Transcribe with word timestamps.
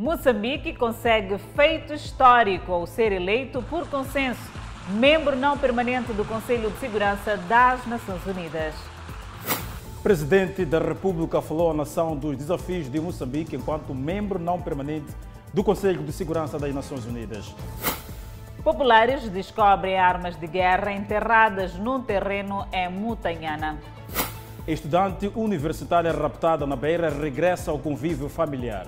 Moçambique 0.00 0.74
consegue 0.74 1.36
feito 1.56 1.92
histórico 1.92 2.70
ao 2.70 2.86
ser 2.86 3.10
eleito 3.10 3.60
por 3.62 3.84
consenso 3.88 4.40
membro 4.90 5.34
não 5.34 5.58
permanente 5.58 6.12
do 6.12 6.24
Conselho 6.24 6.70
de 6.70 6.78
Segurança 6.78 7.36
das 7.36 7.84
Nações 7.84 8.24
Unidas. 8.24 8.76
O 9.98 10.00
presidente 10.00 10.64
da 10.64 10.78
República 10.78 11.42
falou 11.42 11.72
à 11.72 11.74
nação 11.74 12.14
dos 12.14 12.36
desafios 12.36 12.88
de 12.88 13.00
Moçambique 13.00 13.56
enquanto 13.56 13.92
membro 13.92 14.38
não 14.38 14.62
permanente 14.62 15.12
do 15.52 15.64
Conselho 15.64 16.04
de 16.04 16.12
Segurança 16.12 16.60
das 16.60 16.72
Nações 16.72 17.04
Unidas. 17.04 17.52
Populares 18.62 19.28
descobrem 19.28 19.98
armas 19.98 20.36
de 20.36 20.46
guerra 20.46 20.92
enterradas 20.92 21.74
num 21.74 22.00
terreno 22.00 22.64
em 22.72 22.88
Mutanhana. 22.88 23.76
Estudante 24.64 25.28
universitária 25.34 26.12
raptada 26.12 26.64
na 26.68 26.76
Beira 26.76 27.10
regressa 27.10 27.72
ao 27.72 27.80
convívio 27.80 28.28
familiar. 28.28 28.86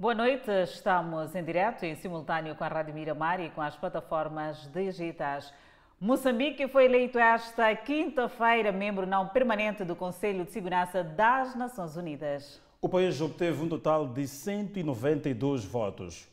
Boa 0.00 0.14
noite, 0.14 0.50
estamos 0.64 1.34
em 1.34 1.44
direto 1.44 1.84
e 1.84 1.88
em 1.88 1.94
simultâneo 1.94 2.56
com 2.56 2.64
a 2.64 2.68
Rádio 2.68 2.94
Miramar 2.94 3.38
e 3.38 3.50
com 3.50 3.60
as 3.60 3.76
plataformas 3.76 4.66
digitais. 4.72 5.52
Moçambique 6.00 6.66
foi 6.68 6.86
eleito 6.86 7.18
esta 7.18 7.76
quinta-feira 7.76 8.72
membro 8.72 9.06
não 9.06 9.28
permanente 9.28 9.84
do 9.84 9.94
Conselho 9.94 10.46
de 10.46 10.52
Segurança 10.52 11.04
das 11.04 11.54
Nações 11.54 11.96
Unidas. 11.96 12.62
O 12.80 12.88
país 12.88 13.20
obteve 13.20 13.62
um 13.62 13.68
total 13.68 14.08
de 14.08 14.26
192 14.26 15.66
votos. 15.66 16.26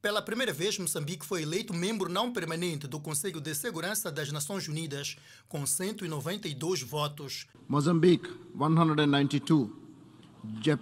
Pela 0.00 0.22
primeira 0.22 0.54
vez, 0.54 0.78
Moçambique 0.78 1.26
foi 1.26 1.42
eleito 1.42 1.74
membro 1.74 2.08
não 2.08 2.32
permanente 2.32 2.86
do 2.86 2.98
Conselho 2.98 3.42
de 3.42 3.54
Segurança 3.54 4.10
das 4.10 4.32
Nações 4.32 4.66
Unidas, 4.68 5.18
com 5.50 5.66
192 5.66 6.80
votos. 6.80 7.46
Moçambique, 7.68 8.30
192. 8.56 9.84
Jap 10.62 10.80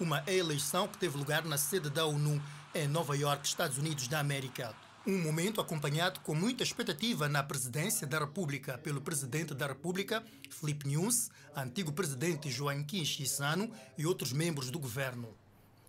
Uma 0.00 0.22
eleição 0.26 0.88
que 0.88 0.98
teve 0.98 1.16
lugar 1.16 1.44
na 1.44 1.56
sede 1.56 1.88
da 1.88 2.04
ONU 2.06 2.42
em 2.74 2.88
Nova 2.88 3.16
York, 3.16 3.46
Estados 3.46 3.78
Unidos 3.78 4.08
da 4.08 4.18
América. 4.18 4.74
Um 5.06 5.20
momento 5.20 5.60
acompanhado 5.60 6.20
com 6.20 6.34
muita 6.34 6.62
expectativa 6.62 7.28
na 7.28 7.42
presidência 7.42 8.06
da 8.06 8.18
República 8.18 8.78
pelo 8.78 9.00
presidente 9.00 9.52
da 9.52 9.66
República, 9.66 10.24
Filipe 10.50 10.88
Nunes, 10.88 11.30
antigo 11.54 11.92
presidente 11.92 12.50
Joaquim 12.50 13.04
Chissano 13.04 13.70
e 13.98 14.06
outros 14.06 14.32
membros 14.32 14.70
do 14.70 14.78
governo. 14.78 15.28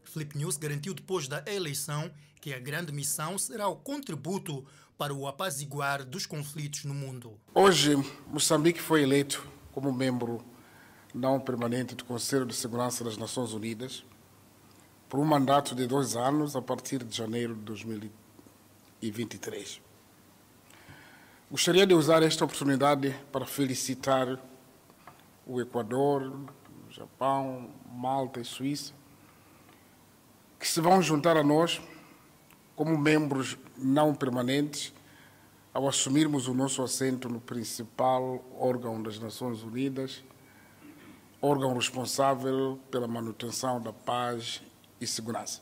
Filipe 0.03 0.37
Nunes 0.37 0.57
garantiu 0.57 0.93
depois 0.93 1.27
da 1.27 1.43
eleição 1.47 2.11
que 2.41 2.53
a 2.53 2.59
grande 2.59 2.91
missão 2.91 3.37
será 3.37 3.67
o 3.67 3.75
contributo 3.75 4.65
para 4.97 5.13
o 5.13 5.27
apaziguar 5.27 6.03
dos 6.03 6.25
conflitos 6.25 6.85
no 6.85 6.93
mundo. 6.93 7.39
Hoje, 7.53 7.95
Moçambique 8.27 8.81
foi 8.81 9.03
eleito 9.03 9.47
como 9.71 9.91
membro 9.91 10.43
não 11.13 11.39
permanente 11.39 11.93
do 11.93 12.03
Conselho 12.03 12.45
de 12.45 12.55
Segurança 12.55 13.03
das 13.03 13.17
Nações 13.17 13.53
Unidas 13.53 14.03
por 15.07 15.19
um 15.19 15.25
mandato 15.25 15.75
de 15.75 15.85
dois 15.85 16.15
anos 16.15 16.55
a 16.55 16.61
partir 16.61 17.03
de 17.03 17.15
janeiro 17.15 17.53
de 17.53 17.61
2023. 17.61 19.79
Gostaria 21.51 21.85
de 21.85 21.93
usar 21.93 22.23
esta 22.23 22.43
oportunidade 22.43 23.15
para 23.31 23.45
felicitar 23.45 24.39
o 25.45 25.61
Equador, 25.61 26.33
o 26.87 26.91
Japão, 26.91 27.69
Malta 27.93 28.39
e 28.39 28.45
Suíça, 28.45 28.91
que 30.59 30.67
se 30.67 30.81
vão 30.81 30.99
juntar 30.99 31.37
a 31.37 31.43
nós 31.43 31.79
como 32.75 32.97
membros 32.97 33.55
não 33.77 34.15
permanentes 34.15 34.91
ao 35.71 35.87
assumirmos 35.87 36.47
o 36.47 36.55
nosso 36.55 36.81
assento 36.81 37.29
no 37.29 37.39
principal 37.39 38.43
órgão 38.57 39.03
das 39.03 39.19
Nações 39.19 39.61
Unidas 39.61 40.23
órgão 41.45 41.73
responsável 41.73 42.79
pela 42.89 43.05
manutenção 43.05 43.81
da 43.81 43.91
paz 43.91 44.61
e 45.01 45.05
segurança. 45.05 45.61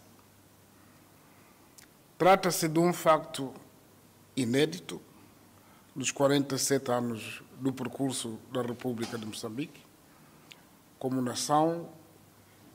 Trata-se 2.20 2.68
de 2.68 2.78
um 2.78 2.94
facto 2.94 3.52
inédito 4.38 5.02
nos 5.96 6.12
47 6.12 6.92
anos 6.92 7.42
do 7.60 7.74
percurso 7.74 8.40
da 8.54 8.62
República 8.62 9.18
de 9.18 9.26
Moçambique, 9.26 9.82
como 11.00 11.20
nação 11.20 11.90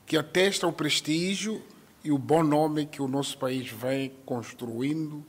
que 0.05 0.17
atesta 0.17 0.67
o 0.67 0.73
prestígio 0.73 1.63
e 2.03 2.11
o 2.11 2.17
bom 2.17 2.43
nome 2.43 2.85
que 2.85 3.01
o 3.01 3.07
nosso 3.07 3.37
país 3.37 3.71
vem 3.71 4.09
construindo 4.25 5.25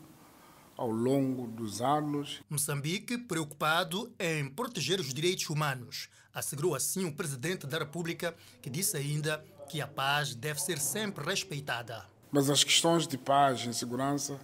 ao 0.77 0.91
longo 0.91 1.47
dos 1.47 1.81
anos. 1.81 2.41
Moçambique 2.51 3.19
preocupado 3.19 4.13
em 4.19 4.49
proteger 4.51 4.99
os 4.99 5.15
direitos 5.15 5.49
humanos, 5.49 6.09
assegurou 6.35 6.75
assim 6.75 7.05
o 7.05 7.13
presidente 7.13 7.67
da 7.67 7.79
República, 7.79 8.35
que 8.63 8.71
disse 8.71 8.97
ainda 8.97 9.45
que 9.69 9.81
a 9.81 9.87
paz 9.87 10.35
deve 10.35 10.61
ser 10.61 10.79
sempre 10.79 11.25
respeitada. 11.25 12.05
Mas 12.31 12.51
as 12.51 12.63
questões 12.65 13.07
de 13.07 13.17
paz 13.17 13.65
e 13.67 13.73
segurança 13.73 14.39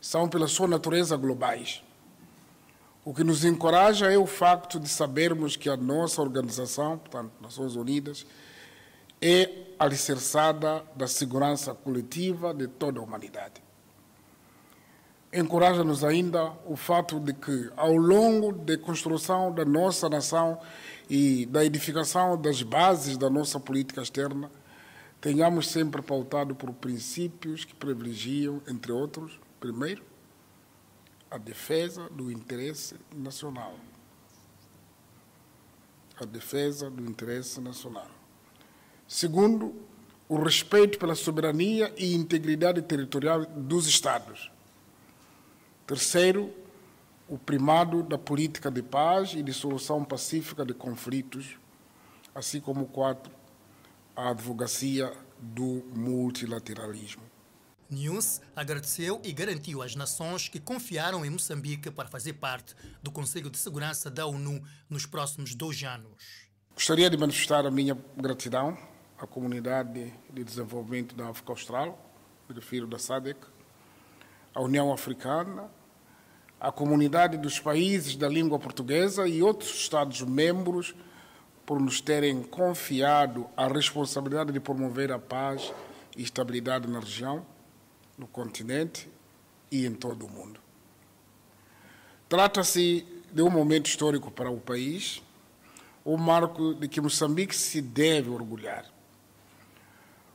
são, 0.00 0.28
pela 0.28 0.48
sua 0.48 0.68
natureza, 0.68 1.16
globais. 1.16 1.82
O 3.04 3.14
que 3.14 3.22
nos 3.22 3.44
encoraja 3.44 4.10
é 4.10 4.18
o 4.18 4.26
facto 4.26 4.80
de 4.80 4.88
sabermos 4.88 5.54
que 5.54 5.68
a 5.68 5.76
nossa 5.76 6.20
organização, 6.20 6.98
portanto, 6.98 7.32
Nações 7.40 7.76
Unidas, 7.76 8.26
é 9.20 9.48
alicerçada 9.78 10.82
da 10.94 11.06
segurança 11.06 11.74
coletiva 11.74 12.52
de 12.52 12.66
toda 12.66 12.98
a 12.98 13.02
humanidade. 13.02 13.62
Encoraja-nos 15.32 16.02
ainda 16.02 16.52
o 16.66 16.76
fato 16.76 17.20
de 17.20 17.32
que, 17.32 17.70
ao 17.76 17.94
longo 17.94 18.52
da 18.52 18.76
construção 18.78 19.52
da 19.52 19.64
nossa 19.64 20.08
nação 20.08 20.58
e 21.08 21.46
da 21.46 21.64
edificação 21.64 22.40
das 22.40 22.62
bases 22.62 23.16
da 23.16 23.30
nossa 23.30 23.60
política 23.60 24.02
externa, 24.02 24.50
tenhamos 25.20 25.68
sempre 25.68 26.02
pautado 26.02 26.54
por 26.54 26.72
princípios 26.72 27.64
que 27.64 27.74
privilegiam, 27.74 28.60
entre 28.68 28.92
outros, 28.92 29.38
primeiro, 29.60 30.02
a 31.30 31.38
defesa 31.38 32.08
do 32.10 32.30
interesse 32.30 32.96
nacional. 33.14 33.74
A 36.18 36.24
defesa 36.24 36.90
do 36.90 37.04
interesse 37.04 37.60
nacional. 37.60 38.08
Segundo, 39.06 39.74
o 40.28 40.42
respeito 40.42 40.98
pela 40.98 41.14
soberania 41.14 41.92
e 41.96 42.14
integridade 42.14 42.82
territorial 42.82 43.44
dos 43.46 43.86
Estados. 43.86 44.50
Terceiro, 45.86 46.52
o 47.28 47.36
primado 47.36 48.02
da 48.02 48.16
política 48.16 48.70
de 48.70 48.82
paz 48.82 49.32
e 49.34 49.42
de 49.42 49.52
solução 49.52 50.04
pacífica 50.04 50.64
de 50.64 50.72
conflitos, 50.72 51.58
assim 52.34 52.60
como 52.60 52.86
quatro, 52.86 53.32
a 54.14 54.30
advocacia 54.30 55.12
do 55.38 55.84
multilateralismo. 55.94 57.22
Nunes 57.88 58.40
agradeceu 58.54 59.20
e 59.22 59.32
garantiu 59.32 59.80
às 59.80 59.94
nações 59.94 60.48
que 60.48 60.58
confiaram 60.58 61.24
em 61.24 61.30
Moçambique 61.30 61.90
para 61.90 62.08
fazer 62.08 62.34
parte 62.34 62.74
do 63.02 63.12
Conselho 63.12 63.48
de 63.48 63.58
Segurança 63.58 64.10
da 64.10 64.26
ONU 64.26 64.60
nos 64.90 65.06
próximos 65.06 65.54
dois 65.54 65.82
anos. 65.84 66.46
Gostaria 66.74 67.08
de 67.08 67.16
manifestar 67.16 67.64
a 67.64 67.70
minha 67.70 67.96
gratidão 68.16 68.76
à 69.18 69.26
comunidade 69.26 70.12
de 70.32 70.44
desenvolvimento 70.44 71.14
da 71.14 71.28
África 71.28 71.52
Austral, 71.52 71.98
me 72.48 72.54
refiro 72.54 72.86
da 72.86 72.98
SADC, 72.98 73.38
à 74.54 74.60
União 74.60 74.92
Africana, 74.92 75.70
à 76.66 76.72
comunidade 76.72 77.36
dos 77.36 77.60
países 77.60 78.16
da 78.16 78.28
língua 78.28 78.58
portuguesa 78.58 79.28
e 79.28 79.40
outros 79.40 79.70
Estados-membros 79.70 80.96
por 81.64 81.78
nos 81.78 82.00
terem 82.00 82.42
confiado 82.42 83.46
a 83.56 83.68
responsabilidade 83.68 84.50
de 84.50 84.58
promover 84.58 85.12
a 85.12 85.18
paz 85.18 85.72
e 86.16 86.24
estabilidade 86.24 86.88
na 86.88 86.98
região, 86.98 87.46
no 88.18 88.26
continente 88.26 89.08
e 89.70 89.86
em 89.86 89.94
todo 89.94 90.26
o 90.26 90.28
mundo. 90.28 90.58
Trata-se 92.28 93.06
de 93.32 93.42
um 93.42 93.50
momento 93.50 93.86
histórico 93.86 94.28
para 94.32 94.50
o 94.50 94.58
país, 94.58 95.22
um 96.04 96.16
marco 96.16 96.74
de 96.74 96.88
que 96.88 97.00
Moçambique 97.00 97.54
se 97.54 97.80
deve 97.80 98.28
orgulhar. 98.28 98.86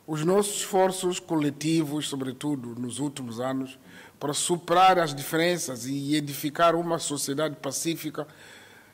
Os 0.07 0.24
nossos 0.24 0.62
esforços 0.62 1.19
coletivos, 1.19 2.07
sobretudo 2.07 2.74
nos 2.80 3.00
últimos 3.00 3.42
anos, 3.42 3.77
para 4.21 4.35
superar 4.35 5.00
as 5.00 5.15
diferenças 5.15 5.88
e 5.88 6.15
edificar 6.15 6.75
uma 6.75 7.00
sociedade 7.00 7.56
pacífica 7.56 8.27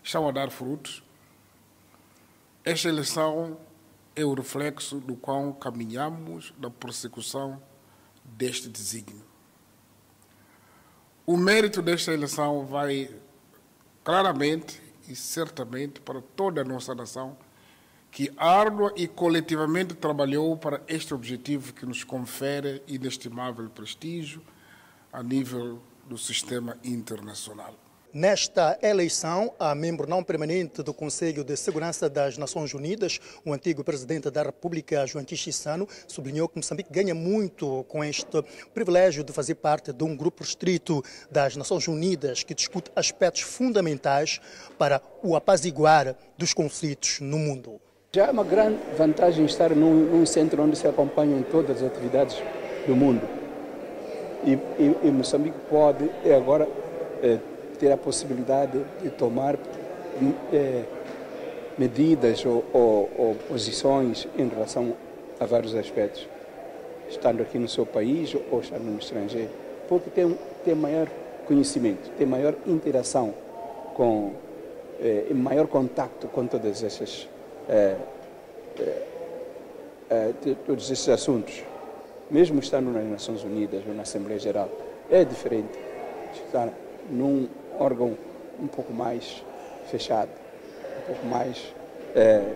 estão 0.02 0.26
a 0.26 0.32
dar 0.32 0.50
frutos. 0.50 1.04
Esta 2.64 2.88
eleição 2.88 3.60
é 4.16 4.24
o 4.24 4.34
reflexo 4.34 5.02
do 5.02 5.18
qual 5.18 5.54
caminhamos 5.56 6.54
na 6.58 6.70
persecução 6.70 7.62
deste 8.24 8.70
desígnio. 8.70 9.26
O 11.26 11.36
mérito 11.36 11.82
desta 11.82 12.14
eleição 12.14 12.66
vai 12.66 13.14
claramente 14.06 14.82
e 15.10 15.16
certamente 15.16 16.00
para 16.00 16.22
toda 16.22 16.62
a 16.62 16.64
nossa 16.64 16.96
nação 16.96 17.38
que 18.10 18.32
árdua 18.38 18.94
e 18.96 19.10
coletivamente 19.10 19.94
trabalhou 19.94 20.56
para 20.56 20.82
este 20.88 21.14
objetivo 21.14 21.74
que 21.74 21.86
nos 21.86 22.06
confere 22.06 22.82
inestimável 22.88 23.70
prestígio 23.70 24.42
a 25.12 25.24
nível 25.24 25.80
do 26.08 26.18
sistema 26.18 26.78
internacional. 26.84 27.76
Nesta 28.14 28.80
eleição, 28.82 29.54
a 29.60 29.76
membro 29.76 30.10
não 30.10 30.24
permanente 30.24 30.82
do 30.82 30.94
Conselho 30.94 31.44
de 31.44 31.56
Segurança 31.58 32.10
das 32.10 32.38
Nações 32.38 32.74
Unidas, 32.74 33.20
o 33.46 33.52
antigo 33.54 33.84
presidente 33.84 34.32
da 34.32 34.44
República, 34.44 35.06
João 35.06 35.26
Chissano, 35.28 35.88
sublinhou 36.08 36.48
que 36.48 36.56
Moçambique 36.56 36.92
ganha 36.92 37.14
muito 37.14 37.84
com 37.88 38.04
este 38.04 38.42
privilégio 38.74 39.24
de 39.24 39.34
fazer 39.34 39.56
parte 39.56 39.92
de 39.92 40.04
um 40.04 40.16
grupo 40.16 40.44
restrito 40.44 41.04
das 41.30 41.56
Nações 41.58 41.88
Unidas 41.88 42.44
que 42.44 42.56
discute 42.56 42.90
aspectos 42.96 43.42
fundamentais 43.42 44.40
para 44.80 45.02
o 45.22 45.36
apaziguar 45.36 46.16
dos 46.38 46.54
conflitos 46.54 47.20
no 47.20 47.38
mundo. 47.38 47.80
Já 48.16 48.28
é 48.28 48.32
uma 48.32 48.44
grande 48.44 48.80
vantagem 48.98 49.46
estar 49.46 49.76
num, 49.76 49.94
num 49.94 50.26
centro 50.26 50.64
onde 50.64 50.78
se 50.78 50.88
acompanham 50.88 51.44
todas 51.44 51.84
as 51.84 51.92
atividades 51.92 52.38
do 52.88 52.96
mundo. 52.96 53.37
E, 54.48 54.54
e, 54.54 54.96
e 55.04 55.12
Moçambique 55.12 55.58
pode 55.70 56.10
agora 56.34 56.66
é, 57.22 57.38
ter 57.78 57.92
a 57.92 57.98
possibilidade 57.98 58.82
de 59.04 59.10
tomar 59.10 59.58
é, 60.54 60.84
medidas 61.78 62.46
ou, 62.46 62.64
ou, 62.72 63.10
ou, 63.18 63.36
posições 63.50 64.26
em 64.38 64.48
relação 64.48 64.94
a 65.38 65.46
vários 65.46 65.76
aspectos, 65.76 66.30
estando 67.10 67.42
aqui 67.42 67.60
no 67.60 67.68
seu 67.68 67.86
país 67.86 68.34
ou 68.50 68.62
estando 68.62 68.86
no 68.86 68.98
estrangeiro, 68.98 69.50
porque 69.90 70.10
tem, 70.10 70.38
tem 70.64 70.74
maior 70.74 71.10
conhecimento, 71.46 72.10
tem 72.18 72.26
maior 72.26 72.56
interação 72.66 73.34
com, 73.96 74.32
é, 75.02 75.26
maior 75.34 75.68
contato 75.68 76.30
com 76.30 76.48
todas 76.48 76.84
essas 76.86 77.28
é, 77.68 77.98
todos 80.66 80.90
esses 80.90 81.10
assuntos, 81.10 81.64
mesmo 82.30 82.60
estando 82.60 82.92
nas 82.92 83.06
Nações 83.06 83.44
Unidas 83.44 83.84
ou 83.88 83.94
na 83.94 84.04
Assembleia 84.04 84.40
Geral, 84.40 84.70
é 85.10 85.24
diferente 85.24 85.78
estar 86.46 86.70
num 87.10 87.48
órgão 87.80 88.18
um 88.60 88.68
pouco 88.68 88.94
mais 88.94 89.44
fechado, 89.90 90.30
um 91.00 91.06
pouco 91.08 91.26
mais 91.26 91.74
é, 92.16 92.54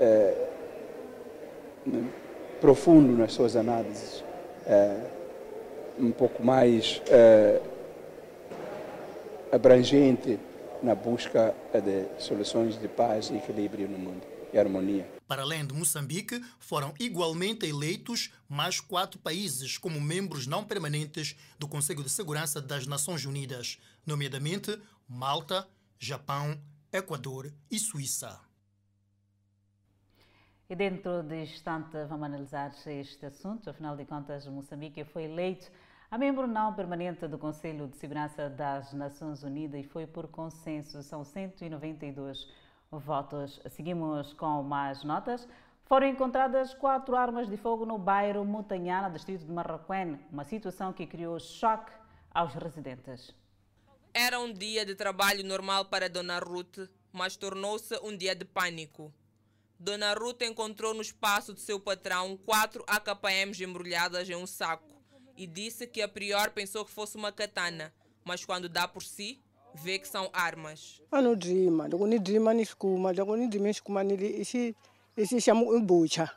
é, 0.00 0.34
profundo 2.60 3.12
nas 3.16 3.32
suas 3.32 3.56
análises, 3.56 4.24
é, 4.66 4.96
um 5.98 6.10
pouco 6.10 6.42
mais 6.42 7.02
é, 7.10 7.60
abrangente 9.50 10.38
na 10.82 10.94
busca 10.94 11.54
de 11.72 12.04
soluções 12.18 12.80
de 12.80 12.88
paz 12.88 13.30
e 13.30 13.36
equilíbrio 13.36 13.88
no 13.88 13.98
mundo 13.98 14.22
e 14.52 14.58
harmonia. 14.58 15.04
Para 15.32 15.44
além 15.44 15.64
de 15.66 15.72
Moçambique, 15.72 16.44
foram 16.58 16.92
igualmente 17.00 17.64
eleitos 17.64 18.30
mais 18.46 18.80
quatro 18.80 19.18
países 19.18 19.78
como 19.78 19.98
membros 19.98 20.46
não 20.46 20.62
permanentes 20.62 21.34
do 21.58 21.66
Conselho 21.66 22.02
de 22.02 22.10
Segurança 22.10 22.60
das 22.60 22.86
Nações 22.86 23.24
Unidas, 23.24 23.80
nomeadamente 24.04 24.78
Malta, 25.08 25.66
Japão, 25.98 26.60
Equador 26.92 27.50
e 27.70 27.78
Suíça. 27.78 28.38
E 30.68 30.76
dentro 30.76 31.22
de 31.22 31.44
instante 31.44 32.04
vamos 32.10 32.26
analisar 32.26 32.70
este 32.84 33.24
assunto. 33.24 33.70
Afinal 33.70 33.96
de 33.96 34.04
contas, 34.04 34.46
Moçambique 34.46 35.02
foi 35.02 35.24
eleito 35.24 35.70
a 36.10 36.18
membro 36.18 36.46
não 36.46 36.74
permanente 36.74 37.26
do 37.26 37.38
Conselho 37.38 37.88
de 37.88 37.96
Segurança 37.96 38.50
das 38.50 38.92
Nações 38.92 39.42
Unidas 39.42 39.80
e 39.80 39.88
foi 39.88 40.06
por 40.06 40.28
consenso. 40.28 41.02
São 41.02 41.24
192 41.24 42.46
votos. 43.00 43.60
Seguimos 43.70 44.32
com 44.34 44.62
mais 44.62 45.02
notas. 45.04 45.48
Foram 45.84 46.06
encontradas 46.06 46.74
quatro 46.74 47.16
armas 47.16 47.48
de 47.48 47.56
fogo 47.56 47.84
no 47.84 47.98
bairro 47.98 48.44
Montanhana, 48.44 49.10
distrito 49.10 49.44
de 49.44 49.52
Marroquém, 49.52 50.18
uma 50.30 50.44
situação 50.44 50.92
que 50.92 51.06
criou 51.06 51.38
choque 51.38 51.92
aos 52.32 52.54
residentes. 52.54 53.34
Era 54.14 54.38
um 54.38 54.52
dia 54.52 54.84
de 54.84 54.94
trabalho 54.94 55.44
normal 55.44 55.86
para 55.86 56.08
Dona 56.08 56.38
Ruth, 56.38 56.88
mas 57.12 57.36
tornou-se 57.36 57.94
um 58.02 58.16
dia 58.16 58.34
de 58.34 58.44
pânico. 58.44 59.12
Dona 59.78 60.14
Ruth 60.14 60.42
encontrou 60.42 60.94
no 60.94 61.02
espaço 61.02 61.52
de 61.52 61.60
seu 61.60 61.80
patrão 61.80 62.36
quatro 62.36 62.84
AKPMs 62.86 63.64
embrulhadas 63.64 64.30
em 64.30 64.36
um 64.36 64.46
saco 64.46 65.02
e 65.36 65.46
disse 65.46 65.86
que 65.86 66.00
a 66.00 66.08
prior 66.08 66.50
pensou 66.50 66.84
que 66.84 66.90
fosse 66.90 67.16
uma 67.16 67.32
katana, 67.32 67.92
mas 68.24 68.44
quando 68.44 68.68
dá 68.68 68.86
por 68.86 69.02
si, 69.02 69.42
vê 69.74 69.98
que 69.98 70.08
são 70.08 70.28
armas. 70.32 71.00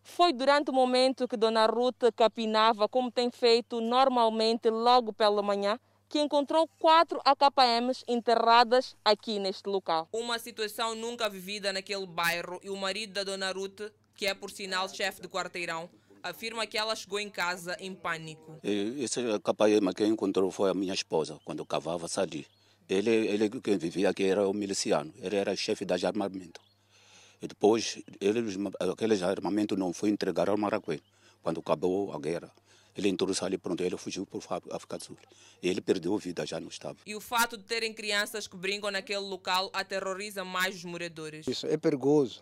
Foi 0.04 0.34
durante 0.34 0.70
o 0.70 0.74
momento 0.74 1.28
que 1.28 1.38
Dona 1.38 1.66
Ruth 1.66 2.12
capinava, 2.16 2.90
como 2.90 3.10
tem 3.10 3.32
feito 3.32 3.80
normalmente 3.80 4.70
logo 4.70 5.14
pela 5.14 5.42
manhã, 5.42 5.80
que 6.10 6.20
encontrou 6.20 6.68
quatro 6.80 7.20
AKMs 7.24 8.04
enterradas 8.08 8.96
aqui 9.04 9.40
neste 9.40 9.68
local. 9.68 10.08
Uma 10.12 10.38
situação 10.40 10.94
nunca 10.94 11.30
vivida 11.30 11.74
naquele 11.74 12.06
bairro 12.06 12.60
e 12.64 12.70
o 12.70 12.76
marido 12.76 13.14
da 13.14 13.24
Dona 13.24 13.52
Ruth, 13.52 13.92
que 14.16 14.26
é 14.26 14.34
por 14.34 14.52
sinal 14.52 14.88
chefe 14.90 15.22
de 15.22 15.28
quarteirão, 15.28 15.90
afirma 16.22 16.66
que 16.66 16.78
ela 16.78 16.96
chegou 16.96 17.20
em 17.20 17.30
casa 17.30 17.78
em 17.80 17.94
pânico. 17.94 18.60
Esse 18.64 19.20
AKM 19.44 19.94
que 19.96 20.06
encontrou 20.06 20.52
foi 20.52 20.70
a 20.70 20.74
minha 20.74 20.94
esposa, 20.94 21.40
quando 21.46 21.66
cavava 21.66 22.08
Sadi. 22.08 22.48
Ele, 22.88 23.10
ele 23.10 23.50
que 23.50 23.78
vivia 23.78 24.10
aqui 24.10 24.24
era 24.24 24.48
o 24.48 24.54
miliciano, 24.54 25.12
ele 25.20 25.36
era 25.36 25.56
chefe 25.56 25.86
de 25.86 26.06
armamento. 26.06 26.62
E 27.42 27.48
depois, 27.48 28.02
ele, 28.22 28.40
aquele 28.92 29.24
armamento 29.24 29.76
não 29.76 29.92
foi 29.92 30.10
entregar 30.10 30.50
ao 30.50 30.58
Maracuê, 30.58 31.00
quando 31.42 31.60
acabou 31.60 32.14
a 32.14 32.20
guerra. 32.20 32.52
Ele 32.98 33.10
entrou 33.10 33.30
ali, 33.42 33.58
pronto, 33.58 33.84
ele 33.84 33.98
fugiu 33.98 34.26
para 34.26 34.40
a 34.72 34.76
África 34.78 34.98
do 34.98 35.04
Sul. 35.04 35.18
E 35.62 35.68
ele 35.68 35.82
perdeu 35.82 36.16
a 36.16 36.18
vida, 36.18 36.46
já 36.46 36.60
não 36.60 36.70
estava. 36.70 36.98
E 37.06 37.14
o 37.14 37.20
fato 37.20 37.58
de 37.58 37.64
terem 37.64 37.94
crianças 37.94 38.48
que 38.48 38.56
brincam 38.56 38.90
naquele 38.90 39.20
local 39.20 39.70
aterroriza 39.74 40.46
mais 40.46 40.76
os 40.76 40.86
moradores. 40.86 41.46
Isso 41.46 41.68
é 41.68 41.76
perigoso. 41.76 42.42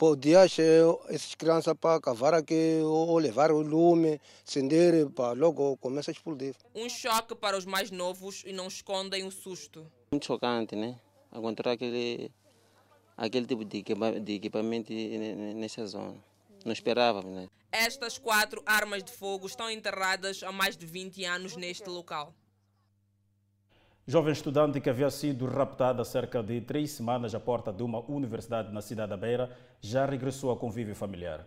Podia 0.00 0.48
ser 0.48 0.82
essas 1.10 1.34
crianças 1.34 1.74
para 1.78 2.00
cavar 2.00 2.32
aqui 2.32 2.80
ou 2.82 3.18
levar 3.18 3.52
o 3.52 3.60
lume, 3.60 4.18
acender, 4.48 5.10
para 5.10 5.32
logo 5.32 5.76
começa 5.76 6.10
a 6.10 6.12
explodir. 6.12 6.54
Um 6.74 6.88
choque 6.88 7.34
para 7.34 7.58
os 7.58 7.66
mais 7.66 7.90
novos 7.90 8.42
e 8.46 8.52
não 8.54 8.66
escondem 8.66 9.24
o 9.24 9.30
susto. 9.30 9.86
Muito 10.10 10.24
chocante, 10.24 10.74
né? 10.74 10.98
Encontrar 11.30 11.72
aquele, 11.72 12.32
aquele 13.14 13.44
tipo 13.44 13.62
de 13.62 13.84
equipamento 14.32 14.90
nessa 15.54 15.86
zona. 15.86 16.16
Não 16.64 16.72
esperávamos, 16.72 17.34
né? 17.34 17.50
Estas 17.70 18.16
quatro 18.16 18.62
armas 18.64 19.04
de 19.04 19.12
fogo 19.12 19.46
estão 19.46 19.70
enterradas 19.70 20.42
há 20.42 20.50
mais 20.50 20.78
de 20.78 20.86
20 20.86 21.26
anos 21.26 21.56
neste 21.56 21.90
local. 21.90 22.34
Jovem 24.10 24.32
estudante 24.32 24.80
que 24.80 24.90
havia 24.90 25.08
sido 25.08 25.46
raptada 25.46 26.02
há 26.02 26.04
cerca 26.04 26.42
de 26.42 26.60
três 26.62 26.90
semanas 26.90 27.32
à 27.32 27.38
porta 27.38 27.72
de 27.72 27.80
uma 27.84 28.00
universidade 28.10 28.74
na 28.74 28.82
cidade 28.82 29.10
da 29.10 29.16
Beira 29.16 29.56
já 29.80 30.04
regressou 30.04 30.50
ao 30.50 30.56
convívio 30.56 30.96
familiar. 30.96 31.46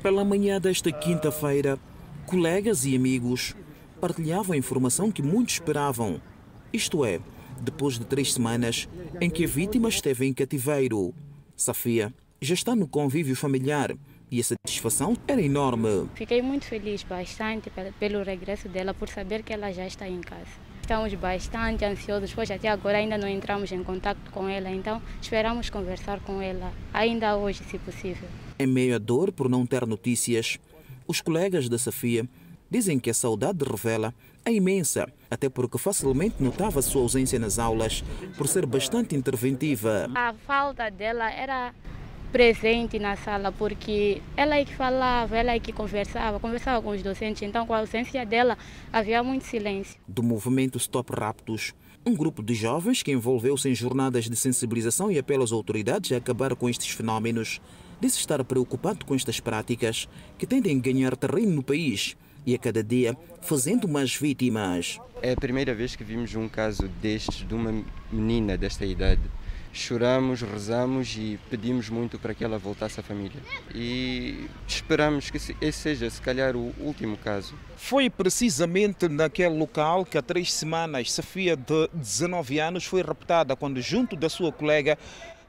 Pela 0.00 0.24
manhã 0.24 0.60
desta 0.60 0.92
quinta-feira, 0.92 1.76
colegas 2.26 2.84
e 2.84 2.94
amigos 2.94 3.56
partilhavam 4.00 4.54
a 4.54 4.56
informação 4.56 5.10
que 5.10 5.20
muitos 5.20 5.54
esperavam. 5.54 6.20
Isto 6.72 7.04
é, 7.04 7.18
depois 7.60 7.98
de 7.98 8.06
três 8.06 8.34
semanas 8.34 8.88
em 9.20 9.28
que 9.28 9.44
a 9.44 9.48
vítima 9.48 9.88
esteve 9.88 10.26
em 10.26 10.32
cativeiro. 10.32 11.12
Safia 11.56 12.14
já 12.40 12.54
está 12.54 12.76
no 12.76 12.86
convívio 12.86 13.34
familiar 13.34 13.96
e 14.30 14.38
a 14.38 14.44
satisfação 14.44 15.16
era 15.26 15.42
enorme. 15.42 16.08
Fiquei 16.14 16.40
muito 16.40 16.66
feliz, 16.66 17.02
bastante, 17.02 17.68
pelo 17.98 18.22
regresso 18.22 18.68
dela, 18.68 18.94
por 18.94 19.08
saber 19.08 19.42
que 19.42 19.52
ela 19.52 19.72
já 19.72 19.88
está 19.88 20.08
em 20.08 20.20
casa. 20.20 20.67
Estamos 20.88 21.12
bastante 21.12 21.84
ansiosos, 21.84 22.32
pois 22.32 22.50
até 22.50 22.66
agora 22.66 22.96
ainda 22.96 23.18
não 23.18 23.28
entramos 23.28 23.70
em 23.70 23.84
contato 23.84 24.30
com 24.30 24.48
ela, 24.48 24.70
então 24.70 25.02
esperamos 25.20 25.68
conversar 25.68 26.18
com 26.20 26.40
ela, 26.40 26.72
ainda 26.94 27.36
hoje, 27.36 27.62
se 27.64 27.78
possível. 27.78 28.26
Em 28.58 28.66
meio 28.66 28.94
à 28.94 28.98
dor 28.98 29.30
por 29.30 29.50
não 29.50 29.66
ter 29.66 29.86
notícias, 29.86 30.58
os 31.06 31.20
colegas 31.20 31.68
da 31.68 31.76
Safia 31.76 32.26
dizem 32.70 32.98
que 32.98 33.10
a 33.10 33.14
saudade 33.14 33.62
revela 33.70 34.14
é 34.46 34.50
imensa, 34.50 35.06
até 35.30 35.50
porque 35.50 35.76
facilmente 35.76 36.36
notava 36.42 36.80
sua 36.80 37.02
ausência 37.02 37.38
nas 37.38 37.58
aulas 37.58 38.02
por 38.38 38.48
ser 38.48 38.64
bastante 38.64 39.14
interventiva. 39.14 40.08
A 40.14 40.32
falta 40.46 40.90
dela 40.90 41.30
era 41.30 41.74
presente 42.32 42.98
na 42.98 43.16
sala, 43.16 43.50
porque 43.50 44.20
ela 44.36 44.56
é 44.56 44.64
que 44.64 44.74
falava, 44.74 45.36
ela 45.36 45.52
é 45.52 45.58
que 45.58 45.72
conversava, 45.72 46.38
conversava 46.38 46.82
com 46.82 46.90
os 46.90 47.02
docentes, 47.02 47.42
então 47.42 47.66
com 47.66 47.74
a 47.74 47.78
ausência 47.78 48.24
dela 48.24 48.56
havia 48.92 49.22
muito 49.22 49.44
silêncio. 49.44 49.98
Do 50.06 50.22
movimento 50.22 50.76
Stop 50.76 51.12
Raptos, 51.18 51.74
um 52.04 52.14
grupo 52.14 52.42
de 52.42 52.54
jovens 52.54 53.02
que 53.02 53.12
envolveu-se 53.12 53.68
em 53.68 53.74
jornadas 53.74 54.28
de 54.28 54.36
sensibilização 54.36 55.10
e 55.10 55.18
apelo 55.18 55.42
às 55.42 55.52
autoridades 55.52 56.12
a 56.12 56.16
acabar 56.16 56.54
com 56.54 56.68
estes 56.68 56.90
fenómenos, 56.90 57.60
disse 58.00 58.18
estar 58.18 58.42
preocupado 58.44 59.04
com 59.04 59.14
estas 59.14 59.40
práticas 59.40 60.08
que 60.38 60.46
tendem 60.46 60.78
a 60.78 60.80
ganhar 60.80 61.16
terreno 61.16 61.52
no 61.52 61.62
país 61.62 62.16
e 62.46 62.54
a 62.54 62.58
cada 62.58 62.82
dia 62.82 63.16
fazendo 63.42 63.88
mais 63.88 64.14
vítimas. 64.14 64.98
É 65.20 65.32
a 65.32 65.36
primeira 65.36 65.74
vez 65.74 65.96
que 65.96 66.04
vimos 66.04 66.34
um 66.34 66.48
caso 66.48 66.88
destes 67.02 67.46
de 67.46 67.54
uma 67.54 67.84
menina 68.12 68.56
desta 68.56 68.86
idade 68.86 69.20
choramos, 69.78 70.40
rezamos 70.42 71.16
e 71.16 71.38
pedimos 71.48 71.88
muito 71.88 72.18
para 72.18 72.34
que 72.34 72.44
ela 72.44 72.58
voltasse 72.58 73.00
à 73.00 73.02
família. 73.02 73.40
E 73.74 74.46
esperamos 74.66 75.30
que 75.30 75.36
esse 75.36 75.72
seja, 75.72 76.10
se 76.10 76.20
calhar, 76.20 76.56
o 76.56 76.74
último 76.80 77.16
caso. 77.16 77.54
Foi 77.76 78.10
precisamente 78.10 79.08
naquele 79.08 79.56
local 79.56 80.04
que 80.04 80.18
há 80.18 80.22
três 80.22 80.52
semanas 80.52 81.12
Sofia, 81.12 81.56
de 81.56 81.88
19 81.94 82.58
anos, 82.58 82.84
foi 82.84 83.02
raptada 83.02 83.54
quando, 83.56 83.80
junto 83.80 84.16
da 84.16 84.28
sua 84.28 84.52
colega, 84.52 84.98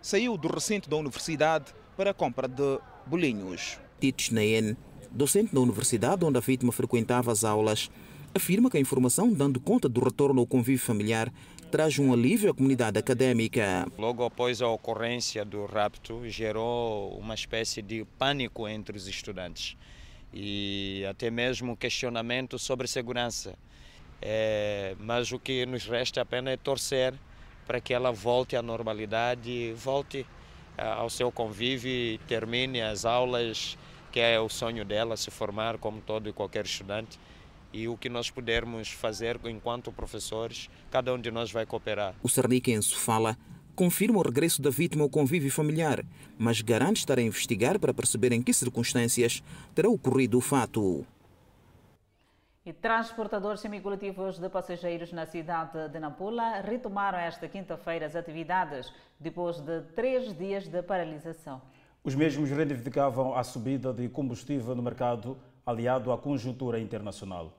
saiu 0.02 0.38
do 0.38 0.48
recinto 0.48 0.90
da 0.90 0.96
universidade 0.96 1.74
para 1.98 2.12
a 2.12 2.14
compra 2.14 2.48
de 2.48 2.80
bolinhos. 3.06 3.78
Tito 4.00 4.22
Schneien, 4.22 4.78
docente 5.12 5.54
da 5.54 5.60
universidade 5.60 6.24
onde 6.24 6.38
a 6.38 6.42
vítima 6.42 6.72
frequentava 6.72 7.32
as 7.32 7.44
aulas, 7.44 7.90
afirma 8.34 8.70
que 8.70 8.78
a 8.78 8.80
informação 8.80 9.34
dando 9.34 9.60
conta 9.60 9.90
do 9.90 10.04
retorno 10.04 10.40
ao 10.40 10.48
convívio 10.48 10.80
familiar 10.80 11.32
traz 11.70 12.00
um 12.00 12.12
alívio 12.12 12.50
à 12.52 12.54
comunidade 12.54 12.98
acadêmica. 12.98 13.86
Logo 13.98 14.26
após 14.26 14.62
a 14.62 14.68
ocorrência 14.68 15.46
do 15.46 15.66
rapto, 15.66 16.28
gerou 16.28 17.18
uma 17.18 17.36
espécie 17.36 17.82
de 17.82 18.04
pânico 18.18 18.68
entre 18.68 18.98
os 18.98 19.08
estudantes 19.08 19.78
e 20.34 21.06
até 21.10 21.30
mesmo 21.30 21.78
questionamento 21.78 22.58
sobre 22.58 22.88
segurança. 22.88 23.56
É, 24.22 24.96
mas 25.00 25.32
o 25.32 25.40
que 25.40 25.66
nos 25.66 25.86
resta 25.86 26.22
apenas 26.22 26.54
é 26.54 26.58
torcer 26.58 27.14
para 27.66 27.80
que 27.80 27.94
ela 27.94 28.12
volte 28.12 28.56
à 28.56 28.62
normalidade, 28.62 29.74
volte 29.74 30.26
ao 30.76 31.10
seu 31.10 31.32
convívio 31.32 31.92
e 31.92 32.18
termine 32.28 32.82
as 32.82 33.06
aulas, 33.06 33.78
que 34.12 34.20
é 34.20 34.40
o 34.40 34.50
sonho 34.50 34.84
dela, 34.84 35.16
se 35.16 35.30
formar 35.30 35.78
como 35.78 36.02
todo 36.02 36.28
e 36.28 36.34
qualquer 36.34 36.66
estudante 36.66 37.20
e 37.72 37.88
o 37.88 37.98
que 37.98 38.10
nós 38.10 38.30
pudermos 38.30 38.90
fazer 38.90 39.40
enquanto 39.46 39.92
professores, 39.92 40.70
cada 40.90 41.14
um 41.14 41.20
de 41.20 41.32
nós 41.32 41.52
vai 41.52 41.66
cooperar. 41.66 42.16
O 42.24 42.30
Sarniquense 42.30 42.96
fala 42.96 43.38
confirma 43.80 44.20
o 44.20 44.22
regresso 44.22 44.62
da 44.62 44.70
vítima 44.70 45.04
ao 45.04 45.10
convívio 45.10 45.50
familiar, 45.50 46.04
mas 46.38 46.60
garante 46.62 47.00
estar 47.00 47.18
a 47.18 47.22
investigar 47.22 47.80
para 47.80 47.94
perceber 47.94 48.34
em 48.34 48.42
que 48.42 48.52
circunstâncias 48.52 49.42
terá 49.74 49.88
ocorrido 49.88 50.38
o 50.38 50.42
fato. 50.42 51.06
E 52.66 52.74
transportadores 52.74 53.62
semicoletivos 53.62 54.38
de 54.38 54.50
passageiros 54.50 55.14
na 55.14 55.26
cidade 55.26 55.88
de 55.88 55.98
Nampula 55.98 56.60
retomaram 56.60 57.18
esta 57.18 57.48
quinta-feira 57.48 58.06
as 58.06 58.18
atividades 58.18 58.92
depois 59.18 59.62
de 59.62 59.80
três 59.96 60.38
dias 60.38 60.68
de 60.68 60.84
paralisação. 60.84 61.62
Os 62.04 62.16
mesmos 62.16 62.50
reivindicavam 62.50 63.34
a 63.34 63.44
subida 63.46 63.94
de 63.94 64.10
combustível 64.10 64.76
no 64.76 64.84
mercado 64.84 65.38
aliado 65.70 66.12
à 66.12 66.18
conjuntura 66.18 66.80
internacional. 66.80 67.54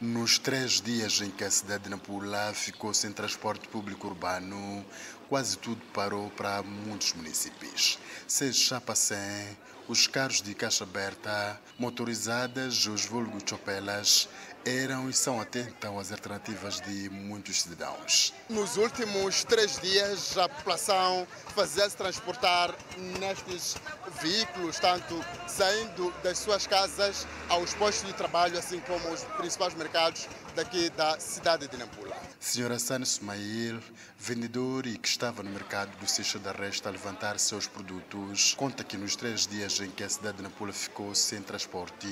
Nos 0.00 0.38
três 0.38 0.80
dias 0.80 1.20
em 1.20 1.30
que 1.30 1.42
a 1.42 1.50
cidade 1.50 1.84
de 1.84 1.90
Nampula 1.90 2.52
ficou 2.54 2.94
sem 2.94 3.10
transporte 3.10 3.66
público 3.66 4.06
urbano, 4.06 4.84
quase 5.28 5.58
tudo 5.58 5.80
parou 5.92 6.30
para 6.30 6.62
muitos 6.62 7.14
municípios. 7.14 7.98
Seja 8.28 8.58
Chapacém, 8.58 9.56
os 9.88 10.06
carros 10.06 10.40
de 10.40 10.54
caixa 10.54 10.84
aberta, 10.84 11.60
motorizadas, 11.78 12.86
os 12.86 13.06
vulgos 13.06 13.42
chopelas, 13.44 14.28
eram 14.66 15.08
e 15.08 15.12
são 15.12 15.40
até 15.40 15.60
então 15.60 15.98
as 15.98 16.10
alternativas 16.10 16.80
de 16.80 17.08
muitos 17.08 17.62
cidadãos. 17.62 18.34
Nos 18.48 18.76
últimos 18.76 19.44
três 19.44 19.78
dias, 19.78 20.36
a 20.36 20.48
população 20.48 21.26
fazia-se 21.54 21.96
transportar 21.96 22.74
nestes 23.20 23.76
veículos, 24.20 24.78
tanto 24.80 25.24
saindo 25.46 26.12
das 26.22 26.38
suas 26.38 26.66
casas 26.66 27.26
aos 27.48 27.72
postos 27.74 28.08
de 28.08 28.14
trabalho, 28.14 28.58
assim 28.58 28.80
como 28.80 29.08
os 29.10 29.22
principais 29.36 29.74
mercados 29.74 30.28
daqui 30.56 30.88
da 30.90 31.20
cidade 31.20 31.68
de 31.68 31.76
Nampula. 31.76 32.16
Senhora 32.40 32.78
Sani 32.78 33.04
Sumail, 33.04 33.78
vendedor 34.18 34.86
e 34.86 34.96
que 34.96 35.06
estava 35.06 35.42
no 35.42 35.50
mercado 35.50 35.94
do 35.98 36.08
Seixo 36.08 36.38
da 36.38 36.50
Resta 36.50 36.88
a 36.88 36.92
levantar 36.92 37.38
seus 37.38 37.66
produtos, 37.66 38.54
conta 38.54 38.82
que 38.82 38.96
nos 38.96 39.14
três 39.14 39.46
dias 39.46 39.78
em 39.80 39.90
que 39.90 40.02
a 40.02 40.08
cidade 40.08 40.38
de 40.38 40.42
Nampula 40.42 40.72
ficou 40.72 41.14
sem 41.14 41.42
transporte, 41.42 42.08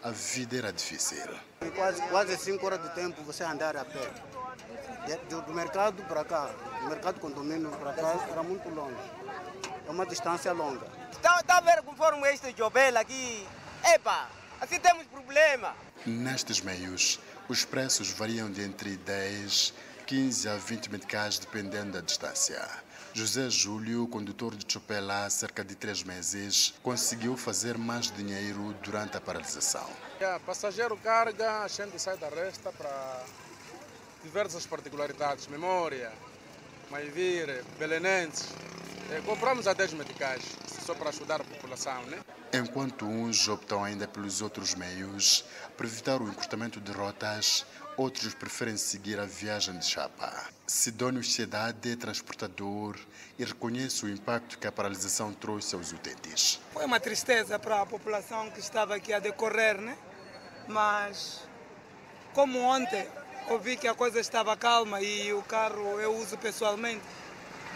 a 0.00 0.10
vida 0.10 0.58
era 0.58 0.72
difícil. 0.72 1.26
Quase, 1.74 2.00
quase 2.02 2.36
cinco 2.38 2.64
horas 2.66 2.80
de 2.80 2.94
tempo 2.94 3.20
você 3.24 3.42
andar 3.42 3.76
a 3.76 3.84
pé. 3.84 4.12
Do, 5.28 5.42
do 5.42 5.52
mercado 5.52 6.04
para 6.04 6.24
cá, 6.24 6.50
do 6.82 6.88
mercado 6.88 7.18
condomínio 7.18 7.68
para 7.70 7.94
cá, 7.94 8.28
era 8.30 8.44
muito 8.44 8.68
longe. 8.68 8.94
É 9.88 9.90
uma 9.90 10.06
distância 10.06 10.52
longa. 10.52 10.86
Está, 11.10 11.42
tá 11.42 11.58
a 11.58 11.60
ver 11.60 11.82
conforme 11.82 12.32
este 12.32 12.52
jobel 12.52 12.96
aqui? 12.96 13.44
Epa, 13.92 14.28
assim 14.60 14.78
temos 14.78 15.04
problema. 15.06 15.74
Nestes 16.06 16.60
meios, 16.60 17.18
os 17.48 17.64
preços 17.64 18.10
variam 18.10 18.50
de 18.50 18.62
entre 18.62 18.96
10, 18.96 19.74
15 20.06 20.48
a 20.48 20.56
20 20.56 20.90
meticais, 20.90 21.38
dependendo 21.38 21.92
da 21.92 22.00
distância. 22.00 22.60
José 23.14 23.50
Júlio, 23.50 24.08
condutor 24.08 24.54
de 24.54 24.70
Chopela 24.70 25.26
há 25.26 25.30
cerca 25.30 25.62
de 25.62 25.74
três 25.74 26.02
meses, 26.02 26.72
conseguiu 26.82 27.36
fazer 27.36 27.76
mais 27.76 28.10
dinheiro 28.10 28.74
durante 28.82 29.16
a 29.16 29.20
paralisação. 29.20 29.86
É, 30.18 30.38
passageiro 30.38 30.96
carga, 30.96 31.62
a 31.62 31.68
gente 31.68 31.98
sai 31.98 32.16
da 32.16 32.28
resta 32.28 32.72
para 32.72 33.24
diversas 34.22 34.64
particularidades, 34.64 35.46
memória, 35.46 36.10
Maivir, 36.92 37.64
Belenenses. 37.78 38.50
É, 39.10 39.20
compramos 39.22 39.66
a 39.66 39.72
10 39.72 39.94
meticais, 39.94 40.42
só 40.84 40.94
para 40.94 41.08
ajudar 41.08 41.40
a 41.40 41.44
população, 41.44 42.02
né? 42.04 42.20
Enquanto 42.52 43.06
uns 43.06 43.48
optam 43.48 43.82
ainda 43.82 44.06
pelos 44.06 44.42
outros 44.42 44.74
meios, 44.74 45.42
para 45.74 45.86
evitar 45.86 46.20
o 46.20 46.28
encurtamento 46.28 46.78
de 46.82 46.92
rotas, 46.92 47.64
outros 47.96 48.34
preferem 48.34 48.76
seguir 48.76 49.18
a 49.18 49.24
viagem 49.24 49.78
de 49.78 49.86
chapa. 49.86 50.30
Sidónio 50.66 51.24
Cidade 51.24 51.92
é 51.92 51.96
transportador 51.96 52.98
e 53.38 53.44
reconhece 53.44 54.04
o 54.04 54.08
impacto 54.10 54.58
que 54.58 54.66
a 54.66 54.72
paralisação 54.72 55.32
trouxe 55.32 55.74
aos 55.74 55.92
utentes. 55.92 56.60
Foi 56.74 56.84
uma 56.84 57.00
tristeza 57.00 57.58
para 57.58 57.80
a 57.80 57.86
população 57.86 58.50
que 58.50 58.60
estava 58.60 58.94
aqui 58.94 59.14
a 59.14 59.18
decorrer, 59.18 59.80
né? 59.80 59.96
Mas, 60.68 61.40
como 62.34 62.58
ontem 62.58 63.08
ouvi 63.48 63.76
que 63.76 63.88
a 63.88 63.94
coisa 63.94 64.20
estava 64.20 64.56
calma 64.56 65.00
e 65.00 65.32
o 65.32 65.42
carro 65.42 66.00
eu 66.00 66.16
uso 66.16 66.36
pessoalmente, 66.38 67.02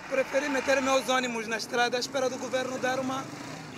preferi 0.08 0.48
meter 0.48 0.80
meus 0.80 1.08
ônibus 1.08 1.46
na 1.46 1.56
estrada 1.56 1.96
à 1.96 2.00
espera 2.00 2.30
do 2.30 2.38
governo 2.38 2.78
dar 2.78 2.98
uma 2.98 3.24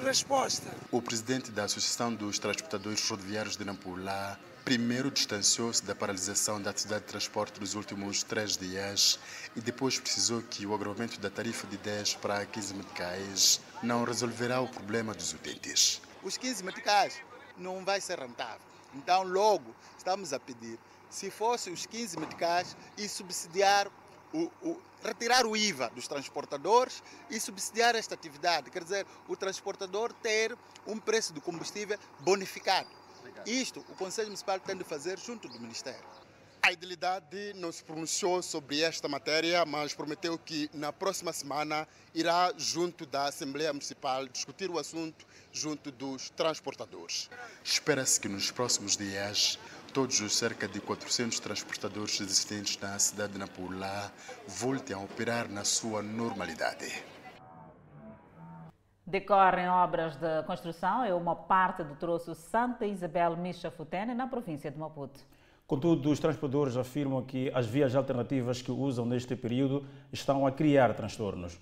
resposta. 0.04 0.68
O 0.90 1.02
presidente 1.02 1.50
da 1.50 1.64
Associação 1.64 2.14
dos 2.14 2.38
Transportadores 2.38 3.08
Rodoviários 3.08 3.56
de 3.56 3.64
Nampula 3.64 4.38
primeiro 4.64 5.10
distanciou-se 5.10 5.82
da 5.82 5.94
paralisação 5.94 6.60
da 6.60 6.70
atividade 6.70 7.02
de 7.02 7.08
transporte 7.08 7.58
nos 7.58 7.74
últimos 7.74 8.22
três 8.22 8.54
dias 8.54 9.18
e 9.56 9.60
depois 9.62 9.98
precisou 9.98 10.42
que 10.42 10.66
o 10.66 10.74
agravamento 10.74 11.18
da 11.18 11.30
tarifa 11.30 11.66
de 11.66 11.78
10 11.78 12.16
para 12.16 12.44
15 12.44 12.74
meticais 12.74 13.60
não 13.82 14.04
resolverá 14.04 14.60
o 14.60 14.68
problema 14.68 15.14
dos 15.14 15.32
utentes. 15.32 16.02
Os 16.22 16.36
15 16.36 16.64
meticais 16.64 17.18
não 17.56 17.82
vai 17.82 17.98
ser 18.00 18.18
rentável. 18.18 18.60
Então, 18.94 19.22
logo, 19.22 19.74
estamos 19.96 20.32
a 20.32 20.38
pedir, 20.38 20.78
se 21.10 21.30
fosse 21.30 21.70
os 21.70 21.86
15 21.86 22.18
meticais 22.18 22.76
e 22.96 23.08
subsidiar 23.08 23.88
o, 24.32 24.50
o, 24.62 24.80
retirar 25.02 25.46
o 25.46 25.56
IVA 25.56 25.90
dos 25.94 26.06
transportadores 26.06 27.02
e 27.30 27.40
subsidiar 27.40 27.94
esta 27.94 28.14
atividade, 28.14 28.70
quer 28.70 28.82
dizer, 28.82 29.06
o 29.26 29.36
transportador 29.36 30.12
ter 30.12 30.56
um 30.86 30.98
preço 30.98 31.32
do 31.32 31.40
combustível 31.40 31.98
bonificado. 32.20 32.88
Isto 33.46 33.80
o 33.88 33.94
Conselho 33.94 34.28
Municipal 34.28 34.58
tem 34.60 34.76
de 34.76 34.84
fazer 34.84 35.18
junto 35.18 35.48
do 35.48 35.58
Ministério. 35.60 36.04
A 36.60 36.72
idilidade 36.72 37.54
não 37.54 37.70
se 37.70 37.82
pronunciou 37.84 38.42
sobre 38.42 38.82
esta 38.82 39.08
matéria, 39.08 39.64
mas 39.64 39.94
prometeu 39.94 40.36
que 40.36 40.68
na 40.74 40.92
próxima 40.92 41.32
semana 41.32 41.86
irá, 42.12 42.52
junto 42.58 43.06
da 43.06 43.26
Assembleia 43.26 43.72
Municipal, 43.72 44.26
discutir 44.26 44.68
o 44.68 44.78
assunto 44.78 45.24
junto 45.52 45.90
dos 45.90 46.30
transportadores. 46.30 47.30
Espera-se 47.64 48.20
que 48.20 48.28
nos 48.28 48.50
próximos 48.50 48.96
dias 48.96 49.58
todos 49.92 50.20
os 50.20 50.36
cerca 50.36 50.68
de 50.68 50.80
400 50.80 51.40
transportadores 51.40 52.20
existentes 52.20 52.78
na 52.78 52.98
cidade 52.98 53.32
de 53.32 53.38
Nampula 53.38 54.12
voltem 54.46 54.94
a 54.94 55.00
operar 55.00 55.50
na 55.50 55.64
sua 55.64 56.02
normalidade. 56.02 57.02
Decorrem 59.06 59.68
obras 59.68 60.16
de 60.16 60.42
construção 60.42 61.04
em 61.04 61.12
uma 61.12 61.34
parte 61.34 61.82
do 61.82 61.94
troço 61.96 62.34
Santa 62.34 62.86
Isabel 62.86 63.36
Micha-Futene, 63.36 64.14
na 64.14 64.26
província 64.26 64.70
de 64.70 64.78
Maputo. 64.78 65.20
Contudo, 65.66 66.10
os 66.10 66.20
transportadores 66.20 66.76
afirmam 66.76 67.24
que 67.24 67.50
as 67.54 67.66
vias 67.66 67.94
alternativas 67.94 68.62
que 68.62 68.70
usam 68.70 69.04
neste 69.04 69.34
período 69.34 69.86
estão 70.12 70.46
a 70.46 70.52
criar 70.52 70.94
transtornos. 70.94 71.58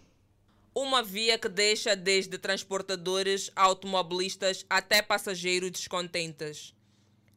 Uma 0.74 1.02
via 1.02 1.38
que 1.38 1.48
deixa 1.48 1.96
desde 1.96 2.36
transportadores, 2.36 3.50
automobilistas 3.56 4.66
até 4.68 5.00
passageiros 5.00 5.70
descontentes. 5.70 6.75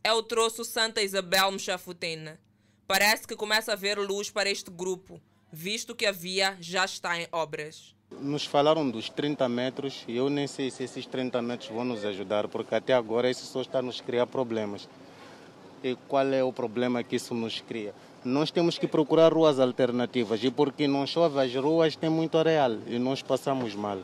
É 0.03 0.13
o 0.13 0.23
troço 0.23 0.63
Santa 0.63 1.01
Isabel 1.01 1.51
Michafutena. 1.51 2.39
Parece 2.87 3.27
que 3.27 3.35
começa 3.35 3.71
a 3.71 3.73
haver 3.73 3.97
luz 3.97 4.29
para 4.29 4.49
este 4.49 4.71
grupo, 4.71 5.21
visto 5.51 5.95
que 5.95 6.05
a 6.05 6.11
via 6.11 6.57
já 6.59 6.85
está 6.85 7.19
em 7.19 7.27
obras. 7.31 7.95
Nos 8.19 8.45
falaram 8.45 8.89
dos 8.89 9.09
30 9.09 9.47
metros 9.47 10.03
e 10.07 10.15
eu 10.15 10.29
nem 10.29 10.47
sei 10.47 10.71
se 10.71 10.83
esses 10.83 11.05
30 11.05 11.41
metros 11.41 11.69
vão 11.69 11.85
nos 11.85 12.03
ajudar, 12.03 12.47
porque 12.47 12.73
até 12.73 12.93
agora 12.93 13.29
isso 13.29 13.45
só 13.45 13.61
está 13.61 13.81
nos 13.81 14.01
criar 14.01 14.25
problemas. 14.25 14.87
E 15.83 15.95
qual 16.07 16.27
é 16.33 16.43
o 16.43 16.51
problema 16.51 17.03
que 17.03 17.15
isso 17.15 17.33
nos 17.33 17.61
cria? 17.61 17.93
nós 18.23 18.51
temos 18.51 18.77
que 18.77 18.87
procurar 18.87 19.31
ruas 19.31 19.59
alternativas 19.59 20.43
e 20.43 20.51
porque 20.51 20.87
não 20.87 21.07
chove 21.07 21.39
as 21.39 21.55
ruas 21.55 21.95
tem 21.95 22.09
muito 22.09 22.37
areal 22.37 22.73
e 22.87 22.99
nós 22.99 23.21
passamos 23.21 23.73
mal. 23.75 23.99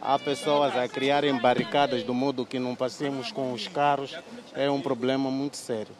Há 0.00 0.18
pessoas 0.18 0.76
a 0.76 0.88
criarem 0.88 1.38
barricadas 1.38 2.02
do 2.02 2.14
modo 2.14 2.46
que 2.46 2.58
não 2.58 2.74
passemos 2.74 3.32
com 3.32 3.52
os 3.52 3.66
carros, 3.66 4.16
é 4.54 4.70
um 4.70 4.80
problema 4.80 5.30
muito 5.30 5.56
sério. 5.56 5.94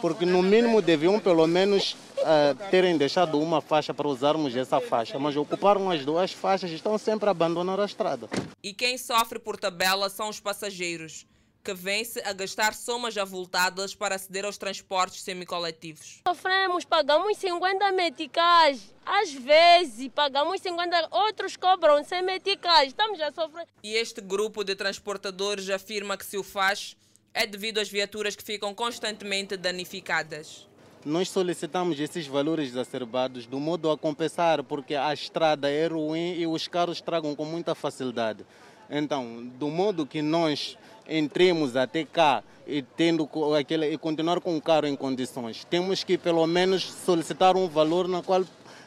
Porque 0.00 0.26
no 0.26 0.42
mínimo 0.42 0.82
deviam 0.82 1.18
pelo 1.18 1.46
menos 1.46 1.92
uh, 1.92 2.70
terem 2.70 2.96
deixado 2.96 3.40
uma 3.40 3.60
faixa 3.60 3.94
para 3.94 4.08
usarmos 4.08 4.54
essa 4.56 4.80
faixa, 4.80 5.18
mas 5.18 5.36
ocuparam 5.36 5.90
as 5.90 6.04
duas 6.04 6.32
faixas 6.32 6.70
e 6.70 6.74
estão 6.74 6.98
sempre 6.98 7.28
a 7.28 7.30
abandonar 7.30 7.80
a 7.80 7.84
estrada. 7.84 8.28
E 8.62 8.72
quem 8.72 8.98
sofre 8.98 9.38
por 9.38 9.56
tabela 9.56 10.08
são 10.08 10.28
os 10.28 10.40
passageiros 10.40 11.26
que 11.66 11.74
vêm-se 11.74 12.20
a 12.20 12.32
gastar 12.32 12.74
somas 12.74 13.16
avultadas 13.16 13.92
para 13.92 14.14
aceder 14.14 14.44
aos 14.44 14.56
transportes 14.56 15.22
semicoletivos. 15.22 16.20
Sofremos, 16.24 16.84
pagamos 16.84 17.36
50 17.38 17.90
meticais, 17.90 18.94
às 19.04 19.32
vezes 19.32 20.08
pagamos 20.14 20.60
50, 20.60 21.08
outros 21.10 21.56
cobram 21.56 22.04
100 22.04 22.22
meticais, 22.22 22.88
estamos 22.90 23.20
a 23.20 23.32
sofrer. 23.32 23.66
E 23.82 23.94
este 23.96 24.20
grupo 24.20 24.62
de 24.62 24.76
transportadores 24.76 25.68
afirma 25.68 26.16
que 26.16 26.24
se 26.24 26.38
o 26.38 26.44
faz 26.44 26.96
é 27.34 27.44
devido 27.44 27.78
às 27.78 27.88
viaturas 27.88 28.36
que 28.36 28.44
ficam 28.44 28.72
constantemente 28.72 29.56
danificadas. 29.56 30.68
Nós 31.04 31.28
solicitamos 31.28 31.98
esses 31.98 32.28
valores 32.28 32.68
exacerbados 32.68 33.44
do 33.44 33.58
modo 33.58 33.90
a 33.90 33.98
compensar, 33.98 34.62
porque 34.62 34.94
a 34.94 35.12
estrada 35.12 35.68
é 35.68 35.88
ruim 35.88 36.34
e 36.34 36.46
os 36.46 36.68
carros 36.68 37.00
tragam 37.00 37.34
com 37.34 37.44
muita 37.44 37.74
facilidade. 37.74 38.46
Então, 38.88 39.44
do 39.58 39.68
modo 39.68 40.06
que 40.06 40.22
nós 40.22 40.78
entremos 41.08 41.76
até 41.76 42.04
cá 42.04 42.42
e 42.66 42.82
tendo 42.82 43.28
aquele 43.54 43.92
e 43.92 43.98
continuar 43.98 44.40
com 44.40 44.56
o 44.56 44.60
carro 44.60 44.86
em 44.86 44.96
condições. 44.96 45.64
Temos 45.64 46.02
que 46.02 46.18
pelo 46.18 46.46
menos 46.46 46.84
solicitar 46.84 47.56
um 47.56 47.68
valor 47.68 48.08
na 48.08 48.22
qual 48.22 48.42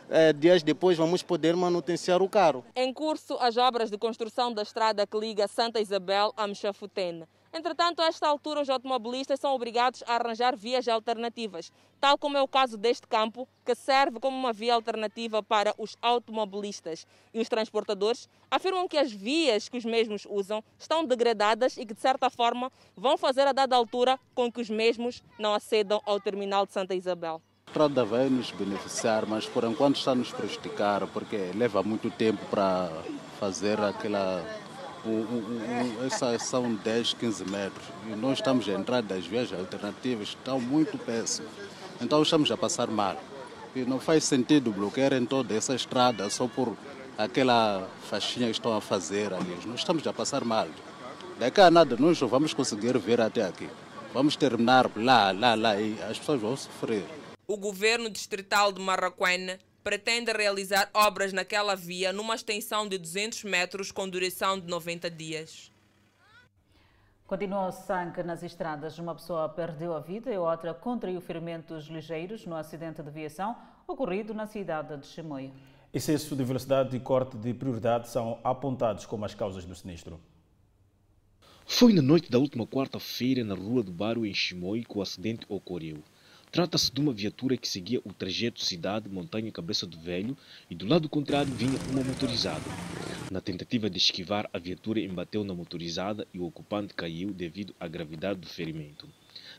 eh, 0.10 0.34
dias 0.34 0.64
depois 0.64 0.98
vamos 0.98 1.24
poder 1.24 1.56
manutenciar 1.56 2.22
o 2.22 2.28
carro. 2.28 2.66
Em 2.76 2.92
curso 2.94 3.38
as 3.40 3.58
obras 3.58 3.90
de 3.90 3.98
construção 3.98 4.54
da 4.54 4.64
estrada 4.64 5.06
que 5.06 5.18
liga 5.18 5.48
Santa 5.48 5.80
Isabel 5.80 6.34
a 6.36 6.48
Mchafutene. 6.48 7.26
Entretanto, 7.52 8.02
a 8.02 8.06
esta 8.06 8.28
altura, 8.28 8.62
os 8.62 8.70
automobilistas 8.70 9.40
são 9.40 9.54
obrigados 9.56 10.04
a 10.06 10.16
arranjar 10.16 10.56
vias 10.56 10.88
alternativas, 10.88 11.72
tal 12.00 12.16
como 12.18 12.38
é 12.38 12.42
o 12.42 12.48
caso 12.48 12.78
deste 12.78 13.08
campo, 13.08 13.48
que 13.66 13.74
serve 13.74 14.20
como 14.20 14.38
uma 14.38 14.54
via 14.54 14.76
alternativa 14.76 15.42
para 15.42 15.74
os 15.78 15.98
automobilistas. 16.00 17.08
E 17.34 17.42
os 17.42 17.50
transportadores 17.50 18.30
afirmam 18.52 18.88
que 18.88 18.98
as 18.98 19.12
vias 19.12 19.68
que 19.68 19.78
os 19.78 19.86
mesmos 19.86 20.28
usam 20.30 20.64
estão 20.78 21.04
degradadas 21.04 21.76
e 21.76 21.86
que, 21.86 21.94
de 21.94 22.00
certa 22.00 22.30
forma, 22.30 22.72
vão 22.96 23.18
fazer 23.18 23.48
a 23.48 23.52
dada 23.52 23.76
altura 23.76 24.20
com 24.36 24.52
que 24.52 24.62
os 24.62 24.70
mesmos 24.70 25.24
não 25.40 25.54
acedam 25.54 26.00
ao 26.06 26.20
terminal 26.20 26.68
de 26.68 26.74
Santa 26.74 26.94
Isabel. 26.94 27.42
A 27.66 27.72
estrada 27.72 28.06
vai 28.06 28.30
nos 28.30 28.52
beneficiar, 28.52 29.26
mas 29.26 29.46
por 29.48 29.64
enquanto 29.64 29.98
está 29.98 30.14
nos 30.14 30.32
prejudicar, 30.32 31.08
porque 31.08 31.52
leva 31.56 31.82
muito 31.82 32.10
tempo 32.12 32.44
para 32.48 32.90
fazer 33.40 33.80
aquela 33.80 34.44
são 36.40 36.76
10, 36.76 37.14
15 37.14 37.46
metros 37.46 37.86
e 38.08 38.16
nós 38.16 38.40
estamos 38.40 38.68
a 38.68 38.74
entrar 38.74 39.02
das 39.02 39.26
vias 39.26 39.52
alternativas, 39.54 40.30
estão 40.30 40.60
muito 40.60 40.98
péssimas. 40.98 41.52
Então 42.02 42.22
estamos 42.22 42.52
a 42.52 42.58
passar 42.58 42.88
mal. 42.88 43.18
E 43.76 43.82
não 43.82 44.00
faz 44.00 44.24
sentido 44.24 44.72
bloquear 44.72 45.14
em 45.14 45.26
toda 45.26 45.54
essa 45.54 45.76
estrada 45.76 46.30
só 46.30 46.48
por 46.48 46.76
aquela 47.18 47.88
faixinha 48.10 48.48
que 48.48 48.54
estão 48.54 48.76
a 48.76 48.82
fazer 48.82 49.34
ali. 49.34 49.58
Nós 49.66 49.80
estamos 49.80 50.06
a 50.08 50.14
passar 50.14 50.44
mal. 50.44 50.68
Daqui 51.38 51.62
a 51.62 51.70
nada 51.70 51.96
nós 51.98 52.20
não 52.20 52.28
vamos 52.28 52.54
conseguir 52.54 52.98
ver 52.98 53.22
até 53.22 53.44
aqui. 53.44 53.70
Vamos 54.14 54.36
terminar 54.36 54.90
lá, 54.96 55.32
lá, 55.32 55.54
lá 55.54 55.80
e 55.80 56.02
as 56.04 56.18
pessoas 56.18 56.42
vão 56.42 56.58
sofrer. 56.58 57.06
O 57.48 57.58
governo 57.58 58.10
distrital 58.10 58.72
de 58.72 58.82
Marraquena 58.82 59.60
pretende 59.84 60.32
realizar 60.32 60.90
obras 60.94 61.34
naquela 61.34 61.76
via 61.76 62.12
numa 62.14 62.36
extensão 62.36 62.88
de 62.88 62.98
200 62.98 63.44
metros 63.44 63.92
com 63.92 64.08
duração 64.08 64.60
de 64.60 64.68
90 64.68 65.10
dias. 65.10 65.72
Continua 67.26 67.68
o 67.68 67.72
sangue 67.72 68.24
nas 68.24 68.42
estradas. 68.42 68.98
Uma 68.98 69.14
pessoa 69.14 69.48
perdeu 69.48 69.94
a 69.94 70.00
vida 70.00 70.34
e 70.34 70.38
outra 70.38 70.74
contraiu 70.74 71.22
ferimentos 71.22 71.86
ligeiros 71.86 72.46
no 72.46 72.56
acidente 72.56 73.04
de 73.04 73.12
viação 73.12 73.56
ocorrido 73.88 74.34
na 74.34 74.48
cidade 74.48 74.98
de 74.98 75.06
Chimoio. 75.06 75.54
Excesso 75.94 76.36
de 76.36 76.44
velocidade 76.44 76.96
e 76.96 77.00
corte 77.00 77.38
de 77.38 77.54
prioridade 77.54 78.10
são 78.10 78.40
apontados 78.44 79.06
como 79.06 79.26
as 79.26 79.36
causas 79.36 79.66
do 79.66 79.76
sinistro. 79.76 80.20
Foi 81.66 81.94
na 81.94 82.02
noite 82.02 82.32
da 82.32 82.40
última 82.40 82.66
quarta-feira 82.66 83.44
na 83.44 83.54
rua 83.54 83.84
do 83.84 83.92
Bairro, 83.92 84.26
em 84.26 84.34
Chimoio, 84.34 84.84
que 84.84 84.98
o 84.98 85.02
acidente 85.02 85.46
ocorreu. 85.48 86.04
Trata-se 86.52 86.92
de 86.92 87.00
uma 87.00 87.14
viatura 87.14 87.56
que 87.56 87.68
seguia 87.68 88.02
o 88.04 88.12
trajeto 88.12 88.64
cidade-montanha-cabeça 88.64 89.86
do 89.86 90.00
velho 90.00 90.36
e 90.68 90.74
do 90.74 90.88
lado 90.88 91.08
contrário 91.08 91.54
vinha 91.54 91.80
uma 91.92 92.04
motorizada. 92.04 92.64
Na 93.30 93.40
tentativa 93.40 93.88
de 93.88 94.00
esquivar, 94.00 94.50
a 94.52 94.58
viatura 94.58 95.00
embateu 95.00 95.44
na 95.44 95.54
motorizada 95.54 96.28
e 96.34 96.40
o 96.40 96.46
ocupante 96.46 96.96
caiu 96.96 97.30
devido 97.30 97.76
à 97.80 97.88
gravidade 97.88 98.40
do 98.40 98.48
ferimento. 98.48 99.08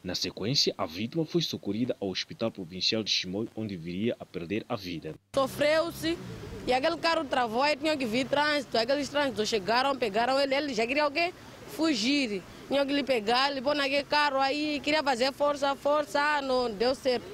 Na 0.03 0.17
sequência, 0.17 0.75
a 0.77 0.85
vítima 0.85 1.25
foi 1.25 1.43
socorrida 1.43 1.97
ao 2.01 2.09
Hospital 2.09 2.51
Provincial 2.51 3.05
de 3.05 3.11
Chimoio, 3.11 3.49
onde 3.55 3.77
viria 3.77 4.17
a 4.19 4.27
perder 4.27 4.65
a 4.69 4.75
vida. 4.75 5.15
Sofreu-se 5.33 6.19
e 6.67 6.73
aquele 6.73 6.97
carro 6.97 7.25
travou 7.25 7.65
e 7.67 7.77
tinha 7.77 7.97
que 7.97 8.05
vir 8.05 8.27
trânsito. 8.27 8.77
Aqueles 8.77 9.09
trânsitos 9.09 9.49
chegaram, 9.49 9.97
pegaram 9.97 10.41
ele, 10.41 10.57
ele 10.57 10.75
já 10.75 10.85
queria 10.85 11.07
o 11.07 11.11
quê? 11.11 11.33
Fugir 11.69 12.43
tinha 12.71 12.87
que 12.87 12.93
lhe 12.93 13.03
pegar, 13.03 13.51
lhe 13.51 13.61
pôr 13.61 13.75
naquele 13.75 14.05
carro 14.05 14.39
aí, 14.39 14.79
queria 14.79 15.03
fazer 15.03 15.33
força, 15.33 15.75
força, 15.75 16.41
não 16.41 16.71
deu 16.71 16.95
certo. 16.95 17.27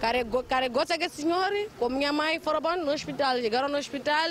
Carregou, 0.00 0.44
carregou-se 0.44 0.92
aquele 0.92 1.10
senhor 1.10 1.50
com 1.76 1.88
minha 1.88 2.12
mãe, 2.12 2.38
foram 2.38 2.60
no 2.84 2.92
hospital, 2.92 3.36
chegaram 3.38 3.68
no 3.68 3.78
hospital, 3.78 4.30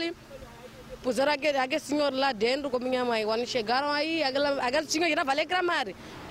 puseram 1.03 1.33
aquele, 1.33 1.57
aquele 1.57 1.81
senhor 1.81 2.13
lá 2.13 2.31
dentro 2.31 2.69
com 2.69 2.79
minha 2.79 3.03
mãe. 3.03 3.25
Quando 3.25 3.45
chegaram 3.45 3.89
aí, 3.89 4.23
aquele, 4.23 4.47
aquele 4.61 4.87
senhor 4.87 5.09
já 5.09 5.23
valer 5.25 5.45
clamar, 5.45 5.87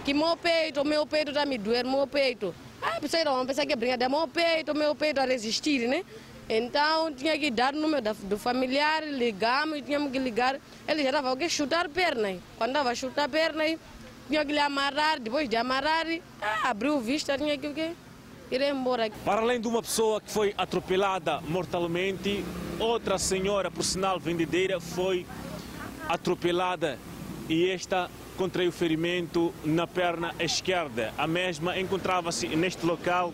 que 0.07 0.15
meu 0.15 0.35
peito, 0.39 0.83
meu 0.87 1.07
peito 1.07 1.31
está 1.31 1.45
me 1.45 1.59
doer, 1.59 1.85
meu 1.85 2.07
peito. 2.07 2.55
Ah, 2.81 2.99
pensei, 2.99 3.25
não, 3.25 3.45
pensei 3.45 3.67
que 3.67 3.75
é 3.75 3.77
brincadeira, 3.77 4.09
meu 4.09 4.27
peito, 4.27 4.75
meu 4.75 4.95
peito 4.95 5.21
a 5.21 5.27
resistir, 5.27 5.87
né? 5.87 6.03
Então 6.49 7.13
tinha 7.13 7.39
que 7.39 7.51
dar 7.51 7.75
o 7.75 7.79
número 7.79 8.15
do 8.15 8.39
familiar, 8.39 9.03
ligamos, 9.03 9.83
tínhamos 9.83 10.13
que 10.13 10.19
ligar. 10.19 10.59
Ele 10.87 11.03
já 11.03 11.09
estava 11.09 11.33
a 11.33 11.49
chutar 11.49 11.87
a 11.87 11.89
perna. 11.89 12.39
Quando 12.59 12.71
estava 12.71 12.91
a 12.91 12.95
chutar 12.95 13.25
a 13.25 13.29
perna, 13.29 13.65
tinha 14.29 14.45
que 14.45 14.53
lhe 14.53 14.59
amarrar, 14.59 15.21
depois 15.21 15.49
de 15.49 15.57
amarrar, 15.57 16.07
ah, 16.41 16.71
abriu 16.71 17.01
vista, 17.01 17.37
tinha 17.37 17.57
que 17.57 17.95
ir 18.51 18.63
embora. 18.63 19.11
Para 19.25 19.41
além 19.41 19.61
de 19.61 19.69
uma 19.69 19.83
pessoa 19.83 20.21
que 20.21 20.31
foi 20.31 20.55
atropelada 20.57 21.41
mortalmente, 21.43 22.45
outra 22.79 23.19
senhora, 23.19 23.71
por 23.71 23.85
sinal 23.85 24.19
vendedeira, 24.19 24.81
foi 24.81 25.27
atropelada 26.09 26.99
e 27.49 27.69
esta 27.69 28.11
contraiu 28.37 28.73
ferimento 28.73 29.55
na 29.65 29.87
perna 29.87 30.35
esquerda. 30.39 31.13
A 31.17 31.27
mesma 31.27 31.79
encontrava-se 31.79 32.49
neste 32.49 32.85
local 32.85 33.33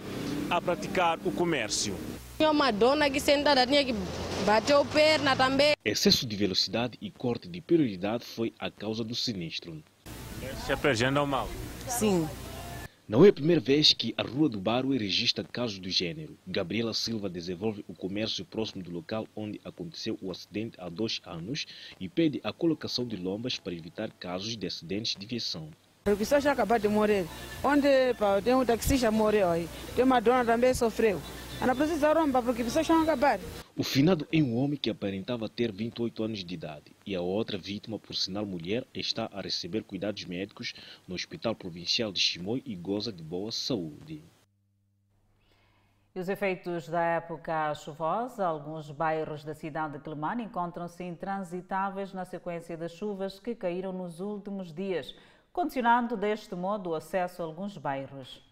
a 0.51 0.61
praticar 0.61 1.19
o 1.25 1.31
comércio. 1.31 1.97
Tinha 2.37 2.51
uma 2.51 2.71
dona 2.71 3.11
que 3.11 3.21
sentada 3.21 3.67
tinha 3.67 3.85
que 3.85 3.95
bater 4.45 4.75
a 4.75 4.85
perna 4.85 5.37
também. 5.37 5.75
Excesso 5.85 6.27
de 6.27 6.37
velocidade 6.37 6.99
e 7.01 7.11
corte 7.11 7.49
de 7.49 7.61
prioridade 7.61 8.25
foi 8.25 8.53
a 8.59 8.71
causa 8.71 9.05
do 9.05 9.15
sinistro. 9.15 9.83
Se 10.67 10.73
apresenta 10.73 11.19
ao 11.19 11.27
mal? 11.27 11.49
Sim. 11.89 12.29
Não 13.09 13.25
é 13.25 13.31
a 13.31 13.33
primeira 13.33 13.61
vez 13.61 13.93
que 13.93 14.15
a 14.17 14.23
Rua 14.23 14.49
do 14.49 14.61
Barro 14.61 14.93
registra 14.93 15.43
casos 15.43 15.79
do 15.79 15.91
gênero. 15.91 16.37
Gabriela 16.47 16.95
Silva 16.95 17.29
desenvolve 17.29 17.85
o 17.89 17.95
comércio 17.95 18.45
próximo 18.45 18.85
do 18.85 18.91
local 18.91 19.27
onde 19.35 19.61
aconteceu 19.65 20.17
o 20.23 20.31
acidente 20.31 20.77
há 20.79 20.89
dois 20.89 21.21
anos 21.25 21.67
e 21.99 22.09
pede 22.09 22.41
a 22.45 22.53
colocação 22.53 23.05
de 23.05 23.17
lombas 23.17 23.59
para 23.59 23.75
evitar 23.75 24.11
casos 24.13 24.57
de 24.57 24.67
acidentes 24.67 25.17
de 25.19 25.27
viação. 25.27 25.71
A 26.05 26.15
pessoa 26.15 26.41
já 26.41 26.53
acabou 26.53 26.79
de 26.79 26.89
morrer. 26.89 27.27
Onde 27.65 28.15
pá, 28.19 28.41
tem 28.41 28.55
um 28.55 28.65
taxista 28.65 29.11
morreu 29.11 29.51
aí. 29.51 29.69
Tem 29.97 30.05
uma 30.05 30.21
dona 30.21 30.45
também 30.45 30.73
sofreu. 30.73 31.21
Pessoas 31.61 32.91
acabar. 33.03 33.39
O 33.77 33.85
finado 33.85 34.27
é 34.33 34.39
um 34.39 34.57
homem 34.57 34.79
que 34.79 34.89
aparentava 34.89 35.47
ter 35.47 35.71
28 35.71 36.25
anos 36.25 36.43
de 36.43 36.55
idade 36.55 36.97
e 37.05 37.15
a 37.15 37.21
outra 37.21 37.59
vítima, 37.59 37.99
por 37.99 38.17
sinal 38.17 38.47
mulher, 38.47 38.87
está 38.95 39.29
a 39.31 39.43
receber 39.43 39.83
cuidados 39.85 40.25
médicos 40.25 40.73
no 41.07 41.15
Hospital 41.15 41.55
Provincial 41.55 42.11
de 42.11 42.19
Chimoio 42.19 42.63
e 42.65 42.75
goza 42.75 43.13
de 43.13 43.23
boa 43.23 43.53
saúde. 43.53 44.23
E 46.15 46.19
os 46.19 46.31
efeitos 46.31 46.89
da 46.89 47.03
época 47.03 47.75
chuvosa, 47.75 48.47
alguns 48.47 48.91
bairros 48.91 49.45
da 49.45 49.55
cidade 49.55 49.99
de 49.99 50.03
Quelimane 50.03 50.45
encontram-se 50.45 51.05
intransitáveis 51.05 52.15
na 52.15 52.25
sequência 52.25 52.75
das 52.75 52.93
chuvas 52.93 53.39
que 53.39 53.55
caíram 53.55 53.93
nos 53.93 54.19
últimos 54.19 54.73
dias, 54.73 55.15
condicionando 55.53 56.17
deste 56.17 56.55
modo 56.55 56.91
o 56.91 56.95
acesso 56.95 57.43
a 57.43 57.45
alguns 57.45 57.77
bairros. 57.77 58.50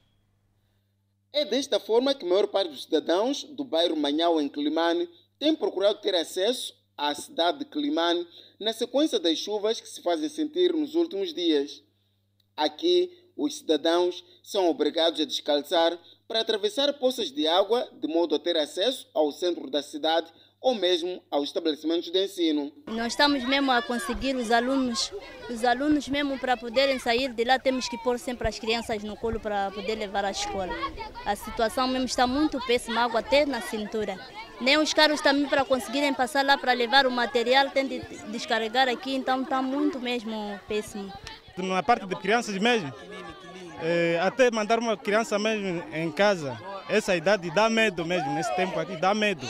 É 1.33 1.45
desta 1.45 1.79
forma 1.79 2.15
que 2.15 2.25
a 2.25 2.29
maior 2.29 2.47
parte 2.49 2.71
dos 2.71 2.85
cidadãos 2.85 3.45
do 3.45 3.65
bairro 3.65 3.97
Manhau, 3.97 4.41
em 4.41 4.49
Climane, 4.49 5.09
tem 5.39 5.55
procurado 5.55 6.01
ter 6.01 6.15
acesso 6.15 6.75
à 6.97 7.15
cidade 7.15 7.61
de 7.61 7.65
Climane 7.67 8.27
na 8.59 8.73
sequência 8.73 9.19
das 9.21 9.39
chuvas 9.39 9.81
que 9.81 9.89
se 9.89 10.03
fazem 10.03 10.29
sentir 10.29 10.73
nos 10.73 10.95
últimos 10.95 11.35
dias. 11.35 11.83
Aqui, 12.57 13.13
os 13.37 13.59
cidadãos 13.59 14.25
são 14.43 14.69
obrigados 14.69 15.21
a 15.21 15.25
descalçar 15.25 15.97
para 16.27 16.41
atravessar 16.41 16.93
poças 16.95 17.31
de 17.31 17.47
água 17.47 17.89
de 17.93 18.09
modo 18.09 18.35
a 18.35 18.39
ter 18.39 18.57
acesso 18.57 19.07
ao 19.15 19.31
centro 19.31 19.71
da 19.71 19.83
cidade 19.83 20.33
ou 20.61 20.75
mesmo 20.75 21.23
aos 21.31 21.45
estabelecimentos 21.45 22.11
de 22.11 22.25
ensino. 22.25 22.73
Nós 22.87 23.13
estamos 23.13 23.45
mesmo 23.45 23.71
a 23.71 23.81
conseguir 23.81 24.35
os 24.35 24.51
alunos, 24.51 25.13
os 25.49 25.65
alunos 25.65 26.09
mesmo 26.09 26.39
para 26.39 26.57
poderem 26.57 26.99
sair 26.99 27.33
de 27.33 27.45
lá 27.45 27.59
temos 27.59 27.89
que 27.89 27.97
pôr 27.99 28.19
sempre 28.19 28.49
as 28.49 28.59
crianças 28.59 29.03
no 29.05 29.17
colo 29.17 29.39
para 29.39 29.71
poder 29.71 29.95
levar 29.95 30.25
à 30.25 30.31
escola. 30.31 30.73
A 31.25 31.37
situação 31.37 31.87
mesmo 31.87 32.07
está 32.07 32.27
muito 32.27 32.61
péssima, 32.67 33.03
água 33.03 33.21
até 33.21 33.47
na 33.47 33.61
cintura. 33.61 34.19
Nem 34.61 34.77
os 34.77 34.93
carros 34.93 35.21
também 35.21 35.47
para 35.47 35.65
conseguirem 35.65 36.13
passar 36.13 36.45
lá 36.45 36.59
para 36.59 36.73
levar 36.73 37.07
o 37.07 37.11
material 37.11 37.71
tem 37.71 37.87
de 37.87 38.01
descarregar 38.33 38.89
aqui, 38.89 39.15
então 39.15 39.43
está 39.43 39.63
muito 39.63 40.01
mesmo 40.01 40.59
péssimo. 40.67 41.13
Na 41.57 41.83
parte 41.83 42.07
de 42.07 42.17
crianças 42.17 42.57
mesmo, 42.59 42.93
é, 43.81 44.19
até 44.21 44.51
mandar 44.51 44.79
uma 44.81 44.97
criança 44.97 45.39
mesmo 45.39 45.85
em 45.93 46.11
casa, 46.11 46.59
essa 46.89 47.15
idade 47.15 47.51
dá 47.53 47.71
medo 47.71 48.05
mesmo, 48.05 48.33
nesse 48.33 48.55
tempo 48.57 48.79
aqui 48.79 48.97
dá 48.97 49.15
medo. 49.15 49.47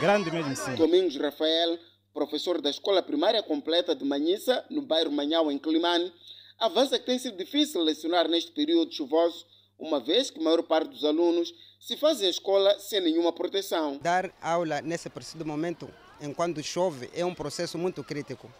Grande 0.00 0.30
mesmo, 0.30 0.54
sim. 0.54 0.74
Domingos 0.74 1.16
Rafael, 1.16 1.78
professor 2.12 2.60
da 2.60 2.68
Escola 2.68 3.02
Primária 3.02 3.42
Completa 3.42 3.94
de 3.94 4.04
Manhissa, 4.04 4.64
no 4.70 4.82
bairro 4.82 5.10
Manhau, 5.10 5.50
em 5.50 5.58
Climane, 5.58 6.12
avança 6.58 6.98
que 6.98 7.06
tem 7.06 7.18
sido 7.18 7.36
difícil 7.36 7.80
lecionar 7.80 8.28
neste 8.28 8.52
período 8.52 8.92
chuvoso, 8.92 9.46
uma 9.78 9.98
vez 9.98 10.30
que 10.30 10.38
a 10.38 10.42
maior 10.42 10.62
parte 10.62 10.90
dos 10.90 11.04
alunos 11.04 11.52
se 11.80 11.96
fazem 11.96 12.26
a 12.26 12.30
escola 12.30 12.78
sem 12.78 13.00
nenhuma 13.00 13.32
proteção. 13.32 13.98
Dar 14.02 14.30
aula 14.42 14.82
nesse 14.82 15.08
preciso 15.08 15.44
momento, 15.44 15.88
enquanto 16.20 16.62
chove, 16.62 17.10
é 17.14 17.24
um 17.24 17.34
processo 17.34 17.78
muito 17.78 18.04
crítico. 18.04 18.50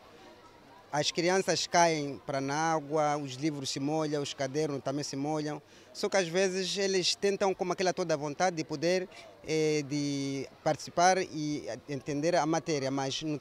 As 0.93 1.11
crianças 1.11 1.67
caem 1.67 2.21
para 2.25 2.39
a 2.39 2.73
água, 2.73 3.17
os 3.17 3.35
livros 3.35 3.71
se 3.71 3.81
molham, 3.81 4.23
os 4.23 4.33
cadernos 4.33 4.81
também 4.83 5.03
se 5.03 5.17
molham. 5.17 5.61
Só 5.93 6.09
que 6.09 6.17
às 6.17 6.29
vezes 6.29 6.79
eles 6.79 7.15
tentam 7.15 7.53
com 7.53 7.71
aquela 7.73 7.93
toda 7.93 8.17
vontade 8.17 8.57
de 8.57 8.65
poder 8.65 9.09
eh, 9.47 9.83
de 9.89 10.49
participar 10.63 11.19
e 11.19 11.67
entender 11.89 12.37
a 12.37 12.47
matéria, 12.47 12.91
mas 12.91 13.23
no, 13.23 13.41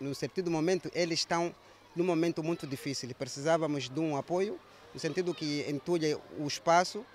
no, 0.00 0.14
no 0.44 0.50
momento 0.50 0.90
eles 0.92 1.20
estão 1.20 1.54
num 1.94 2.04
momento 2.04 2.42
muito 2.42 2.66
difícil. 2.66 3.08
Precisávamos 3.16 3.88
de 3.88 4.00
um 4.00 4.16
apoio, 4.16 4.58
no 4.92 4.98
sentido 4.98 5.32
que 5.32 5.64
entulhe 5.68 6.16
o 6.38 6.46
espaço 6.46 7.06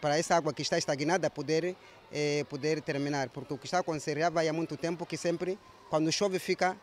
para 0.00 0.18
essa 0.18 0.34
água 0.36 0.52
que 0.52 0.60
está 0.60 0.76
estagnada 0.76 1.30
poder, 1.30 1.76
eh, 2.12 2.44
poder 2.50 2.82
terminar. 2.82 3.28
Porque 3.28 3.54
o 3.54 3.58
que 3.58 3.66
está 3.66 3.78
acontecendo 3.78 4.18
já 4.18 4.28
vai 4.28 4.48
há 4.48 4.52
muito 4.52 4.76
tempo 4.76 5.06
que 5.06 5.16
sempre, 5.16 5.56
quando 5.88 6.10
chove, 6.10 6.38
fica 6.38 6.76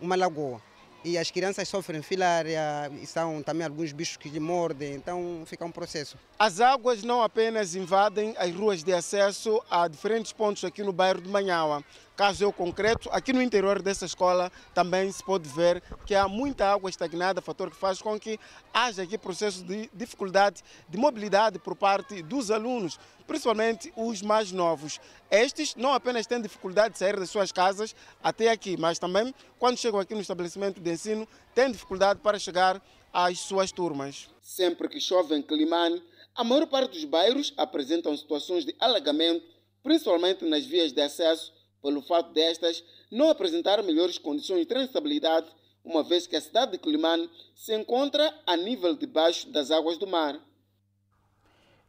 uma 0.00 0.14
lagoa 0.14 0.62
e 1.04 1.18
as 1.18 1.30
crianças 1.30 1.68
sofrem 1.68 2.00
filária, 2.00 2.90
e 3.00 3.06
são 3.06 3.42
também 3.42 3.66
alguns 3.66 3.92
bichos 3.92 4.16
que 4.16 4.30
lhe 4.30 4.40
mordem, 4.40 4.94
então 4.94 5.42
fica 5.44 5.64
um 5.64 5.70
processo. 5.70 6.16
As 6.38 6.60
águas 6.60 7.02
não 7.02 7.22
apenas 7.22 7.74
invadem 7.74 8.34
as 8.38 8.52
ruas 8.54 8.82
de 8.82 8.92
acesso 8.92 9.62
a 9.70 9.86
diferentes 9.86 10.32
pontos 10.32 10.64
aqui 10.64 10.82
no 10.82 10.92
bairro 10.92 11.20
de 11.20 11.28
Manhaua. 11.28 11.84
Caso 12.16 12.44
eu 12.44 12.52
concreto, 12.52 13.10
aqui 13.12 13.32
no 13.32 13.42
interior 13.42 13.82
dessa 13.82 14.06
escola 14.06 14.50
também 14.72 15.10
se 15.10 15.22
pode 15.22 15.48
ver 15.48 15.82
que 16.06 16.14
há 16.14 16.28
muita 16.28 16.72
água 16.72 16.88
estagnada, 16.88 17.42
fator 17.42 17.70
que 17.70 17.76
faz 17.76 18.00
com 18.00 18.18
que 18.18 18.38
haja 18.72 19.02
aqui 19.02 19.18
processo 19.18 19.64
de 19.64 19.90
dificuldade 19.92 20.62
de 20.88 20.96
mobilidade 20.96 21.58
por 21.58 21.74
parte 21.74 22.22
dos 22.22 22.52
alunos, 22.52 23.00
principalmente 23.26 23.92
os 23.96 24.22
mais 24.22 24.52
novos. 24.52 25.00
Estes 25.30 25.74
não 25.74 25.92
apenas 25.92 26.26
têm 26.26 26.40
dificuldade 26.40 26.94
de 26.94 26.98
sair 26.98 27.18
das 27.18 27.30
suas 27.30 27.50
casas 27.50 27.94
até 28.22 28.50
aqui, 28.50 28.76
mas 28.76 28.98
também 28.98 29.34
quando 29.58 29.78
chegam 29.78 30.00
aqui 30.00 30.14
no 30.14 30.20
estabelecimento 30.20 30.80
de 30.80 30.90
ensino 30.90 31.28
têm 31.54 31.70
dificuldade 31.70 32.20
para 32.20 32.38
chegar 32.38 32.82
às 33.12 33.38
suas 33.40 33.72
turmas. 33.72 34.28
Sempre 34.40 34.88
que 34.88 35.00
chove 35.00 35.34
em 35.34 35.42
Climane, 35.42 36.02
a 36.34 36.42
maior 36.42 36.66
parte 36.66 36.92
dos 36.92 37.04
bairros 37.04 37.54
apresentam 37.56 38.16
situações 38.16 38.64
de 38.64 38.74
alagamento, 38.80 39.46
principalmente 39.82 40.44
nas 40.44 40.64
vias 40.64 40.92
de 40.92 41.00
acesso 41.00 41.52
pelo 41.82 42.00
fato 42.00 42.32
destas 42.32 42.82
não 43.10 43.28
apresentar 43.28 43.82
melhores 43.82 44.18
condições 44.18 44.60
de 44.60 44.66
transitabilidade, 44.66 45.46
uma 45.84 46.02
vez 46.02 46.26
que 46.26 46.34
a 46.34 46.40
cidade 46.40 46.72
de 46.72 46.78
Climane 46.78 47.30
se 47.54 47.74
encontra 47.74 48.34
a 48.46 48.56
nível 48.56 48.96
de 48.96 49.06
baixo 49.06 49.48
das 49.50 49.70
águas 49.70 49.98
do 49.98 50.06
mar. 50.06 50.40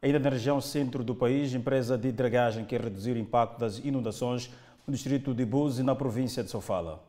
Ainda 0.02 0.18
na 0.18 0.28
região 0.28 0.60
centro 0.60 1.02
do 1.02 1.14
país, 1.14 1.54
empresa 1.54 1.96
de 1.96 2.12
dragagem 2.12 2.64
quer 2.66 2.82
reduzir 2.82 3.12
o 3.12 3.18
impacto 3.18 3.58
das 3.58 3.78
inundações 3.78 4.50
no 4.86 4.92
distrito 4.92 5.32
de 5.32 5.44
Buzi, 5.44 5.82
na 5.82 5.94
província 5.94 6.44
de 6.44 6.50
Sofala. 6.50 7.02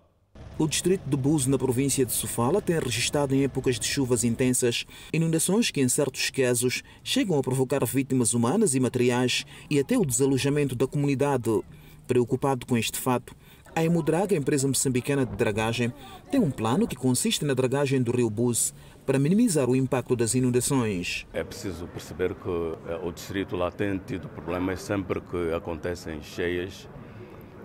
O 0.58 0.68
distrito 0.68 1.08
de 1.08 1.18
Buzi, 1.18 1.50
na 1.50 1.58
província 1.58 2.06
de 2.06 2.14
Sofala, 2.14 2.62
tem 2.62 2.80
registrado 2.80 3.36
em 3.36 3.44
épocas 3.44 3.78
de 3.78 3.86
chuvas 3.86 4.24
intensas 4.24 4.86
inundações 5.12 5.70
que, 5.70 5.82
em 5.82 5.90
certos 5.90 6.30
casos, 6.30 6.82
chegam 7.04 7.38
a 7.38 7.42
provocar 7.42 7.86
vítimas 7.86 8.34
humanas 8.34 8.74
e 8.74 8.80
materiais 8.80 9.46
e 9.70 9.80
até 9.80 9.98
o 9.98 10.06
desalojamento 10.06 10.74
da 10.74 10.88
comunidade. 10.88 11.62
Preocupado 12.08 12.66
com 12.66 12.78
este 12.78 12.98
fato, 12.98 13.36
a 13.76 13.84
Emudraga, 13.84 14.36
empresa 14.36 14.68
moçambicana 14.68 15.26
de 15.26 15.36
dragagem, 15.36 15.94
tem 16.32 16.40
um 16.40 16.50
plano 16.50 16.88
que 16.88 16.96
consiste 16.96 17.46
na 17.46 17.54
dragagem 17.54 18.02
do 18.02 18.12
rio 18.12 18.30
Bus 18.30 18.74
para 19.08 19.18
minimizar 19.18 19.70
o 19.70 19.76
impacto 19.76 20.16
das 20.16 20.36
inundações. 20.36 21.26
É 21.34 21.44
preciso 21.44 21.88
perceber 21.88 22.36
que 22.36 22.50
eh, 22.50 23.00
o 23.02 23.12
distrito 23.12 23.56
lá 23.56 23.72
tem 23.72 23.98
tido 23.98 24.28
problemas 24.28 24.82
sempre 24.82 25.22
que 25.22 25.54
acontecem 25.54 26.22
cheias. 26.22 26.88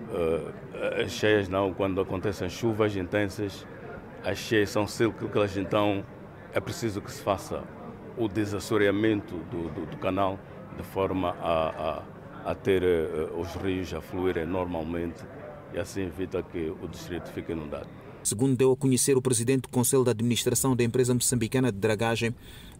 Uh, 0.03 1.09
cheias 1.09 1.49
não, 1.49 1.75
quando 1.75 2.01
acontecem 2.01 2.49
chuvas 2.49 2.97
intensas, 2.97 3.67
as 4.25 4.39
cheias 4.39 4.71
são 4.71 4.87
cíclicas, 4.87 5.57
então 5.57 6.05
é 6.53 6.61
preciso 6.61 7.01
que 7.01 7.11
se 7.11 7.23
faça 7.23 7.63
o 8.17 8.29
desassoreamento 8.29 9.37
do, 9.51 9.69
do, 9.69 9.87
do 9.87 9.97
canal 9.97 10.39
de 10.77 10.83
forma 10.83 11.37
a, 11.41 11.69
a 11.69 12.03
a 12.45 12.55
ter 12.55 12.83
os 13.37 13.55
rios 13.55 13.95
a 13.95 14.01
fluírem 14.01 14.47
normalmente 14.47 15.25
e 15.73 15.79
assim 15.79 16.03
evita 16.03 16.43
que 16.43 16.73
o 16.83 16.89
distrito 16.89 17.31
fique 17.31 17.53
inundado. 17.53 17.89
Segundo 18.23 18.57
deu 18.57 18.73
a 18.73 18.77
conhecer 18.77 19.17
o 19.17 19.23
presidente 19.23 19.63
do 19.63 19.69
Conselho 19.69 20.05
de 20.05 20.11
Administração 20.11 20.77
da 20.77 20.85
empresa 20.85 21.13
moçambicana 21.13 21.73
de 21.73 21.79
dragagem, 21.79 22.35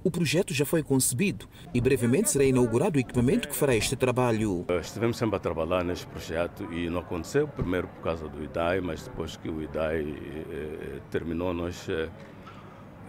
o 0.05 0.11
projeto 0.11 0.55
já 0.55 0.65
foi 0.65 0.83
concebido 0.83 1.49
e 1.75 1.81
brevemente 1.81 2.31
será 2.31 2.45
inaugurado 2.45 2.97
o 2.97 3.01
equipamento 3.01 3.49
que 3.49 3.55
fará 3.55 3.75
este 3.75 3.97
trabalho. 3.97 4.65
Eh, 4.69 4.81
estivemos 4.81 5.17
sempre 5.17 5.37
a 5.37 5.39
trabalhar 5.39 5.85
neste 5.85 6.07
projeto 6.07 6.73
e 6.73 6.89
não 6.89 7.01
aconteceu, 7.01 7.47
primeiro 7.49 7.89
por 7.89 8.03
causa 8.03 8.29
do 8.29 8.43
IDAI, 8.43 8.81
mas 8.81 9.03
depois 9.03 9.37
que 9.37 9.49
o 9.49 9.63
IDAI 9.63 10.01
eh, 10.01 11.01
terminou, 11.11 11.53
nós 11.53 11.89
eh, 11.89 12.09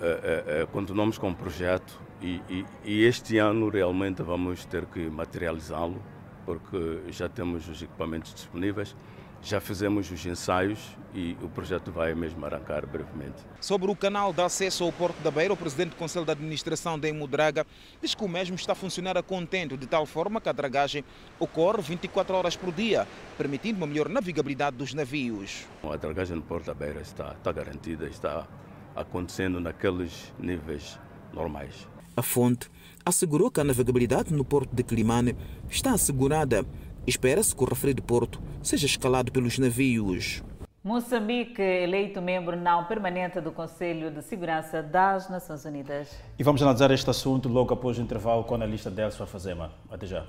eh, 0.01 0.67
continuamos 0.71 1.17
com 1.17 1.29
o 1.31 1.35
projeto 1.35 1.99
e, 2.21 2.41
e, 2.49 2.65
e 2.83 3.03
este 3.05 3.37
ano 3.37 3.69
realmente 3.69 4.21
vamos 4.21 4.65
ter 4.65 4.85
que 4.85 5.09
materializá-lo 5.09 6.01
porque 6.45 6.99
já 7.09 7.29
temos 7.29 7.67
os 7.69 7.81
equipamentos 7.81 8.33
disponíveis, 8.33 8.95
já 9.43 9.59
fizemos 9.59 10.09
os 10.09 10.25
ensaios 10.25 10.79
e 11.13 11.37
o 11.41 11.49
projeto 11.49 11.91
vai 11.91 12.15
mesmo 12.15 12.43
arrancar 12.45 12.87
brevemente. 12.87 13.43
Sobre 13.59 13.91
o 13.91 13.95
canal 13.95 14.31
de 14.31 14.41
acesso 14.41 14.85
ao 14.85 14.91
Porto 14.91 15.21
da 15.21 15.29
Beira, 15.29 15.53
o 15.53 15.57
presidente 15.57 15.89
do 15.89 15.95
Conselho 15.97 16.25
de 16.25 16.31
Administração 16.31 16.97
da 16.97 17.09
Emudraga 17.09 17.67
diz 18.01 18.15
que 18.15 18.23
o 18.23 18.27
mesmo 18.27 18.55
está 18.55 18.71
a 18.71 18.75
funcionar 18.75 19.17
a 19.17 19.21
contento, 19.21 19.77
de 19.77 19.85
tal 19.85 20.05
forma 20.05 20.39
que 20.39 20.47
a 20.47 20.53
dragagem 20.53 21.03
ocorre 21.37 21.81
24 21.81 22.35
horas 22.35 22.55
por 22.55 22.71
dia, 22.71 23.05
permitindo 23.37 23.77
uma 23.77 23.87
melhor 23.87 24.07
navegabilidade 24.07 24.77
dos 24.77 24.93
navios. 24.93 25.65
A 25.83 25.97
dragagem 25.97 26.37
no 26.37 26.41
Porto 26.41 26.67
da 26.67 26.73
Beira 26.73 27.01
está, 27.01 27.33
está 27.33 27.51
garantida, 27.51 28.07
está 28.07 28.47
acontecendo 28.95 29.59
naqueles 29.59 30.33
níveis 30.39 30.97
normais. 31.33 31.87
A 32.15 32.21
fonte 32.21 32.69
assegurou 33.03 33.49
que 33.49 33.59
a 33.59 33.63
navegabilidade 33.63 34.31
no 34.31 34.45
porto 34.45 34.73
de 34.73 34.83
Climane 34.83 35.35
está 35.67 35.93
assegurada. 35.93 36.63
Espera-se 37.05 37.53
que 37.53 37.61
o 37.61 37.67
referido 37.67 38.01
porto 38.01 38.41
seja 38.61 38.85
escalado 38.85 39.29
pelos 39.29 39.59
navios. 39.59 40.41
Moçambique, 40.81 41.61
eleito 41.61 42.21
membro 42.21 42.55
não 42.55 42.85
permanente 42.85 43.41
do 43.41 43.51
Conselho 43.51 44.09
de 44.09 44.21
Segurança 44.21 44.81
das 44.81 45.29
Nações 45.29 45.65
Unidas. 45.65 46.17
E 46.39 46.43
vamos 46.43 46.61
analisar 46.61 46.91
este 46.91 47.09
assunto 47.09 47.49
logo 47.49 47.73
após 47.73 47.97
o 47.97 48.01
intervalo 48.01 48.45
com 48.45 48.53
a 48.53 48.57
analista 48.57 48.89
Delcio 48.89 49.25
Fazema. 49.25 49.73
Até 49.91 50.05
já. 50.05 50.25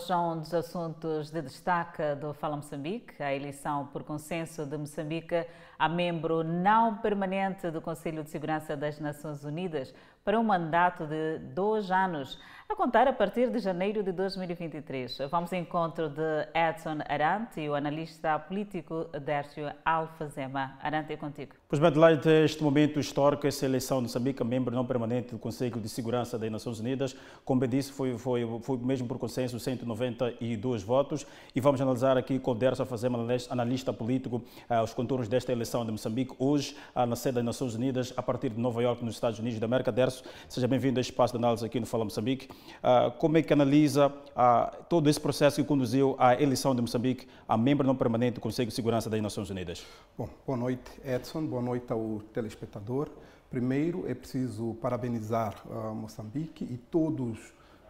São 0.00 0.32
um 0.32 0.40
dos 0.40 0.52
assuntos 0.52 1.30
de 1.30 1.40
destaque 1.40 2.16
do 2.20 2.34
Fala 2.34 2.56
Moçambique, 2.56 3.22
a 3.22 3.32
eleição 3.32 3.86
por 3.92 4.02
consenso 4.02 4.66
de 4.66 4.76
Moçambique 4.76 5.46
a 5.78 5.88
membro 5.88 6.42
não 6.42 6.96
permanente 6.96 7.70
do 7.70 7.80
Conselho 7.80 8.24
de 8.24 8.30
Segurança 8.30 8.76
das 8.76 8.98
Nações 8.98 9.44
Unidas 9.44 9.94
para 10.24 10.38
um 10.38 10.44
mandato 10.44 11.06
de 11.06 11.38
dois 11.38 11.90
anos, 11.90 12.38
a 12.68 12.74
contar 12.74 13.06
a 13.06 13.12
partir 13.12 13.50
de 13.50 13.58
janeiro 13.58 14.02
de 14.02 14.10
2023. 14.10 15.18
Vamos 15.30 15.52
ao 15.52 15.58
encontro 15.58 16.08
de 16.08 16.48
Edson 16.54 16.98
Arante, 17.06 17.68
o 17.68 17.74
analista 17.74 18.38
político 18.38 19.06
Dércio 19.22 19.70
Alfazema. 19.84 20.78
Arante, 20.82 21.12
é 21.12 21.16
contigo. 21.16 21.54
Pois 21.68 21.78
bem, 21.78 21.88
Adelaide, 21.88 22.28
este 22.28 22.62
momento 22.62 22.98
histórico, 22.98 23.46
essa 23.46 23.66
eleição 23.66 23.98
de 23.98 24.04
Moçambique, 24.04 24.42
membro 24.42 24.74
não 24.74 24.86
permanente 24.86 25.32
do 25.32 25.38
Conselho 25.38 25.78
de 25.78 25.88
Segurança 25.88 26.38
das 26.38 26.50
Nações 26.50 26.80
Unidas, 26.80 27.14
como 27.44 27.60
bem 27.60 27.68
disse, 27.68 27.92
foi, 27.92 28.16
foi, 28.16 28.46
foi 28.62 28.78
mesmo 28.78 29.06
por 29.06 29.18
consenso 29.18 29.60
192 29.60 30.82
votos. 30.82 31.26
E 31.54 31.60
vamos 31.60 31.80
analisar 31.80 32.16
aqui 32.16 32.38
com 32.38 32.56
Dércio 32.56 32.82
Alfazema, 32.82 33.18
analista 33.50 33.92
político, 33.92 34.42
eh, 34.70 34.80
os 34.80 34.94
contornos 34.94 35.28
desta 35.28 35.52
eleição 35.52 35.84
de 35.84 35.92
Moçambique, 35.92 36.34
hoje, 36.38 36.76
na 36.94 37.14
sede 37.14 37.36
das 37.36 37.44
Nações 37.44 37.74
Unidas, 37.74 38.12
a 38.16 38.22
partir 38.22 38.50
de 38.50 38.60
Nova 38.60 38.82
York, 38.82 39.04
nos 39.04 39.14
Estados 39.14 39.38
Unidos 39.38 39.60
da 39.60 39.66
América. 39.66 39.92
Dércio. 39.92 40.24
Seja 40.48 40.66
bem-vindo 40.66 40.98
a 40.98 41.02
este 41.02 41.10
espaço 41.10 41.34
de 41.34 41.38
análise 41.38 41.64
aqui 41.64 41.78
no 41.78 41.86
Fala 41.86 42.04
Moçambique. 42.04 42.48
Uh, 42.84 43.10
como 43.12 43.38
é 43.38 43.42
que 43.42 43.50
analisa 43.50 44.08
uh, 44.08 44.84
todo 44.90 45.08
esse 45.08 45.18
processo 45.18 45.56
que 45.56 45.66
conduziu 45.66 46.14
à 46.18 46.34
eleição 46.34 46.74
de 46.74 46.82
Moçambique 46.82 47.26
a 47.48 47.56
membro 47.56 47.86
não 47.86 47.96
permanente 47.96 48.34
do 48.34 48.42
Conselho 48.42 48.68
de 48.68 48.74
Segurança 48.74 49.08
das 49.08 49.22
Nações 49.22 49.48
Unidas? 49.48 49.86
Bom, 50.18 50.28
boa 50.46 50.58
noite, 50.58 50.90
Edson. 51.02 51.46
Boa 51.46 51.62
noite 51.62 51.90
ao 51.90 52.20
telespectador. 52.34 53.08
Primeiro, 53.48 54.04
é 54.06 54.12
preciso 54.12 54.74
parabenizar 54.82 55.54
uh, 55.66 55.94
Moçambique 55.94 56.62
e 56.62 56.76
todos 56.76 57.38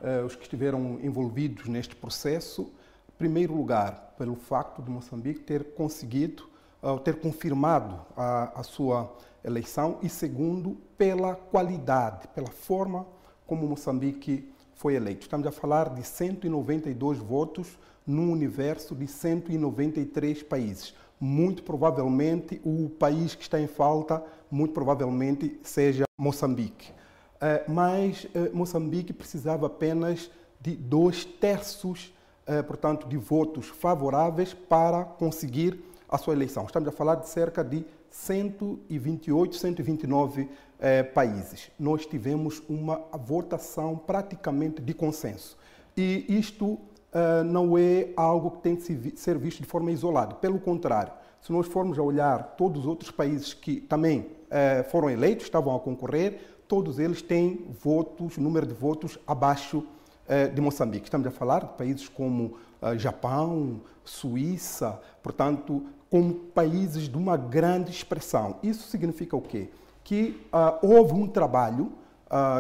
uh, 0.01 0.25
os 0.25 0.37
que 0.37 0.45
estiveram 0.45 1.01
envolvidos 1.03 1.67
neste 1.67 1.97
processo. 1.97 2.71
Em 3.09 3.19
primeiro 3.19 3.53
lugar, 3.53 4.15
pelo 4.17 4.37
facto 4.37 4.81
de 4.81 4.93
Moçambique 4.93 5.41
ter 5.41 5.75
conseguido, 5.75 6.49
ter 7.03 7.19
confirmado 7.19 8.01
a, 8.17 8.61
a, 8.61 8.63
sua 8.63 9.13
eleição 9.43 9.99
e 10.03 10.09
segundo, 10.09 10.77
pela 10.97 11.35
qualidade, 11.35 12.29
pela 12.29 12.51
forma 12.51 13.07
como 13.47 13.67
Moçambique 13.67 14.54
foi 14.75 14.95
eleito. 14.95 15.23
Estamos 15.23 15.47
a 15.47 15.53
falar 15.53 15.91
de 15.91 16.03
192 16.03 17.19
votos 17.19 17.79
num 18.07 18.31
universo 18.31 18.95
de 18.95 19.07
193 19.07 20.43
países 20.43 20.95
muito 21.25 21.63
provavelmente 21.63 22.61
o 22.65 22.91
país 22.91 23.35
que 23.35 23.43
está 23.43 23.61
em 23.61 23.67
falta, 23.67 24.23
muito 24.51 24.75
provavelmente 24.75 25.59
seja 25.63 26.05
Moçambique. 26.19 26.91
Uh, 27.37 27.73
mas 27.73 28.25
uh, 28.25 28.55
Moçambique 28.55 29.13
precisava 29.13 29.67
apenas 29.67 30.31
de 30.61 30.77
dois 30.77 31.25
terços, 31.25 32.15
uh, 32.47 32.63
portanto, 32.65 33.09
de 33.09 33.17
votos 33.17 33.69
favoráveis 33.69 34.55
para 34.55 35.05
conseguir 35.05 35.83
a 36.09 36.19
sua 36.19 36.35
eleição. 36.35 36.65
Estamos 36.65 36.89
a 36.89 36.93
falar 36.93 37.17
de 37.17 37.29
cerca 37.29 37.65
de 37.65 37.85
128, 38.11 39.57
129 39.57 40.49
países. 41.15 41.71
Nós 41.79 42.05
tivemos 42.05 42.63
uma 42.69 43.01
votação 43.13 43.97
praticamente 43.97 44.83
de 44.83 44.93
consenso. 44.93 45.57
E 45.97 46.27
isto 46.29 46.67
uh, 46.67 47.45
não 47.45 47.79
é 47.79 48.09
algo 48.17 48.51
que 48.51 48.59
tem 48.59 48.77
que 48.77 49.13
ser 49.17 49.39
visto 49.39 49.63
de 49.63 49.69
forma 49.69 49.91
isolada. 49.91 50.35
Pelo 50.35 50.59
contrário, 50.59 51.13
se 51.41 51.53
nós 51.53 51.67
formos 51.67 51.99
a 51.99 52.03
olhar 52.03 52.55
todos 52.57 52.83
os 52.83 52.87
outros 52.87 53.11
países 53.11 53.55
que 53.55 53.81
também 53.81 54.21
uh, 54.21 54.85
foram 54.91 55.09
eleitos, 55.09 55.47
estavam 55.47 55.75
a 55.75 55.81
concorrer, 55.81 56.41
todos 56.67 56.99
eles 56.99 57.23
têm 57.23 57.67
votos, 57.81 58.37
número 58.37 58.67
de 58.67 58.75
votos 58.75 59.19
abaixo 59.27 59.87
de 60.55 60.59
Moçambique. 60.59 61.05
Estamos 61.05 61.27
a 61.27 61.31
falar 61.31 61.61
de 61.61 61.73
países 61.77 62.09
como 62.09 62.57
Japão, 62.97 63.83
Suíça, 64.03 64.99
portanto, 65.23 65.83
como 66.09 66.33
países 66.33 67.11
de 67.11 67.17
uma 67.19 67.37
grande 67.37 67.91
expressão. 67.91 68.57
Isso 68.63 68.89
significa 68.89 69.37
o 69.37 69.43
quê? 69.43 69.69
Que 70.05 70.39
houve 70.83 71.15
um 71.15 71.27
trabalho 71.27 71.93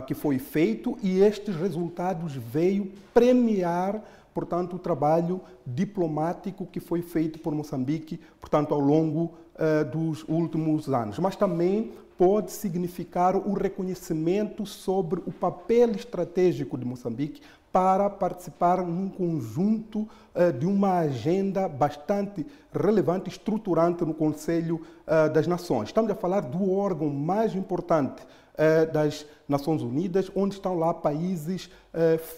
que 0.07 0.15
foi 0.15 0.39
feito 0.39 0.97
e 1.03 1.21
estes 1.21 1.55
resultados 1.55 2.35
veio 2.35 2.91
premiar 3.13 4.03
portanto, 4.35 4.75
o 4.75 4.79
trabalho 4.79 5.41
diplomático 5.65 6.67
que 6.67 6.81
foi 6.81 7.01
feito 7.01 7.39
por 7.39 7.55
Moçambique, 7.55 8.21
portanto, 8.41 8.75
ao 8.75 8.81
longo 8.81 9.33
uh, 9.55 9.85
dos 9.85 10.25
últimos 10.29 10.89
anos. 10.89 11.19
Mas 11.21 11.37
também 11.37 11.93
pode 12.19 12.51
significar 12.51 13.37
o 13.37 13.55
reconhecimento 13.55 14.67
sobre 14.67 15.21
o 15.25 15.33
papel 15.33 15.93
estratégico 15.93 16.77
de 16.77 16.85
Moçambique 16.85 17.41
para 17.75 18.09
participar 18.09 18.87
num 18.87 19.09
conjunto 19.09 20.03
uh, 20.33 20.53
de 20.57 20.65
uma 20.65 20.99
agenda 20.99 21.69
bastante 21.69 22.47
relevante, 22.73 23.29
estruturante 23.29 24.05
no 24.05 24.15
Conselho 24.15 24.77
uh, 24.77 25.29
das 25.33 25.49
Nações. 25.49 25.89
Estamos 25.89 26.09
a 26.09 26.15
falar 26.15 26.43
do 26.43 26.71
órgão 26.71 27.11
mais 27.11 27.53
importante 27.57 28.23
uh, 28.23 28.93
das 28.93 29.27
Nações 29.49 29.83
Unidas, 29.83 30.31
onde 30.37 30.55
estão 30.55 30.79
lá 30.79 30.95
países 30.95 31.69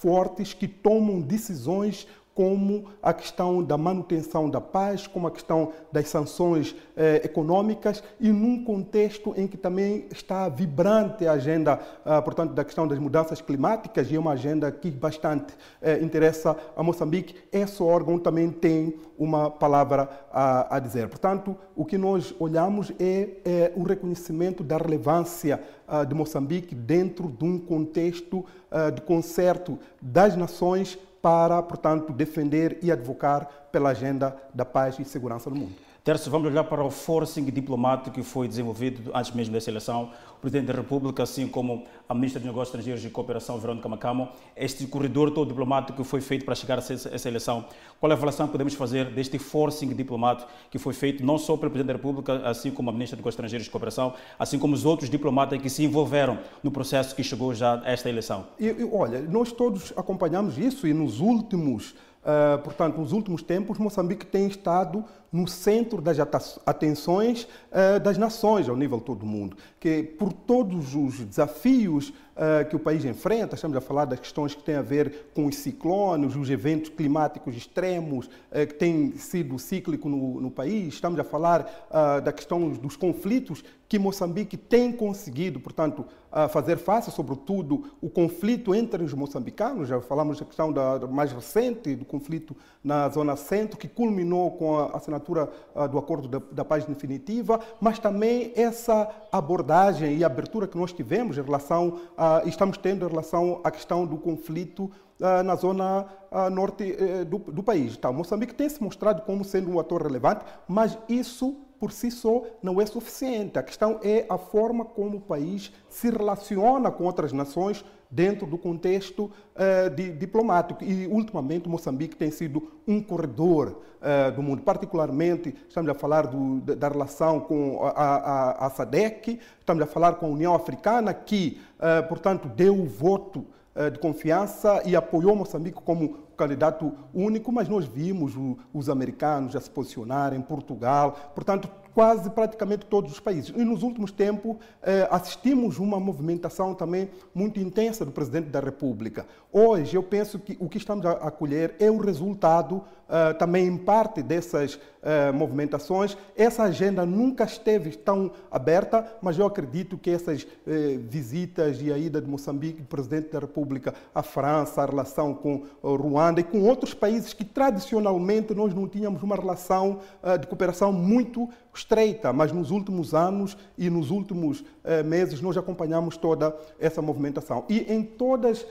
fortes 0.01 0.53
que 0.53 0.67
tomam 0.67 1.21
decisões 1.21 2.09
como 2.37 2.85
a 3.03 3.15
questão 3.15 3.65
da 3.65 3.79
manutenção 3.79 4.51
da 4.51 4.61
paz, 4.61 5.07
como 5.07 5.27
a 5.27 5.31
questão 5.31 5.73
das 5.91 6.07
sanções 6.11 6.77
eh, 6.95 7.23
econômicas 7.25 8.05
e 8.21 8.29
num 8.29 8.63
contexto 8.63 9.33
em 9.39 9.47
que 9.47 9.57
também 9.57 10.05
está 10.13 10.47
vibrante 10.47 11.27
a 11.27 11.33
agenda, 11.33 11.81
ah, 12.05 12.21
portanto, 12.21 12.53
da 12.53 12.63
questão 12.63 12.87
das 12.87 12.99
mudanças 12.99 13.41
climáticas 13.41 14.11
e 14.11 14.17
é 14.17 14.19
uma 14.19 14.33
agenda 14.33 14.71
que 14.71 14.91
bastante 14.91 15.55
eh, 15.81 15.99
interessa 16.03 16.55
a 16.77 16.83
Moçambique. 16.83 17.35
Esse 17.51 17.83
órgão 17.83 18.19
também 18.19 18.51
tem 18.51 18.95
uma 19.19 19.51
palavra 19.51 20.07
a, 20.31 20.77
a 20.77 20.79
dizer. 20.79 21.09
Portanto, 21.09 21.57
o 21.75 21.87
que 21.87 21.97
nós 21.97 22.35
olhamos 22.39 22.93
é, 23.01 23.31
é 23.47 23.73
o 23.75 23.83
reconhecimento 23.83 24.63
da 24.63 24.77
relevância 24.77 25.63
ah, 25.89 26.05
de 26.05 26.15
Moçambique 26.15 26.75
dentro 26.75 27.29
de 27.29 27.45
um 27.45 27.59
contexto 27.59 28.45
ah, 28.71 28.91
de 28.91 29.01
concerto 29.01 29.79
das 30.03 30.37
nações 30.37 30.99
para, 31.21 31.63
portanto, 31.63 32.13
defender 32.13 32.79
e 32.83 32.93
advocar 32.93 33.69
pela 33.71 33.91
agenda 33.91 34.37
da 34.55 34.65
paz 34.65 34.99
e 34.99 35.05
segurança 35.05 35.51
no 35.51 35.57
mundo. 35.57 35.86
Terço, 36.07 36.31
vamos 36.31 36.47
olhar 36.47 36.63
para 36.63 36.85
o 36.85 36.89
forcing 36.89 37.43
diplomático 37.47 38.15
que 38.15 38.23
foi 38.23 38.47
desenvolvido 38.47 39.11
antes 39.13 39.33
mesmo 39.33 39.53
dessa 39.53 39.71
eleição. 39.71 40.13
O 40.37 40.41
Presidente 40.41 40.69
da 40.69 40.75
República, 40.75 41.25
assim 41.25 41.49
como 41.49 41.83
a 42.09 42.15
Ministra 42.15 42.39
dos 42.39 42.47
Negócios 42.47 42.69
Estrangeiros 42.69 43.05
e 43.05 43.11
Cooperação, 43.11 43.59
Verônica 43.59 43.89
Macamo, 43.89 44.29
este 44.55 44.87
corredor 44.87 45.33
todo 45.33 45.49
diplomático 45.49 46.01
que 46.01 46.09
foi 46.09 46.21
feito 46.21 46.45
para 46.45 46.55
chegar 46.55 46.79
a 46.79 46.79
essa 46.79 47.29
eleição. 47.29 47.65
Qual 47.99 48.09
é 48.09 48.15
a 48.15 48.17
avaliação 48.17 48.47
que 48.47 48.53
podemos 48.53 48.75
fazer 48.75 49.07
deste 49.07 49.37
forcing 49.37 49.89
diplomático 49.95 50.49
que 50.71 50.79
foi 50.79 50.95
feito 50.95 51.27
não 51.27 51.39
só 51.39 51.57
pelo 51.57 51.73
Presidente 51.73 51.89
da 51.89 51.95
República, 51.95 52.49
assim 52.49 52.71
como 52.71 52.89
a 52.89 52.93
Ministra 52.93 53.17
dos 53.17 53.23
Negócios 53.23 53.35
Estrangeiros 53.35 53.67
e 53.67 53.71
Cooperação, 53.71 54.15
assim 54.39 54.61
como 54.61 54.75
os 54.75 54.85
outros 54.85 55.11
diplomatas 55.11 55.61
que 55.61 55.69
se 55.69 55.83
envolveram 55.83 56.39
no 56.63 56.71
processo 56.71 57.17
que 57.17 57.25
chegou 57.25 57.53
já 57.53 57.83
a 57.83 57.91
esta 57.91 58.09
eleição? 58.09 58.47
E, 58.61 58.73
olha, 58.93 59.23
nós 59.23 59.51
todos 59.51 59.93
acompanhamos 59.97 60.57
isso 60.57 60.87
e 60.87 60.95
nos 60.95 61.19
últimos 61.19 61.97
Uh, 62.27 62.59
portanto, 62.59 62.99
nos 62.99 63.13
últimos 63.13 63.41
tempos, 63.41 63.79
Moçambique 63.79 64.27
tem 64.27 64.49
estado 64.49 65.05
no 65.31 65.47
centro 65.47 66.03
das 66.03 66.19
atenções 66.67 67.45
uh, 67.71 68.01
das 68.01 68.19
nações 68.19 68.69
ao 68.69 68.75
nível 68.75 69.01
todo 69.01 69.23
o 69.23 69.27
mundo, 69.27 69.57
que 69.79 70.03
por 70.03 70.33
todos 70.33 70.97
os 70.97 71.21
desafios 71.21 72.13
uh, 72.37 72.69
que 72.69 72.77
o 72.77 72.79
país 72.79 73.05
enfrenta, 73.05 73.55
estamos 73.55 73.77
a 73.77 73.81
falar 73.81 74.05
das 74.05 74.21
questões 74.21 74.55
que 74.55 74.63
têm 74.63 74.77
a 74.77 74.83
ver 74.83 75.31
com 75.35 75.47
os 75.47 75.57
ciclones, 75.57 76.37
os 76.37 76.51
eventos 76.51 76.91
climáticos 76.91 77.57
extremos 77.57 78.29
que 78.69 78.75
têm 78.75 79.17
sido 79.17 79.59
cíclico 79.59 80.09
no, 80.09 80.41
no, 80.41 80.51
país, 80.51 80.95
estamos 80.95 81.19
a 81.19 81.25
falar 81.25 81.89
da 82.25 82.33
questão 82.33 82.71
dos 82.71 82.97
conflitos 82.97 83.63
que 83.89 83.99
Moçambique 83.99 84.57
tem 84.57 84.93
conseguido, 84.93 85.61
portanto, 85.61 86.07
fazer 86.51 86.77
face, 86.77 87.11
sobretudo, 87.11 87.85
o 88.01 88.11
conflito 88.11 88.75
entre 88.75 89.03
os 89.03 89.15
moçambicanos, 89.15 89.89
já 89.89 90.01
falamos 90.01 90.39
da 90.39 90.45
questão 90.45 90.73
da, 90.73 90.99
da 90.99 91.07
mais 91.07 91.33
recente, 91.33 91.95
do 91.95 92.05
conflito 92.05 92.57
na 92.83 93.09
Zona 93.09 93.35
Centro, 93.37 93.77
que 93.77 93.89
culminou 93.89 94.53
com 94.53 94.79
a 94.79 94.97
assinatura 94.97 95.51
uh, 95.75 95.89
do 95.89 95.99
Acordo 95.99 96.29
da, 96.29 96.41
da, 96.53 96.65
Paz 96.65 96.85
Definitiva, 96.85 97.59
mas 97.81 97.99
também 97.99 98.53
essa 98.55 99.11
abordagem 99.33 100.17
e 100.17 100.25
abertura 100.25 100.69
que 100.69 100.79
nós 100.79 100.93
tivemos 100.93 101.37
em 101.37 101.43
relação, 101.43 101.99
uh, 102.27 102.49
estamos 102.49 102.77
tendo 102.77 103.05
em 103.05 103.09
relação 103.09 103.61
à 103.63 103.71
questão 103.71 104.07
do 104.07 104.17
conflito 104.17 104.91
uh, 105.21 105.43
na 105.45 105.55
zona 105.55 106.07
norte 106.53 106.95
eh, 106.99 107.25
do, 107.25 107.39
do, 107.39 107.63
país. 107.63 107.95
Então, 107.95 108.13
Moçambique 108.13 108.53
tem 108.53 108.69
se 108.69 108.83
mostrado 108.83 109.23
como 109.23 109.43
sendo 109.43 109.71
um 109.71 109.81
ator 109.81 110.03
relevante, 110.03 110.45
mas 110.69 110.99
isso 111.09 111.57
por 111.79 111.93
si 111.93 112.11
só 112.11 112.43
não 112.63 112.81
é 112.81 112.87
suficiente. 112.87 113.59
A 113.59 113.63
questão 113.63 114.01
é 114.03 114.25
a 114.29 114.39
forma 114.39 114.85
como 114.85 115.19
o 115.19 115.21
país 115.21 115.73
se 115.89 116.11
relaciona 116.11 116.91
com 116.91 117.05
outras 117.05 117.33
nações 117.33 117.85
dentro 118.11 118.47
do 118.47 118.57
contexto 118.57 119.31
uh, 119.55 119.91
de, 119.95 120.13
diplomático. 120.13 120.83
E, 120.83 121.07
ultimamente, 121.07 121.69
Moçambique 121.69 122.17
tem 122.17 122.31
sido 122.31 122.71
um 122.87 123.03
corredor 123.03 123.83
uh, 124.01 124.33
do 124.33 124.43
mundo. 124.43 124.63
Particularmente, 124.63 125.55
estamos 125.69 125.91
a 125.91 125.95
falar 125.95 126.27
do, 126.27 126.61
da 126.61 126.89
relação 126.89 127.41
com 127.41 127.85
a, 127.85 127.91
a, 127.91 128.67
a, 128.67 128.71
SADEC, 128.71 129.41
estamos 129.59 129.83
a 129.83 129.87
falar 129.87 130.15
com 130.15 130.27
a 130.27 130.29
União 130.29 130.55
Africana, 130.55 131.13
que, 131.13 131.61
uh, 131.79 132.07
portanto, 132.09 132.49
deu 132.49 132.75
o 132.75 132.87
voto 132.87 133.47
de 133.93 133.99
confiança 133.99 134.81
e 134.87 134.97
apoiou 134.97 135.37
Moçambique 135.37 135.83
como 135.83 136.26
candidato 136.37 136.93
único, 137.15 137.51
mas 137.51 137.69
nós 137.69 137.85
vimos 137.85 138.35
os 138.73 138.89
americanos 138.89 139.53
já 139.53 139.61
se 139.61 139.71
posicionarem, 139.71 140.41
Portugal, 140.41 141.33
portanto, 141.35 141.69
quase 141.97 142.29
praticamente 142.29 142.85
todos 142.85 143.11
os 143.11 143.19
países. 143.19 143.55
E 143.57 143.65
nos 143.65 143.83
últimos 143.83 144.13
tempos 144.13 144.57
eh, 144.83 145.09
assistimos 145.11 145.79
uma 145.79 145.99
movimentação 145.99 146.75
também 146.75 147.09
muito 147.35 147.59
intensa 147.59 148.05
do 148.05 148.13
presidente 148.13 148.51
da 148.51 148.61
República. 148.61 149.27
Hoje 149.51 149.97
eu 149.97 150.03
penso 150.03 150.39
que 150.39 150.59
o 150.61 150.69
que 150.69 150.77
estamos 150.77 151.07
a 151.07 151.31
colher 151.31 151.75
é 151.81 151.91
o 151.91 151.97
resultado 151.97 152.85
eh, 153.09 153.33
também 153.35 153.67
em 153.67 153.77
parte 153.77 154.21
dessas 154.21 154.81
eh, 155.01 155.31
movimentações. 155.31 156.17
Essa 156.37 156.65
agenda 156.65 157.07
nunca 157.07 157.45
esteve 157.45 157.97
tão 157.97 158.33
aberta, 158.51 159.07
mas 159.23 159.39
eu 159.39 159.47
acredito 159.47 159.97
que 159.97 160.11
essas 160.11 160.45
eh, 160.67 160.99
visitas 161.01 161.81
e 161.81 161.93
a 161.93 161.97
ida 161.97 162.21
de 162.21 162.29
Moçambique, 162.29 162.83
do 162.83 162.89
presidente 162.89 163.31
da 163.31 163.39
República, 163.39 163.95
à 164.13 164.25
França, 164.25 164.83
a 164.83 164.87
relação 164.87 165.33
com 165.33 165.63
Ruanda 165.83 166.26
e 166.39 166.43
com 166.43 166.63
outros 166.63 166.95
países 166.95 167.33
que 167.33 167.45
tradicionalmente 167.45 168.55
nós 168.55 168.75
não 168.75 168.89
tínhamos 168.89 169.23
uma 169.23 169.37
relação 169.37 170.01
eh, 170.23 170.39
de 170.39 170.47
cooperação 170.47 170.93
muito 170.93 171.49
estreita, 171.75 172.33
mas 172.33 172.53
nos 172.53 172.71
últimos 172.71 173.15
anos 173.15 173.57
e 173.77 173.89
nos 173.91 174.11
últimos 174.11 174.65
eh, 174.83 175.03
meses 175.03 175.41
nós 175.41 175.57
acompanhamos 175.57 176.17
toda 176.17 176.57
essa 176.81 177.03
movimentação. 177.03 177.65
E 177.69 177.93
em 177.93 178.03
todos 178.03 178.67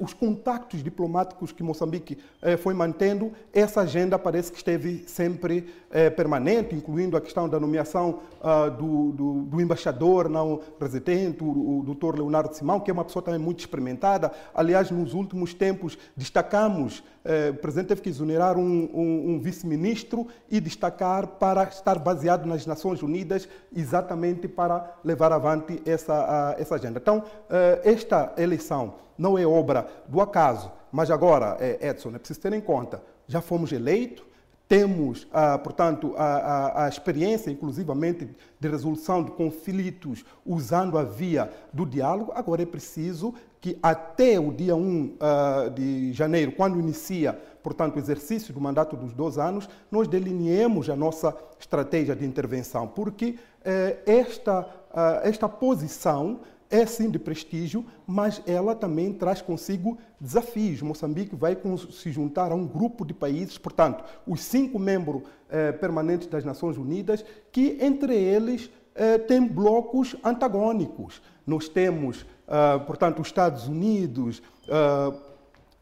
os 0.00 0.14
contactos 0.14 0.82
diplomáticos 0.82 1.50
que 1.50 1.62
Moçambique 1.62 2.18
eh, 2.40 2.56
foi 2.56 2.74
mantendo, 2.74 3.32
essa 3.52 3.80
agenda 3.80 4.18
parece 4.18 4.52
que 4.52 4.58
esteve 4.58 5.04
sempre 5.06 5.68
eh, 5.90 6.10
permanente, 6.10 6.74
incluindo 6.74 7.16
a 7.16 7.20
questão 7.20 7.48
da 7.48 7.58
nomeação 7.58 8.20
ah, 8.40 8.68
do, 8.68 9.10
do, 9.12 9.32
do, 9.42 9.60
embaixador 9.60 10.28
não 10.28 10.60
residente, 10.80 11.42
o 11.42 11.82
doutor 11.84 12.14
Leonardo 12.16 12.54
Simão, 12.54 12.78
que 12.78 12.90
é 12.90 12.94
uma 12.94 13.04
pessoa 13.04 13.22
também 13.22 13.40
muito 13.40 13.60
experimentada. 13.60 14.30
Aliás, 14.54 14.90
nos 14.90 15.12
últimos 15.12 15.54
tempos 15.54 15.98
destacamos, 16.16 16.87
o 17.50 17.54
presidente 17.54 17.88
teve 17.88 18.00
que 18.00 18.08
exonerar 18.08 18.56
um, 18.56 18.88
um, 18.94 19.30
um 19.32 19.40
vice-ministro 19.40 20.26
e 20.50 20.60
destacar 20.60 21.26
para 21.26 21.64
estar 21.64 21.98
baseado 21.98 22.46
nas 22.46 22.66
Nações 22.66 23.02
Unidas, 23.02 23.48
exatamente 23.74 24.48
para 24.48 24.96
levar 25.04 25.32
avante 25.32 25.82
essa, 25.84 26.56
essa 26.58 26.74
agenda. 26.74 26.98
Então, 26.98 27.22
eh, 27.50 27.80
esta 27.84 28.32
eleição 28.36 28.94
não 29.16 29.36
é 29.38 29.46
obra 29.46 29.86
do 30.08 30.20
acaso, 30.20 30.70
mas 30.90 31.10
agora, 31.10 31.56
eh, 31.60 31.88
Edson, 31.88 32.10
é 32.14 32.18
preciso 32.18 32.40
ter 32.40 32.52
em 32.52 32.60
conta, 32.60 33.02
já 33.26 33.40
fomos 33.40 33.72
eleitos, 33.72 34.24
temos, 34.68 35.26
ah, 35.32 35.56
portanto, 35.56 36.14
a, 36.16 36.24
a, 36.24 36.84
a, 36.84 36.88
experiência, 36.88 37.50
inclusivamente, 37.50 38.28
de 38.60 38.68
resolução 38.68 39.24
de 39.24 39.30
conflitos 39.30 40.24
usando 40.44 40.98
a 40.98 41.02
via 41.02 41.50
do 41.72 41.86
diálogo. 41.86 42.32
Agora 42.34 42.62
é 42.62 42.66
preciso 42.66 43.34
que 43.60 43.78
até 43.82 44.38
o 44.38 44.52
dia 44.52 44.76
1 44.76 45.16
ah, 45.18 45.70
de 45.74 46.12
janeiro, 46.12 46.52
quando 46.52 46.78
inicia, 46.78 47.32
portanto, 47.62 47.96
o 47.96 47.98
exercício 47.98 48.52
do 48.52 48.60
mandato 48.60 48.94
dos 48.94 49.14
dois 49.14 49.38
anos, 49.38 49.66
nós 49.90 50.06
delineemos 50.06 50.90
a 50.90 50.94
nossa 50.94 51.34
estratégia 51.58 52.14
de 52.14 52.26
intervenção, 52.26 52.86
porque 52.86 53.36
eh, 53.64 53.98
esta, 54.06 54.68
ah, 54.92 55.20
esta 55.24 55.48
posição 55.48 56.40
é 56.70 56.84
sim 56.86 57.10
de 57.10 57.18
prestígio, 57.18 57.84
mas 58.06 58.42
ela 58.46 58.74
também 58.74 59.12
traz 59.12 59.40
consigo 59.40 59.98
desafios. 60.20 60.82
Moçambique 60.82 61.34
vai 61.34 61.56
se 61.90 62.10
juntar 62.12 62.52
a 62.52 62.54
um 62.54 62.66
grupo 62.66 63.04
de 63.04 63.14
países, 63.14 63.56
portanto, 63.56 64.04
os 64.26 64.42
cinco 64.42 64.78
membros 64.78 65.22
eh, 65.48 65.72
permanentes 65.72 66.28
das 66.28 66.44
Nações 66.44 66.76
Unidas, 66.76 67.24
que 67.50 67.78
entre 67.80 68.14
eles 68.14 68.70
eh, 68.94 69.16
têm 69.16 69.46
blocos 69.46 70.16
antagônicos. 70.24 71.22
Nós 71.46 71.68
temos, 71.68 72.26
ah, 72.46 72.82
portanto, 72.86 73.22
os 73.22 73.28
Estados 73.28 73.68
Unidos, 73.68 74.42
ah, 74.68 75.12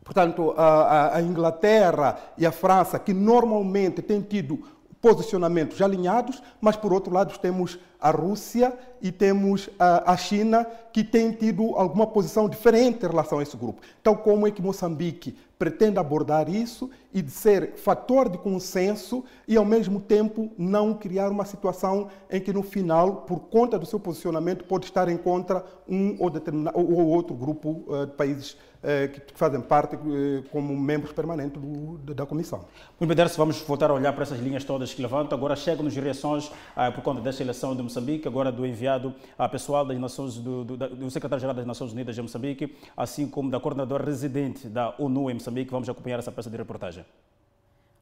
portanto, 0.04 0.54
a, 0.56 1.16
a 1.16 1.22
Inglaterra 1.22 2.18
e 2.38 2.46
a 2.46 2.52
França, 2.52 2.98
que 2.98 3.12
normalmente 3.12 4.02
têm 4.02 4.20
tido 4.20 4.60
posicionamentos 5.00 5.80
alinhados, 5.80 6.42
mas 6.60 6.76
por 6.76 6.92
outro 6.92 7.12
lado 7.12 7.38
temos 7.38 7.78
a 8.00 8.10
Rússia 8.10 8.76
e 9.00 9.10
temos 9.10 9.68
a, 9.78 10.16
China 10.16 10.66
que 10.92 11.02
tem 11.02 11.32
tido 11.32 11.74
alguma 11.76 12.06
posição 12.06 12.48
diferente 12.48 13.04
em 13.04 13.08
relação 13.08 13.38
a 13.38 13.42
esse 13.42 13.56
grupo. 13.56 13.82
Então, 14.00 14.14
como 14.14 14.46
é 14.46 14.50
que 14.50 14.62
Moçambique 14.62 15.36
pretende 15.58 15.98
abordar 15.98 16.48
isso 16.48 16.90
e 17.16 17.22
de 17.22 17.30
ser 17.30 17.72
fator 17.76 18.28
de 18.28 18.36
consenso 18.36 19.24
e, 19.48 19.56
ao 19.56 19.64
mesmo 19.64 20.00
tempo, 20.00 20.50
não 20.58 20.92
criar 20.92 21.30
uma 21.30 21.46
situação 21.46 22.08
em 22.30 22.38
que, 22.38 22.52
no 22.52 22.62
final, 22.62 23.22
por 23.22 23.40
conta 23.40 23.78
do 23.78 23.86
seu 23.86 23.98
posicionamento, 23.98 24.64
pode 24.64 24.84
estar 24.84 25.08
em 25.08 25.16
contra 25.16 25.64
um 25.88 26.14
ou, 26.18 26.30
ou 26.74 27.06
outro 27.06 27.34
grupo 27.34 27.84
uh, 27.86 28.04
de 28.04 28.12
países 28.12 28.52
uh, 28.52 29.08
que 29.08 29.32
fazem 29.34 29.62
parte 29.62 29.96
uh, 29.96 30.44
como 30.50 30.76
membros 30.76 31.12
permanentes 31.12 31.58
do, 31.58 32.14
da 32.14 32.26
Comissão. 32.26 32.66
Muito 33.00 33.14
bem, 33.14 33.26
vamos 33.34 33.62
voltar 33.62 33.90
a 33.90 33.94
olhar 33.94 34.12
para 34.12 34.24
essas 34.24 34.38
linhas 34.38 34.62
todas 34.62 34.92
que 34.92 35.00
levantam. 35.00 35.38
Agora 35.38 35.56
chegam-nos 35.56 35.96
reações 35.96 36.50
por 36.94 37.02
conta 37.02 37.22
desta 37.22 37.42
eleição 37.42 37.74
de 37.74 37.82
Moçambique, 37.82 38.28
agora 38.28 38.52
do 38.52 38.66
enviado 38.66 39.14
a 39.38 39.48
pessoal 39.48 39.84
das 39.86 39.98
Nações, 39.98 40.36
do, 40.36 40.64
do, 40.64 40.76
do 40.76 41.10
secretário-geral 41.10 41.54
das 41.54 41.66
Nações 41.66 41.92
Unidas 41.92 42.14
de 42.14 42.20
Moçambique, 42.20 42.76
assim 42.96 43.26
como 43.26 43.50
da 43.50 43.58
coordenadora 43.58 44.04
residente 44.04 44.68
da 44.68 44.94
ONU 44.98 45.30
em 45.30 45.34
Moçambique. 45.46 45.70
Vamos 45.70 45.88
acompanhar 45.88 46.18
essa 46.18 46.32
peça 46.32 46.50
de 46.50 46.56
reportagem. 46.56 47.04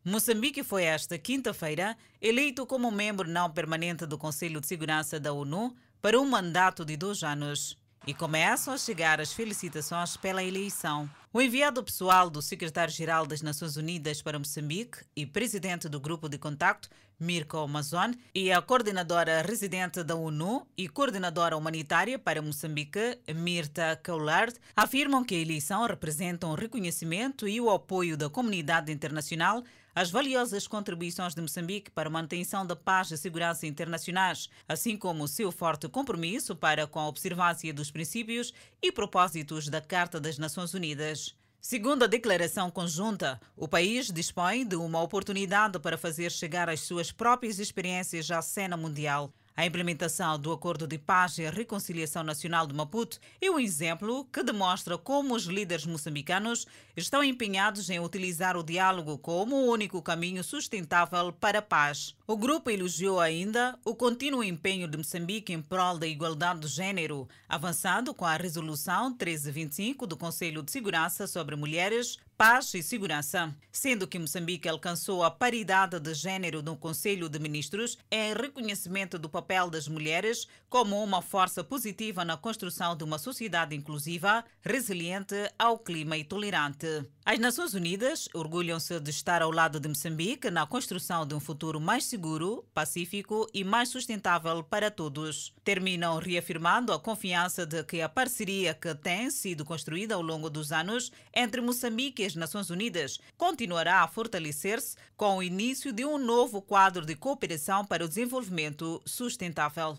Moçambique 0.04 0.62
foi 0.62 0.84
esta 0.84 1.18
quinta-feira 1.18 1.96
eleito 2.20 2.66
como 2.66 2.90
membro 2.90 3.28
não 3.28 3.50
permanente 3.50 4.06
do 4.06 4.18
Conselho 4.18 4.60
de 4.60 4.66
Segurança 4.66 5.18
da 5.18 5.32
ONU 5.32 5.74
para 6.00 6.20
um 6.20 6.26
mandato 6.26 6.84
de 6.84 6.96
dois 6.96 7.22
anos. 7.22 7.78
E 8.06 8.12
começam 8.12 8.74
a 8.74 8.76
chegar 8.76 9.18
as 9.18 9.32
felicitações 9.32 10.14
pela 10.14 10.44
eleição. 10.44 11.08
O 11.32 11.40
enviado 11.40 11.82
pessoal 11.82 12.28
do 12.28 12.42
secretário-geral 12.42 13.24
das 13.24 13.40
Nações 13.40 13.78
Unidas 13.78 14.20
para 14.20 14.38
Moçambique 14.38 14.98
e 15.16 15.24
presidente 15.24 15.88
do 15.88 15.98
grupo 15.98 16.28
de 16.28 16.36
contacto, 16.36 16.90
Mirko 17.18 17.56
Amazon, 17.56 18.12
e 18.34 18.52
a 18.52 18.60
coordenadora 18.60 19.40
residente 19.40 20.02
da 20.04 20.14
ONU 20.14 20.66
e 20.76 20.86
coordenadora 20.86 21.56
humanitária 21.56 22.18
para 22.18 22.42
Moçambique, 22.42 23.18
Mirta 23.34 23.98
Kaulard, 24.02 24.54
afirmam 24.76 25.24
que 25.24 25.34
a 25.34 25.38
eleição 25.38 25.86
representa 25.86 26.46
um 26.46 26.54
reconhecimento 26.54 27.48
e 27.48 27.58
o 27.58 27.70
apoio 27.70 28.18
da 28.18 28.28
comunidade 28.28 28.92
internacional 28.92 29.64
as 29.94 30.10
valiosas 30.10 30.66
contribuições 30.66 31.34
de 31.34 31.40
Moçambique 31.40 31.90
para 31.90 32.08
a 32.08 32.12
manutenção 32.12 32.66
da 32.66 32.74
paz 32.74 33.10
e 33.12 33.16
segurança 33.16 33.66
internacionais, 33.66 34.48
assim 34.68 34.96
como 34.96 35.22
o 35.22 35.28
seu 35.28 35.52
forte 35.52 35.88
compromisso 35.88 36.56
para 36.56 36.86
com 36.86 36.98
a 36.98 37.06
observância 37.06 37.72
dos 37.72 37.90
princípios 37.90 38.52
e 38.82 38.90
propósitos 38.90 39.68
da 39.68 39.80
Carta 39.80 40.18
das 40.18 40.36
Nações 40.36 40.74
Unidas. 40.74 41.36
Segundo 41.60 42.02
a 42.02 42.08
declaração 42.08 42.70
conjunta, 42.70 43.40
o 43.56 43.68
país 43.68 44.10
dispõe 44.10 44.66
de 44.66 44.76
uma 44.76 45.00
oportunidade 45.00 45.78
para 45.78 45.96
fazer 45.96 46.30
chegar 46.30 46.68
as 46.68 46.80
suas 46.80 47.10
próprias 47.12 47.58
experiências 47.58 48.30
à 48.30 48.42
cena 48.42 48.76
mundial. 48.76 49.32
A 49.56 49.64
implementação 49.64 50.36
do 50.36 50.50
Acordo 50.50 50.84
de 50.84 50.98
Paz 50.98 51.38
e 51.38 51.48
Reconciliação 51.48 52.24
Nacional 52.24 52.66
de 52.66 52.74
Maputo 52.74 53.20
é 53.40 53.48
um 53.48 53.60
exemplo 53.60 54.24
que 54.24 54.42
demonstra 54.42 54.98
como 54.98 55.32
os 55.32 55.44
líderes 55.44 55.86
moçambicanos 55.86 56.66
estão 56.96 57.22
empenhados 57.22 57.88
em 57.88 58.00
utilizar 58.00 58.56
o 58.56 58.64
diálogo 58.64 59.16
como 59.16 59.54
o 59.54 59.70
único 59.70 60.02
caminho 60.02 60.42
sustentável 60.42 61.32
para 61.32 61.60
a 61.60 61.62
paz. 61.62 62.16
O 62.26 62.36
grupo 62.36 62.68
elogiou 62.68 63.20
ainda 63.20 63.78
o 63.84 63.94
contínuo 63.94 64.42
empenho 64.42 64.88
de 64.88 64.98
Moçambique 64.98 65.52
em 65.52 65.62
prol 65.62 65.98
da 65.98 66.06
igualdade 66.08 66.58
de 66.58 66.66
gênero, 66.66 67.28
avançando 67.48 68.12
com 68.12 68.24
a 68.24 68.36
Resolução 68.36 69.10
1325 69.10 70.04
do 70.04 70.16
Conselho 70.16 70.64
de 70.64 70.72
Segurança 70.72 71.28
sobre 71.28 71.54
Mulheres, 71.54 72.18
paz 72.36 72.74
e 72.74 72.82
segurança, 72.82 73.54
sendo 73.70 74.08
que 74.08 74.18
Moçambique 74.18 74.68
alcançou 74.68 75.22
a 75.22 75.30
paridade 75.30 76.00
de 76.00 76.14
gênero 76.14 76.62
no 76.62 76.76
Conselho 76.76 77.28
de 77.28 77.38
Ministros 77.38 77.96
em 78.10 78.34
reconhecimento 78.34 79.18
do 79.18 79.28
papel 79.28 79.70
das 79.70 79.86
mulheres 79.86 80.48
como 80.68 81.02
uma 81.02 81.22
força 81.22 81.62
positiva 81.62 82.24
na 82.24 82.36
construção 82.36 82.96
de 82.96 83.04
uma 83.04 83.18
sociedade 83.18 83.76
inclusiva, 83.76 84.44
resiliente 84.62 85.34
ao 85.58 85.78
clima 85.78 86.16
e 86.16 86.24
tolerante. 86.24 87.04
As 87.26 87.38
Nações 87.38 87.72
Unidas 87.72 88.28
orgulham-se 88.34 89.00
de 89.00 89.08
estar 89.08 89.40
ao 89.40 89.50
lado 89.50 89.80
de 89.80 89.88
Moçambique 89.88 90.50
na 90.50 90.66
construção 90.66 91.26
de 91.26 91.34
um 91.34 91.40
futuro 91.40 91.80
mais 91.80 92.04
seguro, 92.04 92.66
pacífico 92.74 93.48
e 93.54 93.64
mais 93.64 93.88
sustentável 93.88 94.62
para 94.62 94.90
todos. 94.90 95.54
Terminam 95.64 96.18
reafirmando 96.18 96.92
a 96.92 97.00
confiança 97.00 97.64
de 97.64 97.82
que 97.82 98.02
a 98.02 98.10
parceria 98.10 98.74
que 98.74 98.94
tem 98.94 99.30
sido 99.30 99.64
construída 99.64 100.14
ao 100.14 100.20
longo 100.20 100.50
dos 100.50 100.70
anos 100.70 101.10
entre 101.34 101.62
Moçambique 101.62 102.22
e 102.22 102.26
as 102.26 102.34
Nações 102.34 102.68
Unidas 102.68 103.18
continuará 103.38 104.02
a 104.02 104.08
fortalecer-se 104.08 104.94
com 105.16 105.38
o 105.38 105.42
início 105.42 105.94
de 105.94 106.04
um 106.04 106.18
novo 106.18 106.60
quadro 106.60 107.06
de 107.06 107.16
cooperação 107.16 107.86
para 107.86 108.04
o 108.04 108.08
desenvolvimento 108.08 109.00
sustentável. 109.06 109.98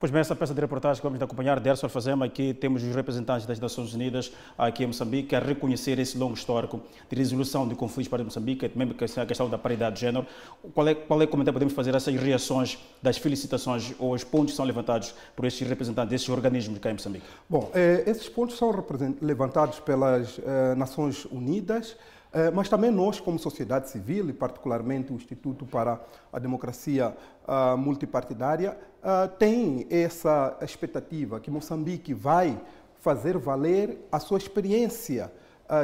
Pois 0.00 0.10
bem, 0.10 0.22
essa 0.22 0.34
peça 0.34 0.54
de 0.54 0.60
reportagem 0.62 0.98
que 0.98 1.06
vamos 1.06 1.20
acompanhar, 1.20 1.60
Derson 1.60 1.86
Fazema, 1.86 2.24
aqui 2.24 2.54
temos 2.54 2.82
os 2.82 2.96
representantes 2.96 3.44
das 3.44 3.60
Nações 3.60 3.92
Unidas 3.92 4.32
aqui 4.56 4.82
em 4.82 4.86
Moçambique 4.86 5.36
a 5.36 5.38
reconhecer 5.38 5.98
esse 5.98 6.16
longo 6.16 6.32
histórico 6.32 6.80
de 7.10 7.14
resolução 7.14 7.68
de 7.68 7.74
conflitos 7.74 8.08
para 8.08 8.24
Moçambique, 8.24 8.66
também 8.66 8.88
a 8.90 9.26
questão 9.26 9.50
da 9.50 9.58
paridade 9.58 9.96
de 9.96 10.00
género. 10.00 10.26
Qual 10.72 10.88
é, 10.88 10.94
qual 10.94 11.20
é 11.20 11.26
comentário 11.26 11.52
podemos 11.52 11.74
fazer 11.74 11.94
essas 11.94 12.16
reações 12.16 12.78
das 13.02 13.18
felicitações 13.18 13.92
ou 13.98 14.14
os 14.14 14.24
pontos 14.24 14.52
que 14.52 14.56
são 14.56 14.64
levantados 14.64 15.14
por 15.36 15.44
estes 15.44 15.68
representantes 15.68 16.08
desses 16.08 16.28
organismos 16.30 16.78
cá 16.78 16.88
em 16.88 16.94
Moçambique? 16.94 17.26
Bom, 17.46 17.70
eh, 17.74 18.02
esses 18.06 18.26
pontos 18.26 18.56
são 18.56 18.72
levantados 19.20 19.80
pelas 19.80 20.40
eh, 20.42 20.74
Nações 20.76 21.26
Unidas, 21.26 21.94
mas 22.54 22.68
também 22.68 22.90
nós, 22.90 23.18
como 23.18 23.38
sociedade 23.38 23.88
civil, 23.88 24.28
e 24.30 24.32
particularmente 24.32 25.12
o 25.12 25.16
Instituto 25.16 25.66
para 25.66 26.00
a 26.32 26.38
Democracia 26.38 27.16
uh, 27.46 27.76
Multipartidária, 27.76 28.78
uh, 29.02 29.28
tem 29.36 29.86
essa 29.90 30.56
expectativa 30.62 31.40
que 31.40 31.50
Moçambique 31.50 32.14
vai 32.14 32.60
fazer 33.00 33.36
valer 33.36 34.06
a 34.12 34.20
sua 34.20 34.38
experiência 34.38 35.32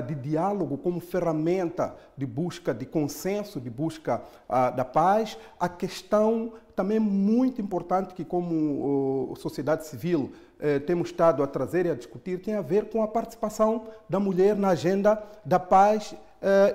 de 0.04 0.16
diálogo 0.16 0.76
como 0.76 0.98
ferramenta 0.98 1.94
de 2.16 2.26
busca 2.26 2.74
de 2.74 2.84
consenso, 2.84 3.60
de 3.60 3.70
busca 3.70 4.20
da 4.74 4.84
paz. 4.84 5.38
A 5.60 5.68
questão 5.68 6.54
também 6.74 6.98
muito 6.98 7.62
importante 7.62 8.12
que, 8.12 8.24
como 8.24 9.32
sociedade 9.36 9.86
civil, 9.86 10.32
eh, 10.58 10.78
temos 10.78 11.10
estado 11.10 11.42
a 11.42 11.46
trazer 11.46 11.84
e 11.84 11.90
a 11.90 11.94
discutir 11.94 12.40
tem 12.40 12.54
a 12.54 12.62
ver 12.62 12.88
com 12.88 13.02
a 13.02 13.08
participação 13.08 13.88
da 14.08 14.18
mulher 14.18 14.56
na 14.56 14.68
agenda 14.68 15.22
da 15.44 15.58
paz 15.58 16.14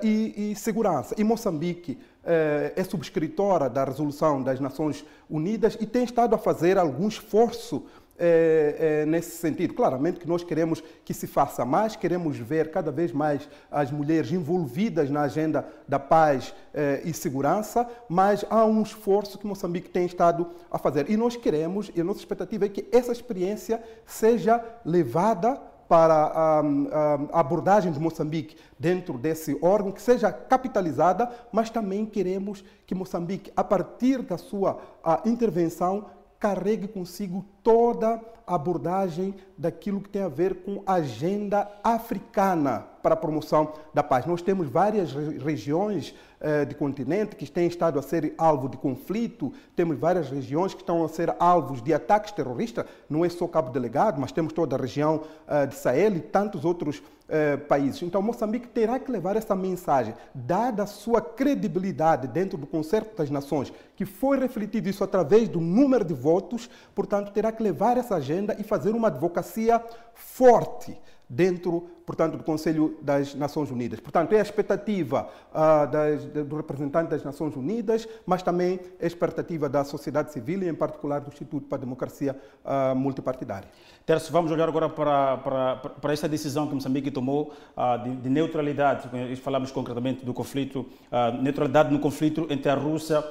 e, 0.02 0.52
e, 0.52 0.56
segurança. 0.56 1.14
E 1.18 1.24
Moçambique 1.24 1.98
é 2.24 2.84
subscritora 2.84 3.68
da 3.68 3.84
resolução 3.84 4.42
das 4.42 4.60
Nações 4.60 5.04
Unidas 5.28 5.76
e 5.80 5.86
tem 5.86 6.04
estado 6.04 6.34
a 6.34 6.38
fazer 6.38 6.78
algum 6.78 7.08
esforço 7.08 7.84
é, 8.18 9.04
nesse 9.06 9.36
sentido. 9.38 9.74
Claramente 9.74 10.20
que 10.20 10.28
nós 10.28 10.44
queremos 10.44 10.82
que 11.04 11.12
se 11.12 11.26
faça 11.26 11.64
mais, 11.64 11.96
queremos 11.96 12.36
ver 12.36 12.70
cada 12.70 12.92
vez 12.92 13.10
mais 13.10 13.48
as 13.70 13.90
mulheres 13.90 14.30
envolvidas 14.30 15.10
na 15.10 15.22
agenda 15.22 15.66
da 15.88 15.98
paz 15.98 16.54
e 17.04 17.12
segurança, 17.12 17.88
mas 18.08 18.44
há 18.48 18.64
um 18.64 18.82
esforço 18.82 19.38
que 19.38 19.46
Moçambique 19.46 19.90
tem 19.90 20.06
estado 20.06 20.48
a 20.70 20.78
fazer. 20.78 21.10
E 21.10 21.16
nós 21.16 21.34
queremos, 21.34 21.90
e 21.94 22.00
a 22.00 22.04
nossa 22.04 22.20
expectativa 22.20 22.66
é 22.66 22.68
que 22.68 22.86
essa 22.92 23.10
experiência 23.10 23.82
seja 24.06 24.62
levada 24.84 25.60
para 25.92 26.14
a, 26.14 26.60
a, 26.60 27.40
abordagem 27.40 27.92
de 27.92 28.00
Moçambique 28.00 28.56
dentro 28.78 29.18
desse 29.18 29.58
órgão, 29.60 29.92
que 29.92 30.00
seja 30.00 30.32
capitalizada, 30.32 31.30
mas 31.52 31.68
também 31.68 32.06
queremos 32.06 32.64
que 32.86 32.94
Moçambique, 32.94 33.52
a 33.54 33.62
partir 33.62 34.22
da 34.22 34.38
sua 34.38 34.80
intervenção, 35.26 36.06
carregue 36.42 36.88
consigo 36.88 37.44
toda 37.62 38.20
a 38.44 38.56
abordagem 38.56 39.32
daquilo 39.56 40.00
que 40.00 40.08
tem 40.08 40.22
a 40.22 40.28
ver 40.28 40.56
com 40.64 40.82
a 40.84 40.94
agenda 40.94 41.70
africana 41.84 42.84
para 43.00 43.14
a 43.14 43.16
promoção 43.16 43.72
da 43.94 44.02
paz. 44.02 44.26
Nós 44.26 44.42
temos 44.42 44.68
várias 44.68 45.12
regiões 45.12 46.12
eh, 46.40 46.64
de 46.64 46.74
continente 46.74 47.36
que 47.36 47.48
têm 47.48 47.68
estado 47.68 47.96
a 47.96 48.02
ser 48.02 48.34
alvo 48.36 48.68
de 48.68 48.76
conflito, 48.76 49.52
temos 49.76 49.96
várias 49.96 50.30
regiões 50.30 50.74
que 50.74 50.80
estão 50.80 51.04
a 51.04 51.08
ser 51.08 51.32
alvos 51.38 51.80
de 51.80 51.94
ataques 51.94 52.32
terroristas, 52.32 52.86
não 53.08 53.24
é 53.24 53.28
só 53.28 53.46
Cabo 53.46 53.70
Delegado, 53.70 54.20
mas 54.20 54.32
temos 54.32 54.52
toda 54.52 54.74
a 54.74 54.78
região 54.80 55.22
eh, 55.46 55.66
de 55.66 55.76
Sahel 55.76 56.16
e 56.16 56.20
tantos 56.20 56.64
outros 56.64 57.00
eh, 57.34 57.56
países. 57.56 58.02
Então, 58.02 58.20
Moçambique 58.20 58.68
terá 58.68 58.98
que 58.98 59.10
levar 59.10 59.36
essa 59.36 59.56
mensagem, 59.56 60.14
dada 60.34 60.82
a 60.82 60.86
sua 60.86 61.22
credibilidade 61.22 62.28
dentro 62.28 62.58
do 62.58 62.66
Concerto 62.66 63.16
das 63.16 63.30
Nações, 63.30 63.72
que 63.96 64.04
foi 64.04 64.38
refletido 64.38 64.90
isso 64.90 65.02
através 65.02 65.48
do 65.48 65.58
número 65.58 66.04
de 66.04 66.12
votos, 66.12 66.68
portanto, 66.94 67.32
terá 67.32 67.50
que 67.50 67.62
levar 67.62 67.96
essa 67.96 68.16
agenda 68.16 68.54
e 68.60 68.62
fazer 68.62 68.90
uma 68.90 69.08
advocacia 69.08 69.82
forte 70.12 70.94
dentro, 71.26 71.88
portanto, 72.06 72.36
do 72.36 72.44
Conselho 72.44 72.98
das 73.02 73.34
Nações 73.34 73.70
Unidas. 73.70 74.00
Portanto, 74.00 74.32
é 74.32 74.38
a 74.38 74.42
expectativa 74.42 75.28
uh, 75.52 75.90
das, 75.90 76.24
do 76.24 76.56
representante 76.56 77.10
das 77.10 77.22
Nações 77.22 77.56
Unidas, 77.56 78.08
mas 78.26 78.42
também 78.42 78.80
é 78.98 79.04
a 79.04 79.06
expectativa 79.06 79.68
da 79.68 79.84
sociedade 79.84 80.32
civil 80.32 80.62
e, 80.62 80.68
em 80.68 80.74
particular, 80.74 81.20
do 81.20 81.28
Instituto 81.28 81.66
para 81.66 81.78
a 81.78 81.80
Democracia 81.80 82.36
uh, 82.64 82.94
Multipartidária. 82.94 83.68
Terço, 84.04 84.32
vamos 84.32 84.50
olhar 84.50 84.68
agora 84.68 84.88
para, 84.88 85.36
para, 85.38 85.76
para 85.76 86.12
esta 86.12 86.28
decisão 86.28 86.66
que 86.66 86.74
Moçambique 86.74 87.10
tomou 87.10 87.52
uh, 87.76 88.02
de, 88.02 88.16
de, 88.16 88.28
neutralidade. 88.28 89.08
Falamos 89.36 89.70
concretamente 89.70 90.24
do 90.24 90.34
conflito, 90.34 90.86
neutralidade 91.40 91.92
no 91.92 91.98
conflito 91.98 92.46
entre 92.50 92.70
a 92.70 92.74
Rússia 92.74 93.22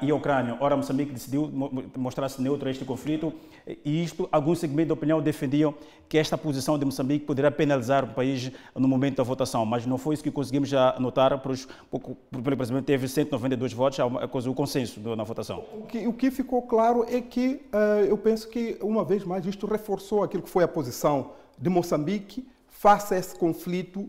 e 0.00 0.10
a 0.10 0.14
Ucrânia. 0.14 0.56
Ora, 0.60 0.76
Moçambique 0.76 1.12
decidiu 1.12 1.50
mostrar-se 1.96 2.40
neutro 2.40 2.68
a 2.68 2.70
este 2.70 2.84
conflito 2.84 3.32
e 3.84 4.04
isto, 4.04 4.28
alguns 4.30 4.60
segmentos 4.60 4.88
da 4.88 4.94
opinião 4.94 5.20
defendiam 5.20 5.74
que 6.08 6.16
esta 6.16 6.38
posição 6.38 6.78
de 6.78 6.84
Moçambique 6.84 7.24
poderá 7.24 7.50
penalizar 7.50 8.05
o 8.10 8.14
país 8.14 8.50
no 8.74 8.88
momento 8.88 9.16
da 9.16 9.22
votação, 9.22 9.64
mas 9.64 9.86
não 9.86 9.98
foi 9.98 10.14
isso 10.14 10.22
que 10.22 10.30
conseguimos 10.30 10.68
já 10.68 10.96
notar, 10.98 11.38
porque 11.38 11.66
o 11.90 12.56
presidente 12.56 12.84
teve 12.84 13.08
192 13.08 13.72
votos, 13.72 13.98
o 14.46 14.54
consenso 14.54 15.00
na 15.16 15.24
votação. 15.24 15.64
O 15.74 15.86
que, 15.86 16.06
o 16.06 16.12
que 16.12 16.30
ficou 16.30 16.62
claro 16.62 17.04
é 17.08 17.20
que 17.20 17.62
uh, 17.72 18.04
eu 18.06 18.16
penso 18.16 18.48
que, 18.48 18.78
uma 18.80 19.04
vez 19.04 19.24
mais, 19.24 19.44
isto 19.46 19.66
reforçou 19.66 20.22
aquilo 20.22 20.42
que 20.42 20.50
foi 20.50 20.64
a 20.64 20.68
posição 20.68 21.32
de 21.58 21.70
Moçambique 21.70 22.46
face 22.68 23.14
a 23.14 23.18
esse 23.18 23.34
conflito 23.34 24.08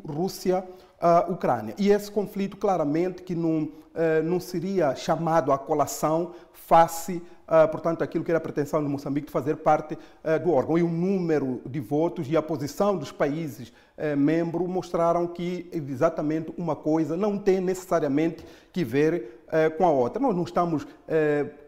Rússia-Ucrânia. 0.99 1.75
E 1.77 1.89
esse 1.89 2.11
conflito, 2.11 2.57
claramente, 2.57 3.21
que 3.21 3.35
não, 3.35 3.63
uh, 3.63 4.23
não 4.23 4.39
seria 4.39 4.95
chamado 4.95 5.51
à 5.51 5.57
colação 5.57 6.33
face 6.51 7.21
uh, 7.47 7.67
portanto, 7.69 8.03
aquilo 8.03 8.23
que 8.23 8.31
era 8.31 8.39
a 8.39 8.41
pretensão 8.41 8.83
de 8.83 8.89
Moçambique 8.89 9.27
de 9.27 9.31
fazer 9.31 9.57
parte 9.57 9.93
uh, 9.93 10.43
do 10.43 10.51
órgão. 10.51 10.77
E 10.77 10.83
o 10.83 10.89
número 10.89 11.61
de 11.65 11.79
votos 11.79 12.27
e 12.29 12.35
a 12.35 12.41
posição 12.41 12.97
dos 12.97 13.11
países 13.11 13.71
membros 14.15 14.69
mostraram 14.69 15.25
que 15.25 15.71
exatamente 15.73 16.53
uma 16.55 16.75
coisa 16.75 17.17
não 17.17 17.35
tem 17.35 17.59
necessariamente 17.59 18.45
que 18.71 18.83
ver 18.83 19.36
com 19.77 19.85
a 19.85 19.89
outra. 19.89 20.21
Nós 20.21 20.35
não 20.35 20.43
estamos 20.43 20.85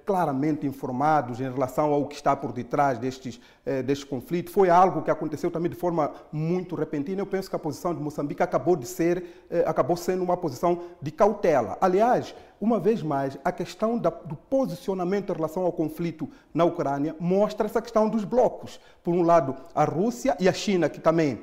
claramente 0.05 0.65
informados 0.65 1.39
em 1.39 1.49
relação 1.49 1.93
ao 1.93 2.07
que 2.07 2.15
está 2.15 2.35
por 2.35 2.51
detrás 2.51 2.97
destes, 2.97 3.39
eh, 3.63 3.83
deste 3.83 4.07
conflito. 4.07 4.49
Foi 4.49 4.67
algo 4.67 5.03
que 5.03 5.11
aconteceu 5.11 5.51
também 5.51 5.69
de 5.69 5.77
forma 5.77 6.11
muito 6.31 6.75
repentina. 6.75 7.21
Eu 7.21 7.27
penso 7.27 7.47
que 7.47 7.55
a 7.55 7.59
posição 7.59 7.93
de 7.93 8.01
Moçambique 8.01 8.41
acabou 8.41 8.75
de 8.75 8.87
ser, 8.87 9.47
acabou 9.67 9.95
sendo 9.95 10.23
uma 10.23 10.35
posição 10.35 10.81
de 10.99 11.11
cautela. 11.11 11.77
Aliás, 11.79 12.33
uma 12.59 12.79
vez 12.79 13.01
mais, 13.01 13.37
a 13.45 13.51
questão 13.51 13.97
do 13.97 14.35
posicionamento 14.49 15.31
em 15.31 15.35
relação 15.35 15.63
ao 15.63 15.71
conflito 15.71 16.27
na 16.53 16.65
Ucrânia 16.65 17.15
mostra 17.19 17.67
essa 17.67 17.81
questão 17.81 18.09
dos 18.09 18.25
blocos. 18.25 18.79
Por 19.01 19.13
um 19.13 19.21
lado, 19.21 19.55
a 19.73 19.85
Rússia 19.85 20.35
e 20.39 20.49
a 20.49 20.53
China, 20.53 20.89
que 20.89 20.99
também 20.99 21.39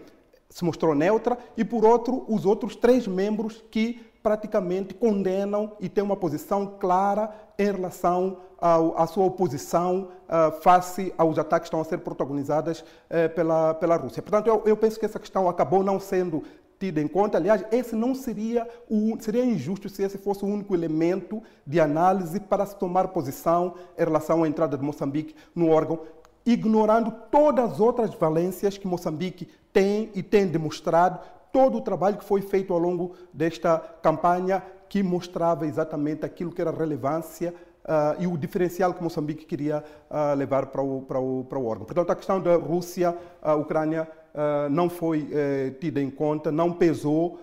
se 0.50 0.64
mostrou 0.64 0.94
neutra, 0.94 1.38
e 1.56 1.64
por 1.64 1.84
outro, 1.84 2.24
os 2.28 2.44
outros 2.44 2.76
três 2.76 3.06
membros 3.06 3.64
que 3.70 4.04
praticamente 4.26 4.92
condenam 4.92 5.76
e 5.78 5.88
têm 5.88 6.02
uma 6.02 6.16
posição 6.16 6.66
clara 6.80 7.32
em 7.56 7.70
relação 7.70 8.38
à 8.60 9.06
sua 9.06 9.24
oposição 9.24 10.08
uh, 10.24 10.60
face 10.62 11.14
aos 11.16 11.38
ataques 11.38 11.68
que 11.68 11.76
estão 11.76 11.80
a 11.80 11.84
ser 11.84 11.98
protagonizados 11.98 12.80
uh, 12.80 13.32
pela, 13.36 13.74
pela 13.74 13.94
Rússia. 13.94 14.20
Portanto, 14.20 14.48
eu, 14.48 14.64
eu 14.66 14.76
penso 14.76 14.98
que 14.98 15.06
essa 15.06 15.20
questão 15.20 15.48
acabou 15.48 15.84
não 15.84 16.00
sendo 16.00 16.42
tida 16.76 17.00
em 17.00 17.06
conta. 17.06 17.38
Aliás, 17.38 17.64
esse 17.70 17.94
não 17.94 18.16
seria 18.16 18.68
o, 18.90 19.16
seria 19.20 19.44
injusto 19.44 19.88
se 19.88 20.02
esse 20.02 20.18
fosse 20.18 20.44
o 20.44 20.48
único 20.48 20.74
elemento 20.74 21.40
de 21.64 21.78
análise 21.78 22.40
para 22.40 22.66
se 22.66 22.74
tomar 22.74 23.06
posição 23.06 23.74
em 23.96 24.02
relação 24.02 24.42
à 24.42 24.48
entrada 24.48 24.76
de 24.76 24.82
Moçambique 24.82 25.36
no 25.54 25.70
órgão, 25.70 26.00
ignorando 26.44 27.12
todas 27.30 27.74
as 27.74 27.78
outras 27.78 28.12
valências 28.12 28.76
que 28.76 28.88
Moçambique 28.88 29.46
tem 29.72 30.10
e 30.16 30.22
tem 30.22 30.48
demonstrado 30.48 31.20
todo 31.56 31.78
o 31.78 31.80
trabalho 31.80 32.18
que 32.18 32.24
foi 32.24 32.42
feito 32.42 32.74
ao 32.74 32.78
longo 32.78 33.14
desta 33.32 33.78
campanha 34.02 34.62
que 34.90 35.02
mostrava 35.02 35.66
exatamente 35.66 36.22
aquilo 36.22 36.52
que 36.52 36.60
era 36.60 36.70
relevância 36.70 37.54
uh, 37.82 38.22
e 38.22 38.26
o 38.26 38.36
diferencial 38.36 38.92
que 38.92 39.02
Moçambique 39.02 39.46
queria 39.46 39.82
uh, 40.10 40.36
levar 40.36 40.66
para 40.66 40.82
o, 40.82 41.00
para, 41.00 41.18
o, 41.18 41.46
para 41.48 41.58
o 41.58 41.64
órgão. 41.64 41.86
Portanto, 41.86 42.10
a 42.10 42.14
questão 42.14 42.42
da 42.42 42.56
Rússia, 42.56 43.16
a 43.40 43.54
Ucrânia, 43.54 44.06
uh, 44.34 44.68
não 44.68 44.90
foi 44.90 45.30
eh, 45.32 45.72
tida 45.80 45.98
em 45.98 46.10
conta, 46.10 46.52
não 46.52 46.74
pesou 46.74 47.40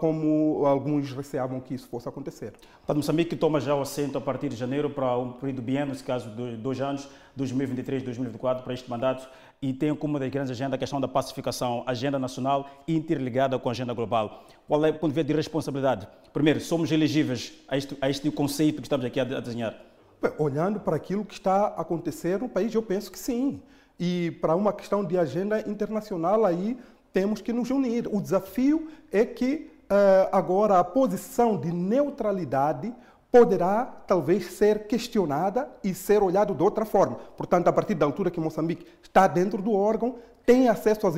como 0.00 0.64
alguns 0.64 1.12
receavam 1.12 1.60
que 1.60 1.74
isso 1.74 1.86
fosse 1.86 2.08
acontecer. 2.08 2.54
Para 2.86 2.94
Moçambique 2.94 3.36
toma 3.36 3.60
já 3.60 3.74
o 3.74 3.82
assento 3.82 4.16
a 4.16 4.20
partir 4.22 4.48
de 4.48 4.56
janeiro 4.56 4.88
para 4.88 5.18
um 5.18 5.32
período 5.32 5.60
bienno, 5.60 5.90
nesse 5.90 6.02
caso 6.02 6.30
de 6.30 6.56
dois 6.56 6.80
anos, 6.80 7.06
2023-2024, 7.38 8.62
para 8.62 8.72
este 8.72 8.88
mandato 8.88 9.28
e 9.60 9.72
tem 9.72 9.94
como 9.94 10.14
uma 10.14 10.20
das 10.20 10.30
grandes 10.30 10.50
agendas 10.50 10.74
a 10.74 10.78
questão 10.78 11.00
da 11.00 11.08
pacificação, 11.08 11.82
agenda 11.86 12.18
nacional 12.18 12.68
interligada 12.86 13.58
com 13.58 13.68
a 13.68 13.72
agenda 13.72 13.92
global. 13.94 14.44
Qual 14.68 14.84
é 14.84 14.90
o 14.90 14.94
ponto 14.94 15.10
de 15.10 15.14
vista 15.14 15.24
de 15.24 15.34
responsabilidade? 15.34 16.08
Primeiro, 16.32 16.60
somos 16.60 16.90
elegíveis 16.92 17.52
a 17.68 17.76
este, 17.76 17.96
a 18.00 18.10
este 18.10 18.30
conceito 18.30 18.76
que 18.76 18.86
estamos 18.86 19.06
aqui 19.06 19.18
a, 19.18 19.24
desenhar? 19.24 19.74
Bem, 20.20 20.32
olhando 20.38 20.80
para 20.80 20.96
aquilo 20.96 21.24
que 21.24 21.34
está 21.34 21.68
a 21.68 21.80
acontecer 21.80 22.38
no 22.40 22.48
país, 22.48 22.74
eu 22.74 22.82
penso 22.82 23.10
que 23.10 23.18
sim. 23.18 23.60
E 23.98 24.32
para 24.42 24.54
uma 24.54 24.72
questão 24.72 25.04
de 25.04 25.16
agenda 25.16 25.60
internacional, 25.68 26.44
aí 26.44 26.76
temos 27.12 27.40
que 27.40 27.52
nos 27.52 27.70
unir. 27.70 28.06
O 28.12 28.20
desafio 28.20 28.88
é 29.10 29.24
que 29.24 29.70
uh, 29.84 30.28
agora 30.32 30.78
a 30.78 30.84
posição 30.84 31.58
de 31.58 31.72
neutralidade 31.72 32.92
poderá 33.30 33.84
talvez 34.06 34.52
ser 34.52 34.86
questionada 34.86 35.68
e 35.82 35.92
ser 35.92 36.22
olhado 36.22 36.54
de 36.54 36.62
outra 36.62 36.84
forma. 36.84 37.16
Portanto, 37.36 37.68
a 37.68 37.72
partir 37.72 37.94
da 37.94 38.06
altura 38.06 38.30
que 38.30 38.40
Moçambique 38.40 38.86
está 39.02 39.26
dentro 39.26 39.60
do 39.60 39.72
órgão, 39.72 40.16
tem 40.44 40.68
acesso 40.68 41.06
às, 41.06 41.14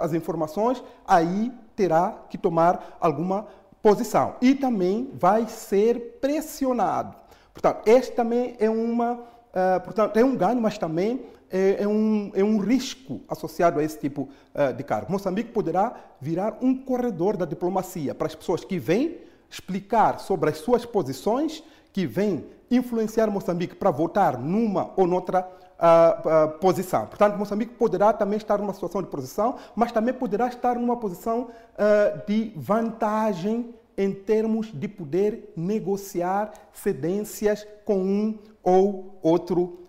às 0.00 0.14
informações, 0.14 0.82
aí 1.06 1.52
terá 1.74 2.14
que 2.30 2.38
tomar 2.38 2.96
alguma 3.00 3.46
posição. 3.82 4.36
E 4.40 4.54
também 4.54 5.10
vai 5.14 5.46
ser 5.48 6.18
pressionado. 6.20 7.16
Portanto, 7.52 7.88
este 7.88 8.14
também 8.14 8.54
é 8.60 8.70
uma, 8.70 9.14
uh, 9.14 9.80
portanto, 9.84 10.16
é 10.16 10.24
um 10.24 10.36
ganho, 10.36 10.60
mas 10.60 10.78
também 10.78 11.24
é, 11.50 11.82
é, 11.82 11.88
um, 11.88 12.30
é 12.34 12.44
um 12.44 12.58
risco 12.58 13.20
associado 13.28 13.80
a 13.80 13.84
esse 13.84 13.98
tipo 13.98 14.28
uh, 14.54 14.72
de 14.72 14.84
cargo. 14.84 15.10
Moçambique 15.10 15.50
poderá 15.50 15.94
virar 16.20 16.58
um 16.62 16.74
corredor 16.74 17.36
da 17.36 17.44
diplomacia 17.44 18.14
para 18.14 18.26
as 18.26 18.34
pessoas 18.34 18.64
que 18.64 18.78
vêm 18.78 19.18
explicar 19.50 20.20
sobre 20.20 20.50
as 20.50 20.58
suas 20.58 20.84
posições 20.84 21.62
que 21.92 22.06
vêm 22.06 22.44
influenciar 22.70 23.30
Moçambique 23.30 23.74
para 23.74 23.90
votar 23.90 24.38
numa 24.38 24.92
ou 24.96 25.06
noutra 25.06 25.48
uh, 25.78 26.54
uh, 26.54 26.58
posição. 26.58 27.06
Portanto, 27.06 27.36
Moçambique 27.36 27.74
poderá 27.74 28.12
também 28.12 28.36
estar 28.36 28.58
numa 28.58 28.74
situação 28.74 29.02
de 29.02 29.08
posição, 29.08 29.56
mas 29.74 29.92
também 29.92 30.12
poderá 30.12 30.48
estar 30.48 30.74
numa 30.74 30.96
posição 30.96 31.48
uh, 31.48 32.26
de 32.26 32.52
vantagem 32.56 33.74
em 33.96 34.12
termos 34.12 34.72
de 34.72 34.86
poder 34.86 35.52
negociar 35.56 36.52
cedências 36.72 37.66
com 37.84 37.98
um 37.98 38.38
ou 38.62 39.18
outro 39.22 39.84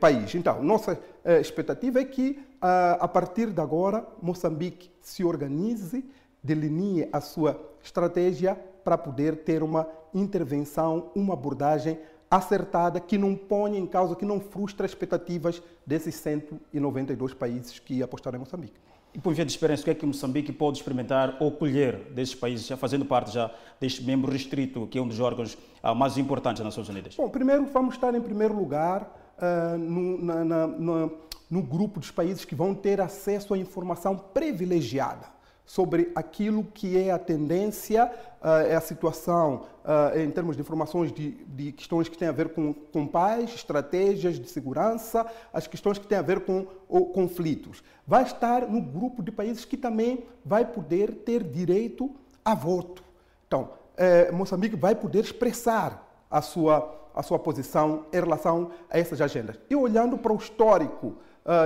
país. 0.00 0.34
Então, 0.34 0.60
nossa 0.60 0.98
expectativa 1.40 2.00
é 2.00 2.04
que, 2.04 2.40
a 2.60 3.06
partir 3.06 3.52
de 3.52 3.60
agora, 3.60 4.04
Moçambique 4.20 4.90
se 5.00 5.22
organize, 5.22 6.04
delinee 6.46 7.08
a 7.12 7.20
sua 7.20 7.60
estratégia 7.82 8.54
para 8.84 8.96
poder 8.96 9.38
ter 9.38 9.62
uma 9.62 9.88
intervenção, 10.14 11.10
uma 11.14 11.34
abordagem 11.34 11.98
acertada 12.30 13.00
que 13.00 13.18
não 13.18 13.34
ponha 13.34 13.78
em 13.78 13.86
causa, 13.86 14.14
que 14.14 14.24
não 14.24 14.40
frustre 14.40 14.84
as 14.84 14.92
expectativas 14.92 15.62
desses 15.84 16.14
192 16.16 17.34
países 17.34 17.78
que 17.78 18.02
apostaram 18.02 18.36
em 18.36 18.40
Moçambique. 18.40 18.74
E 19.14 19.18
por 19.18 19.32
via 19.32 19.44
de 19.44 19.50
experiência, 19.50 19.82
o 19.82 19.84
que 19.84 19.90
é 19.90 19.94
que 19.94 20.04
Moçambique 20.04 20.52
pode 20.52 20.78
experimentar 20.78 21.36
ou 21.40 21.50
colher 21.50 22.10
desses 22.12 22.34
países, 22.34 22.66
já 22.66 22.76
fazendo 22.76 23.04
parte 23.04 23.32
já 23.32 23.50
deste 23.80 24.04
membro 24.04 24.30
restrito, 24.30 24.86
que 24.86 24.98
é 24.98 25.02
um 25.02 25.08
dos 25.08 25.20
órgãos 25.20 25.56
ah, 25.82 25.94
mais 25.94 26.18
importantes 26.18 26.60
das 26.62 26.66
Nações 26.66 26.88
Unidas? 26.88 27.14
Bom, 27.16 27.28
primeiro 27.28 27.66
vamos 27.66 27.94
estar 27.94 28.14
em 28.14 28.20
primeiro 28.20 28.54
lugar 28.54 29.34
uh, 29.38 29.78
no, 29.78 30.22
na, 30.22 30.44
na, 30.44 30.66
na, 30.66 31.10
no 31.50 31.62
grupo 31.62 31.98
dos 31.98 32.10
países 32.10 32.44
que 32.44 32.54
vão 32.54 32.74
ter 32.74 33.00
acesso 33.00 33.54
à 33.54 33.58
informação 33.58 34.18
privilegiada 34.18 35.35
sobre 35.66 36.12
aquilo 36.14 36.62
que 36.62 36.96
é 36.96 37.10
a 37.10 37.18
tendência, 37.18 38.10
uh, 38.40 38.76
a 38.76 38.80
situação 38.80 39.66
uh, 39.84 40.16
em 40.16 40.30
termos 40.30 40.54
de 40.56 40.62
informações 40.62 41.12
de, 41.12 41.32
de, 41.44 41.72
questões 41.72 42.08
que 42.08 42.16
têm 42.16 42.28
a 42.28 42.32
ver 42.32 42.50
com, 42.50 42.72
com 42.72 43.06
paz, 43.06 43.52
estratégias 43.52 44.38
de 44.38 44.48
segurança, 44.48 45.26
as 45.52 45.66
questões 45.66 45.98
que 45.98 46.06
têm 46.06 46.16
a 46.16 46.22
ver 46.22 46.40
com 46.40 46.66
o, 46.88 47.06
conflitos. 47.06 47.82
Vai 48.06 48.22
estar 48.22 48.62
no 48.62 48.80
grupo 48.80 49.22
de 49.22 49.32
países 49.32 49.64
que 49.64 49.76
também 49.76 50.24
vai 50.44 50.64
poder 50.64 51.12
ter 51.12 51.42
direito 51.42 52.14
a 52.44 52.54
voto. 52.54 53.02
Então, 53.48 53.70
eh, 53.96 54.30
Moçambique 54.30 54.76
vai 54.76 54.94
poder 54.94 55.24
expressar 55.24 56.06
a 56.30 56.40
sua, 56.40 57.08
a 57.14 57.22
sua 57.22 57.38
posição 57.38 58.06
em 58.12 58.20
relação 58.20 58.70
a 58.90 58.98
essas 58.98 59.20
agendas. 59.20 59.58
E 59.68 59.74
olhando 59.74 60.16
para 60.18 60.32
o 60.32 60.36
histórico 60.36 61.16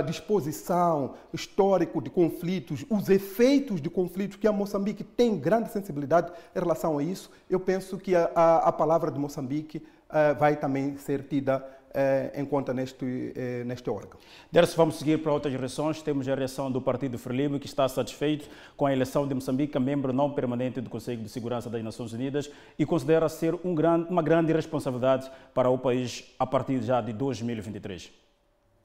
de 0.05 0.11
exposição, 0.11 1.15
histórico 1.33 2.01
de 2.01 2.09
conflitos, 2.09 2.85
os 2.89 3.09
efeitos 3.09 3.81
de 3.81 3.89
conflitos, 3.89 4.37
que 4.37 4.47
a 4.47 4.51
Moçambique 4.51 5.03
tem 5.03 5.37
grande 5.37 5.71
sensibilidade 5.71 6.31
em 6.55 6.59
relação 6.59 6.99
a 6.99 7.03
isso, 7.03 7.31
eu 7.49 7.59
penso 7.59 7.97
que 7.97 8.15
a, 8.15 8.29
a, 8.35 8.57
a 8.69 8.71
palavra 8.71 9.09
de 9.09 9.17
Moçambique 9.19 9.77
uh, 9.77 10.37
vai 10.37 10.55
também 10.55 10.97
ser 10.97 11.23
tida 11.23 11.65
eh, 11.93 12.31
em 12.35 12.45
conta 12.45 12.73
neste, 12.73 13.33
eh, 13.35 13.65
neste 13.65 13.89
órgão. 13.89 14.17
Derso, 14.49 14.77
vamos 14.77 14.97
seguir 14.97 15.21
para 15.21 15.33
outras 15.33 15.53
reações. 15.53 16.01
Temos 16.01 16.25
a 16.25 16.35
reação 16.35 16.71
do 16.71 16.81
Partido 16.81 17.17
Frelimo, 17.17 17.59
que 17.59 17.65
está 17.65 17.85
satisfeito 17.89 18.49
com 18.77 18.85
a 18.85 18.93
eleição 18.93 19.27
de 19.27 19.33
Moçambique 19.33 19.75
a 19.75 19.79
membro 19.79 20.13
não 20.13 20.31
permanente 20.31 20.79
do 20.79 20.89
Conselho 20.89 21.21
de 21.21 21.27
Segurança 21.27 21.69
das 21.69 21.83
Nações 21.83 22.13
Unidas 22.13 22.49
e 22.79 22.85
considera 22.85 23.27
ser 23.27 23.59
um 23.65 23.75
grande, 23.75 24.09
uma 24.09 24.21
grande 24.21 24.53
responsabilidade 24.53 25.29
para 25.53 25.69
o 25.69 25.77
país 25.77 26.23
a 26.39 26.47
partir 26.47 26.81
já 26.81 27.01
de 27.01 27.11
2023. 27.11 28.30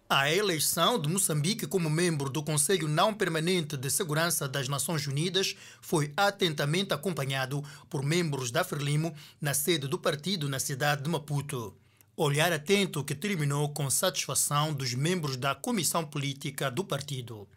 A 0.09 0.31
eleição 0.31 1.01
de 1.01 1.09
Moçambique 1.09 1.67
como 1.67 1.91
membro 1.91 2.31
do 2.31 2.41
Conselho 2.41 2.87
Não 2.87 3.13
Permanente 3.13 3.77
de 3.77 3.91
Segurança 3.91 4.47
das 4.47 4.69
Nações 4.69 5.05
Unidas 5.09 5.57
foi 5.81 6.13
atentamente 6.17 6.95
acompanhado 6.95 7.61
por 7.91 8.05
membros 8.05 8.53
da 8.53 8.63
Frelimo 8.63 9.13
na 9.41 9.53
sede 9.53 9.89
do 9.89 9.99
partido 9.99 10.49
na 10.49 10.61
cidade 10.61 11.03
de 11.03 11.11
Maputo. 11.11 11.75
Olhar 12.17 12.53
atento 12.53 13.03
que 13.03 13.17
terminou 13.17 13.71
com 13.71 13.91
satisfação 13.91 14.73
dos 14.73 14.95
membros 14.95 15.37
da 15.37 15.57
comissão 15.57 16.07
política 16.07 16.71
do 16.71 16.85
partido. 16.85 17.49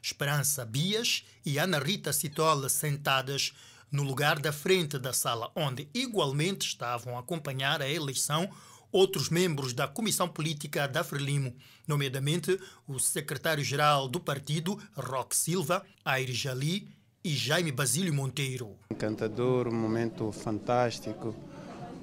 Esperança 0.00 0.64
Bias 0.64 1.24
e 1.44 1.58
Ana 1.58 1.80
Rita 1.80 2.12
Citola 2.12 2.68
sentadas 2.68 3.52
no 3.90 4.04
lugar 4.04 4.38
da 4.38 4.52
frente 4.52 5.00
da 5.00 5.12
sala, 5.12 5.50
onde 5.56 5.88
igualmente 5.92 6.64
estavam 6.64 7.16
a 7.16 7.20
acompanhar 7.20 7.82
a 7.82 7.88
eleição 7.88 8.48
outros 8.92 9.30
membros 9.30 9.72
da 9.72 9.88
Comissão 9.88 10.28
Política 10.28 10.86
da 10.86 11.02
Frelimo, 11.02 11.54
nomeadamente 11.88 12.60
o 12.86 12.98
secretário-geral 12.98 14.06
do 14.06 14.20
partido, 14.20 14.78
Roque 14.94 15.34
Silva, 15.34 15.82
Aire 16.04 16.32
Jali 16.32 16.88
e 17.24 17.30
Jaime 17.30 17.72
Basílio 17.72 18.12
Monteiro. 18.12 18.76
Encantador, 18.90 19.66
um 19.66 19.74
momento 19.74 20.30
fantástico, 20.30 21.34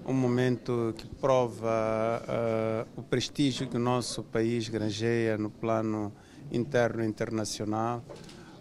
um 0.06 0.14
momento 0.14 0.94
que 0.98 1.08
prova 1.08 2.24
uh, 2.26 3.00
o 3.00 3.04
prestígio 3.04 3.68
que 3.68 3.76
o 3.76 3.80
nosso 3.80 4.24
país 4.24 4.68
granjeia 4.68 5.38
no 5.38 5.52
plano 5.52 6.12
interno 6.52 7.04
e 7.04 7.08
internacional, 7.08 8.04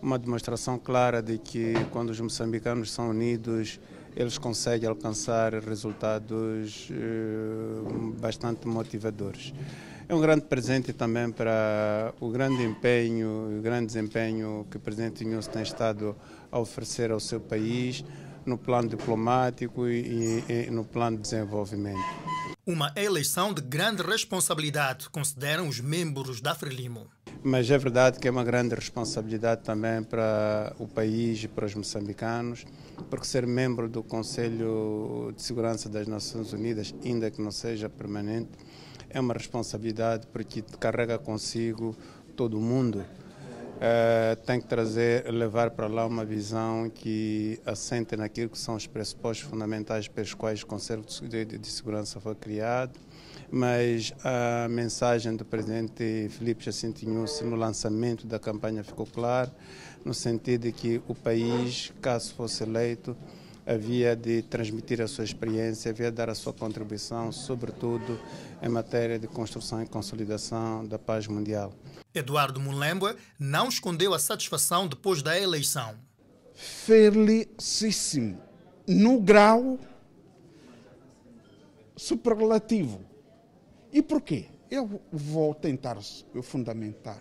uma 0.02 0.18
demonstração 0.18 0.78
clara 0.78 1.22
de 1.22 1.38
que 1.38 1.72
quando 1.90 2.10
os 2.10 2.20
moçambicanos 2.20 2.90
são 2.90 3.10
unidos, 3.10 3.80
eles 4.18 4.36
conseguem 4.36 4.88
alcançar 4.88 5.54
resultados 5.54 6.88
eh, 6.90 8.16
bastante 8.18 8.66
motivadores. 8.66 9.54
É 10.08 10.14
um 10.14 10.20
grande 10.20 10.42
presente 10.46 10.92
também 10.92 11.30
para 11.30 12.12
o 12.18 12.28
grande 12.28 12.64
empenho, 12.64 13.58
o 13.58 13.62
grande 13.62 13.86
desempenho 13.86 14.66
que 14.68 14.76
o 14.76 14.80
presidente 14.80 15.22
Inhoso 15.22 15.48
tem 15.50 15.62
estado 15.62 16.16
a 16.50 16.58
oferecer 16.58 17.12
ao 17.12 17.20
seu 17.20 17.38
país 17.38 18.04
no 18.44 18.58
plano 18.58 18.88
diplomático 18.88 19.86
e, 19.86 20.42
e, 20.48 20.68
no 20.68 20.84
plano 20.84 21.18
de 21.18 21.22
desenvolvimento. 21.22 22.02
Uma 22.66 22.92
eleição 22.96 23.54
de 23.54 23.62
grande 23.62 24.02
responsabilidade, 24.02 25.08
consideram 25.10 25.68
os 25.68 25.78
membros 25.78 26.40
da 26.40 26.56
Frelimo. 26.56 27.06
Mas 27.40 27.70
é 27.70 27.78
verdade 27.78 28.18
que 28.18 28.26
é 28.26 28.30
uma 28.32 28.42
grande 28.42 28.74
responsabilidade 28.74 29.62
também 29.62 30.02
para 30.02 30.74
o 30.76 30.88
país 30.88 31.44
e 31.44 31.46
para 31.46 31.66
os 31.66 31.74
moçambicanos 31.74 32.64
porque 33.04 33.26
ser 33.26 33.46
membro 33.46 33.88
do 33.88 34.02
Conselho 34.02 35.32
de 35.34 35.42
Segurança 35.42 35.88
das 35.88 36.06
Nações 36.06 36.52
Unidas, 36.52 36.94
ainda 37.04 37.30
que 37.30 37.40
não 37.40 37.50
seja 37.50 37.88
permanente, 37.88 38.50
é 39.10 39.20
uma 39.20 39.34
responsabilidade 39.34 40.26
porque 40.28 40.62
carrega 40.78 41.18
consigo 41.18 41.96
todo 42.36 42.58
o 42.58 42.60
mundo. 42.60 43.04
Uh, 43.78 44.34
tem 44.44 44.60
que 44.60 44.66
trazer, 44.66 45.32
levar 45.32 45.70
para 45.70 45.86
lá 45.86 46.04
uma 46.04 46.24
visão 46.24 46.90
que 46.92 47.60
assente 47.64 48.16
naquilo 48.16 48.50
que 48.50 48.58
são 48.58 48.74
os 48.74 48.88
pressupostos 48.88 49.48
fundamentais 49.48 50.08
pelos 50.08 50.34
quais 50.34 50.62
o 50.62 50.66
Conselho 50.66 51.04
de, 51.04 51.68
Segurança 51.68 52.18
foi 52.18 52.34
criado, 52.34 52.98
mas 53.48 54.12
a 54.24 54.68
mensagem 54.68 55.36
do 55.36 55.44
presidente 55.44 56.28
Filipe 56.30 56.64
Jacinto 56.64 57.08
no 57.08 57.54
lançamento 57.54 58.26
da 58.26 58.40
campanha 58.40 58.82
ficou 58.82 59.06
clara 59.06 59.54
no 60.04 60.14
sentido 60.14 60.62
de 60.62 60.72
que 60.72 61.02
o 61.08 61.14
país, 61.14 61.92
caso 62.00 62.34
fosse 62.34 62.62
eleito, 62.62 63.16
havia 63.66 64.16
de 64.16 64.40
transmitir 64.42 65.02
a 65.02 65.06
sua 65.06 65.24
experiência, 65.24 65.90
havia 65.90 66.10
de 66.10 66.16
dar 66.16 66.30
a 66.30 66.34
sua 66.34 66.54
contribuição, 66.54 67.30
sobretudo 67.30 68.18
em 68.62 68.68
matéria 68.68 69.18
de 69.18 69.26
construção 69.26 69.82
e 69.82 69.86
consolidação 69.86 70.86
da 70.86 70.98
paz 70.98 71.26
mundial. 71.26 71.74
Eduardo 72.14 72.58
Mulembwe 72.58 73.14
não 73.38 73.68
escondeu 73.68 74.14
a 74.14 74.18
satisfação 74.18 74.88
depois 74.88 75.22
da 75.22 75.38
eleição. 75.38 75.94
Felicíssimo, 76.54 78.40
no 78.86 79.20
grau 79.20 79.78
superlativo. 81.94 83.04
E 83.92 84.02
por 84.02 84.22
quê? 84.22 84.46
Eu 84.70 85.00
vou 85.12 85.54
tentar 85.54 85.98
fundamentar. 86.42 87.20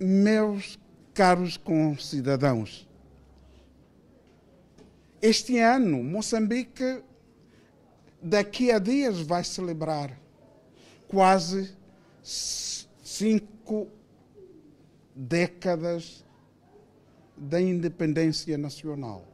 Meus 0.00 0.78
caros 1.14 1.56
concidadãos, 1.56 2.86
este 5.20 5.58
ano 5.58 6.02
Moçambique, 6.04 7.02
daqui 8.22 8.70
a 8.70 8.78
dias, 8.78 9.20
vai 9.20 9.42
celebrar 9.42 10.18
quase 11.08 11.74
cinco 12.22 13.88
décadas 15.14 16.24
da 17.36 17.60
independência 17.60 18.56
nacional. 18.58 19.24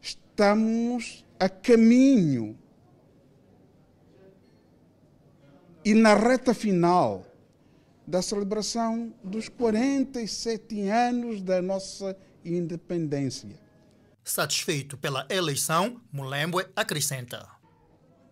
Estamos 0.00 1.24
a 1.38 1.48
caminho 1.48 2.56
e 5.84 5.94
na 5.94 6.14
reta 6.14 6.52
final 6.52 7.24
da 8.06 8.22
celebração 8.22 9.14
dos 9.22 9.48
47 9.48 10.88
anos 10.88 11.42
da 11.42 11.62
nossa 11.62 12.16
independência. 12.44 13.50
Satisfeito 14.24 14.96
pela 14.96 15.26
eleição, 15.30 16.00
Mulembwe 16.12 16.66
acrescenta. 16.74 17.48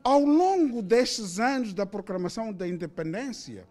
Ao 0.02 0.20
longo 0.20 0.82
destes 0.82 1.38
anos 1.38 1.72
da 1.72 1.86
proclamação 1.86 2.52
da 2.52 2.66
independência, 2.66 3.66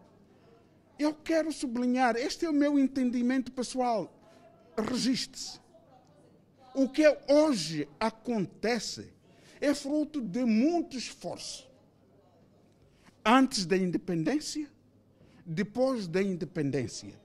eu 0.98 1.14
quero 1.14 1.52
sublinhar, 1.52 2.16
este 2.16 2.46
é 2.46 2.50
o 2.50 2.54
meu 2.54 2.80
entendimento 2.80 3.52
pessoal, 3.52 4.12
registre-se. 4.78 5.60
O 6.74 6.90
que 6.90 7.04
hoje 7.28 7.88
acontece 8.00 9.14
é 9.62 9.74
fruto 9.74 10.22
de 10.22 10.44
muito 10.46 10.98
esforço 10.98 11.75
antes 13.26 13.66
da 13.66 13.76
independência, 13.76 14.70
depois 15.46 16.08
da 16.08 16.22
independência. 16.22 17.20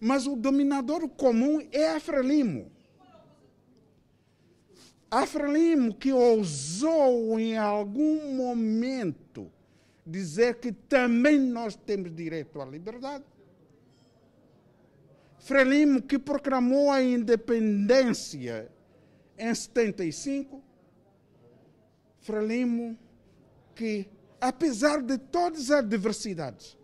Mas 0.00 0.26
o 0.26 0.36
dominador 0.36 1.08
comum 1.08 1.66
é 1.72 1.90
a 1.90 2.00
Frelimo. 2.00 2.70
A 5.10 5.26
Frelimo 5.26 5.94
que 5.94 6.12
ousou 6.12 7.38
em 7.38 7.58
algum 7.58 8.34
momento 8.34 9.50
dizer 10.06 10.56
que 10.56 10.72
também 10.72 11.38
nós 11.38 11.76
temos 11.76 12.14
direito 12.14 12.60
à 12.60 12.64
liberdade, 12.64 13.24
Frelimo 15.38 16.00
que 16.00 16.18
proclamou 16.18 16.90
a 16.90 17.02
independência 17.02 18.70
em 19.36 19.52
75, 19.52 20.62
Frelimo 22.20 22.96
que, 23.74 24.08
apesar 24.42 25.00
de 25.00 25.16
todas 25.16 25.70
as 25.70 25.78
adversidades, 25.78 26.76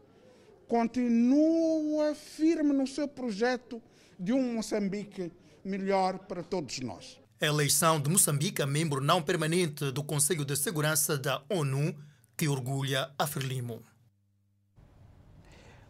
continua 0.68 2.14
firme 2.14 2.72
no 2.72 2.86
seu 2.86 3.08
projeto 3.08 3.82
de 4.16 4.32
um 4.32 4.54
Moçambique 4.54 5.32
melhor 5.64 6.20
para 6.20 6.44
todos 6.44 6.78
nós. 6.78 7.20
A 7.40 7.46
eleição 7.46 8.00
de 8.00 8.08
Moçambique 8.08 8.62
a 8.62 8.66
membro 8.66 9.00
não 9.00 9.20
permanente 9.20 9.90
do 9.90 10.04
Conselho 10.04 10.44
de 10.44 10.56
Segurança 10.56 11.18
da 11.18 11.42
ONU, 11.50 11.96
que 12.36 12.46
orgulha 12.46 13.10
a 13.18 13.26
Frelimo. 13.26 13.82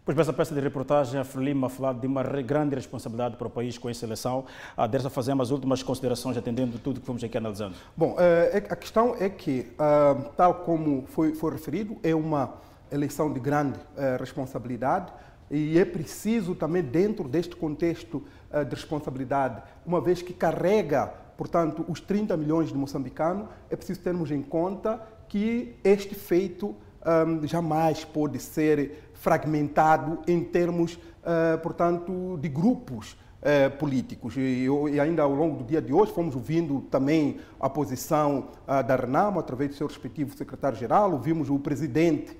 Pois 0.09 0.16
bem, 0.16 0.22
essa 0.22 0.32
peça 0.32 0.54
de 0.54 0.61
reportagem, 0.62 1.20
a 1.20 1.22
Frelimo 1.22 1.66
a 1.66 1.68
falar 1.68 1.92
de 1.92 2.06
uma 2.06 2.22
grande 2.22 2.74
responsabilidade 2.74 3.36
para 3.36 3.46
o 3.46 3.50
país 3.50 3.76
com 3.76 3.90
essa 3.90 4.06
eleição. 4.06 4.46
A 4.74 4.86
Dersa 4.86 5.11
fazemos 5.11 5.48
as 5.48 5.50
últimas 5.50 5.82
considerações, 5.82 6.34
atendendo 6.34 6.78
tudo 6.78 6.98
que 6.98 7.04
fomos 7.04 7.22
aqui 7.22 7.36
analisando. 7.36 7.74
Bom, 7.94 8.16
eh, 8.18 8.64
a 8.70 8.74
questão 8.74 9.14
é 9.20 9.28
que, 9.28 9.70
ah, 9.78 10.16
tal 10.34 10.54
como 10.64 11.04
foi, 11.09 11.34
foi 11.34 11.52
referido, 11.52 11.98
é 12.02 12.14
uma 12.14 12.54
eleição 12.90 13.30
de 13.30 13.38
grande 13.38 13.78
eh, 13.98 14.16
responsabilidade 14.18 15.12
e 15.50 15.78
é 15.78 15.84
preciso 15.84 16.54
também, 16.54 16.82
dentro 16.82 17.28
deste 17.28 17.54
contexto 17.54 18.24
eh, 18.50 18.64
de 18.64 18.74
responsabilidade, 18.74 19.62
uma 19.84 20.00
vez 20.00 20.22
que 20.22 20.32
carrega, 20.32 21.12
portanto, 21.36 21.84
os 21.86 22.00
30 22.00 22.34
milhões 22.34 22.68
de 22.70 22.78
moçambicanos, 22.78 23.46
é 23.68 23.76
preciso 23.76 24.00
termos 24.00 24.30
em 24.30 24.40
conta 24.40 25.06
que 25.28 25.76
este 25.84 26.14
feito 26.14 26.74
um, 27.09 27.46
jamais 27.46 28.04
pode 28.04 28.38
ser 28.38 29.07
fragmentado 29.19 30.21
em 30.27 30.43
termos, 30.43 30.95
uh, 30.95 31.59
portanto, 31.62 32.39
de 32.41 32.49
grupos 32.49 33.12
uh, 33.12 33.77
políticos. 33.79 34.37
E, 34.37 34.66
e, 34.93 35.01
ainda 35.01 35.23
ao 35.23 35.35
longo 35.35 35.57
do 35.57 35.64
dia 35.64 35.83
de 35.83 35.93
hoje 35.93 36.12
fomos 36.12 36.35
ouvindo 36.37 36.81
também 36.91 37.39
a 37.61 37.69
posição 37.69 38.49
uh, 38.66 38.83
da 38.87 38.95
Renamo, 38.97 39.41
através 39.41 39.71
do 39.71 39.77
seu 39.77 39.87
respectivo 39.87 40.37
secretário-geral, 40.37 41.12
ouvimos 41.12 41.51
o 41.51 41.59
presidente 41.59 42.37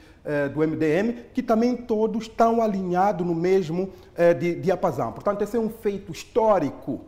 do 0.53 0.61
MDM, 0.61 1.31
que 1.33 1.43
também 1.43 1.75
todos 1.75 2.25
estão 2.25 2.61
alinhados 2.61 3.27
no 3.27 3.35
mesmo 3.35 3.89
diapasão. 4.61 5.11
Portanto, 5.11 5.41
esse 5.41 5.57
é 5.57 5.61
um 5.61 5.71
feito 5.71 6.13
histórico 6.13 7.01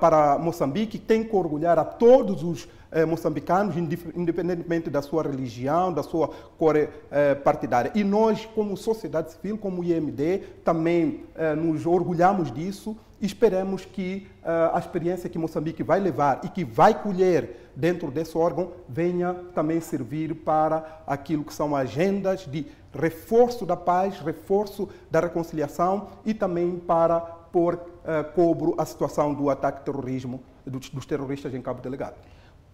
para 0.00 0.38
Moçambique, 0.38 0.98
tem 0.98 1.22
que 1.22 1.36
orgulhar 1.36 1.78
a 1.78 1.84
todos 1.84 2.42
os 2.42 2.66
eh, 2.66 2.75
moçambicanos, 3.06 3.76
independentemente 3.76 4.88
da 4.88 5.02
sua 5.02 5.22
religião, 5.22 5.92
da 5.92 6.02
sua 6.02 6.28
cor 6.58 6.76
eh, 6.76 7.34
partidária. 7.34 7.90
E 7.94 8.04
nós, 8.04 8.46
como 8.46 8.76
sociedade 8.76 9.32
civil, 9.32 9.58
como 9.58 9.82
IMD, 9.82 10.42
também 10.64 11.24
eh, 11.34 11.54
nos 11.54 11.84
orgulhamos 11.86 12.52
disso 12.52 12.96
e 13.20 13.26
esperamos 13.26 13.84
que 13.84 14.26
eh, 14.44 14.70
a 14.72 14.78
experiência 14.78 15.28
que 15.28 15.38
Moçambique 15.38 15.82
vai 15.82 15.98
levar 16.00 16.40
e 16.44 16.48
que 16.48 16.64
vai 16.64 17.00
colher 17.00 17.70
dentro 17.74 18.10
desse 18.10 18.36
órgão 18.36 18.72
venha 18.88 19.34
também 19.54 19.80
servir 19.80 20.34
para 20.34 21.02
aquilo 21.06 21.44
que 21.44 21.54
são 21.54 21.74
agendas 21.74 22.46
de 22.46 22.66
reforço 22.92 23.64
da 23.64 23.76
paz, 23.76 24.20
reforço 24.20 24.88
da 25.10 25.20
reconciliação 25.20 26.08
e 26.24 26.34
também 26.34 26.78
para 26.78 27.20
pôr 27.20 27.80
eh, 28.04 28.22
cobro 28.22 28.74
a 28.76 28.84
situação 28.84 29.32
do 29.32 29.48
ataque 29.48 29.84
terrorismo 29.84 30.42
dos, 30.66 30.90
dos 30.90 31.06
terroristas 31.06 31.54
em 31.54 31.62
Cabo 31.62 31.80
Delegado. 31.80 32.16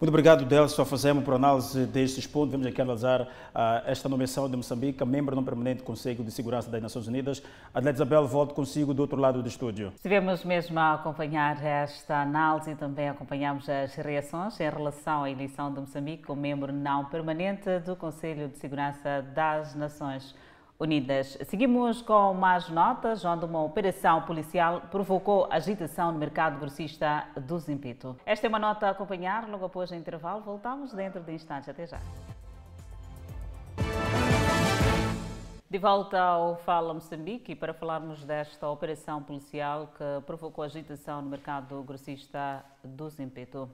Muito 0.03 0.09
obrigado, 0.09 0.43
Delcio. 0.43 0.83
Fazemos 0.83 1.23
por 1.23 1.33
análise 1.33 1.85
destes 1.85 2.27
pontos. 2.27 2.51
Vamos 2.51 2.67
aqui 2.67 2.81
analisar 2.81 3.21
uh, 3.21 3.27
esta 3.85 4.09
nomeação 4.09 4.49
de 4.49 4.57
Moçambique, 4.57 5.01
membro 5.05 5.33
não 5.33 5.45
permanente 5.45 5.77
do 5.77 5.85
Conselho 5.85 6.25
de 6.25 6.29
Segurança 6.29 6.69
das 6.69 6.81
Nações 6.81 7.07
Unidas. 7.07 7.41
Adelaide 7.73 7.99
Isabel, 7.99 8.27
volto 8.27 8.53
consigo 8.53 8.93
do 8.93 9.01
outro 9.01 9.17
lado 9.17 9.41
do 9.41 9.47
estúdio. 9.47 9.93
Estivemos 9.95 10.43
mesmo 10.43 10.77
a 10.77 10.95
acompanhar 10.95 11.63
esta 11.63 12.21
análise 12.21 12.71
e 12.71 12.75
também 12.75 13.07
acompanhamos 13.07 13.69
as 13.69 13.95
reações 13.95 14.59
em 14.59 14.69
relação 14.69 15.23
à 15.23 15.31
eleição 15.31 15.73
de 15.73 15.79
Moçambique 15.79 16.23
como 16.23 16.41
membro 16.41 16.73
não 16.73 17.05
permanente 17.05 17.79
do 17.79 17.95
Conselho 17.95 18.49
de 18.49 18.57
Segurança 18.57 19.25
das 19.33 19.73
Nações 19.73 20.23
Unidas. 20.23 20.42
Unidas. 20.83 21.37
Seguimos 21.45 22.01
com 22.01 22.33
mais 22.33 22.67
notas, 22.67 23.23
onde 23.23 23.45
uma 23.45 23.63
operação 23.63 24.21
policial 24.23 24.81
provocou 24.91 25.47
agitação 25.49 26.11
no 26.11 26.19
mercado 26.19 26.59
grossista 26.59 27.25
do 27.37 27.57
Zimpito. 27.57 28.17
Esta 28.25 28.47
é 28.47 28.49
uma 28.49 28.59
nota 28.59 28.87
a 28.87 28.89
acompanhar, 28.89 29.47
logo 29.47 29.63
após 29.63 29.91
o 29.91 29.95
intervalo. 29.95 30.41
Voltamos 30.41 30.91
dentro 30.91 31.21
de 31.21 31.31
instantes. 31.31 31.69
Até 31.69 31.87
já. 31.87 31.99
De 35.69 35.79
volta 35.79 36.19
ao 36.19 36.57
Fala 36.57 36.93
Moçambique 36.93 37.55
para 37.55 37.73
falarmos 37.73 38.25
desta 38.25 38.69
operação 38.69 39.23
policial 39.23 39.87
que 39.97 40.25
provocou 40.25 40.65
agitação 40.65 41.21
no 41.21 41.29
mercado 41.29 41.81
grossista 41.81 42.63
do 42.83 43.09
Zimpeto. 43.09 43.69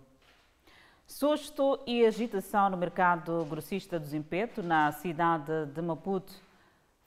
Susto 1.07 1.79
e 1.87 2.05
agitação 2.05 2.69
no 2.69 2.77
mercado 2.77 3.43
grossista 3.49 3.99
do 3.99 4.05
Zimpeto, 4.05 4.61
na 4.61 4.91
cidade 4.91 5.65
de 5.65 5.81
Maputo, 5.81 6.31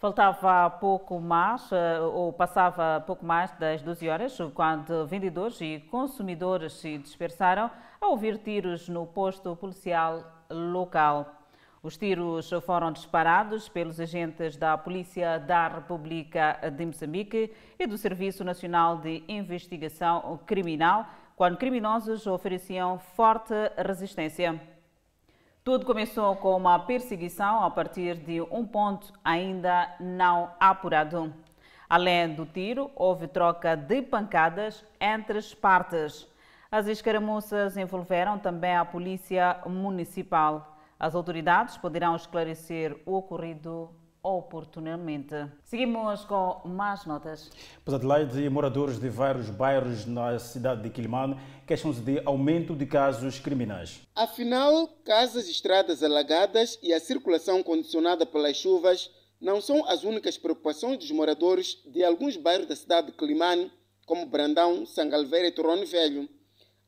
Faltava 0.02 0.68
pouco 0.68 1.20
mais, 1.20 1.70
eh, 1.70 2.00
ou 2.00 2.32
passava 2.32 3.00
pouco 3.06 3.24
mais 3.24 3.52
das 3.52 3.82
12 3.82 4.08
horas, 4.08 4.36
quando 4.52 5.06
vendedores 5.06 5.60
e 5.60 5.78
consumidores 5.92 6.72
se 6.72 6.98
dispersaram 6.98 7.70
a 8.00 8.08
ouvir 8.08 8.38
tiros 8.38 8.88
no 8.88 9.06
posto 9.06 9.54
policial 9.54 10.24
local. 10.50 11.32
Os 11.84 11.96
tiros 11.96 12.50
foram 12.66 12.90
disparados 12.90 13.68
pelos 13.68 14.00
agentes 14.00 14.56
da 14.56 14.76
Polícia 14.76 15.38
da 15.38 15.68
República 15.68 16.58
de 16.76 16.84
Moçambique 16.84 17.52
e 17.78 17.86
do 17.86 17.96
Serviço 17.96 18.42
Nacional 18.42 18.96
de 18.96 19.22
Investigação 19.28 20.40
Criminal, 20.44 21.06
quando 21.36 21.56
criminosos 21.56 22.26
ofereciam 22.26 22.98
forte 22.98 23.54
resistência. 23.78 24.71
Tudo 25.64 25.86
começou 25.86 26.34
com 26.34 26.56
uma 26.56 26.76
perseguição 26.76 27.62
a 27.62 27.70
partir 27.70 28.16
de 28.16 28.40
um 28.50 28.66
ponto 28.66 29.12
ainda 29.24 29.94
não 30.00 30.50
apurado. 30.58 31.32
Além 31.88 32.34
do 32.34 32.44
tiro, 32.44 32.90
houve 32.96 33.28
troca 33.28 33.76
de 33.76 34.02
pancadas 34.02 34.84
entre 35.00 35.38
as 35.38 35.54
partes. 35.54 36.26
As 36.68 36.88
escaramuças 36.88 37.76
envolveram 37.76 38.40
também 38.40 38.74
a 38.74 38.84
polícia 38.84 39.60
municipal. 39.64 40.76
As 40.98 41.14
autoridades 41.14 41.76
poderão 41.76 42.16
esclarecer 42.16 42.96
o 43.06 43.14
ocorrido 43.14 43.88
oportunamente. 44.22 45.34
Seguimos 45.64 46.24
com 46.24 46.62
mais 46.68 47.04
notas. 47.04 47.50
Pois 47.84 47.94
Adelaide, 47.94 48.48
moradores 48.48 49.00
de 49.00 49.08
vários 49.08 49.50
bairros 49.50 50.06
na 50.06 50.38
cidade 50.38 50.82
de 50.82 50.90
Quilimane 50.90 51.36
queixam-se 51.66 52.00
de 52.00 52.22
aumento 52.24 52.76
de 52.76 52.86
casos 52.86 53.40
criminais. 53.40 54.00
Afinal, 54.14 54.86
casas 55.04 55.48
estradas 55.48 56.02
alagadas 56.02 56.78
e 56.82 56.92
a 56.92 57.00
circulação 57.00 57.62
condicionada 57.62 58.24
pelas 58.24 58.56
chuvas 58.56 59.10
não 59.40 59.60
são 59.60 59.84
as 59.88 60.04
únicas 60.04 60.38
preocupações 60.38 60.98
dos 60.98 61.10
moradores 61.10 61.82
de 61.86 62.04
alguns 62.04 62.36
bairros 62.36 62.68
da 62.68 62.76
cidade 62.76 63.08
de 63.08 63.14
Quilimane, 63.14 63.72
como 64.06 64.26
Brandão, 64.26 64.86
Sangalveira 64.86 65.48
e 65.48 65.52
Torrone 65.52 65.84
Velho. 65.84 66.28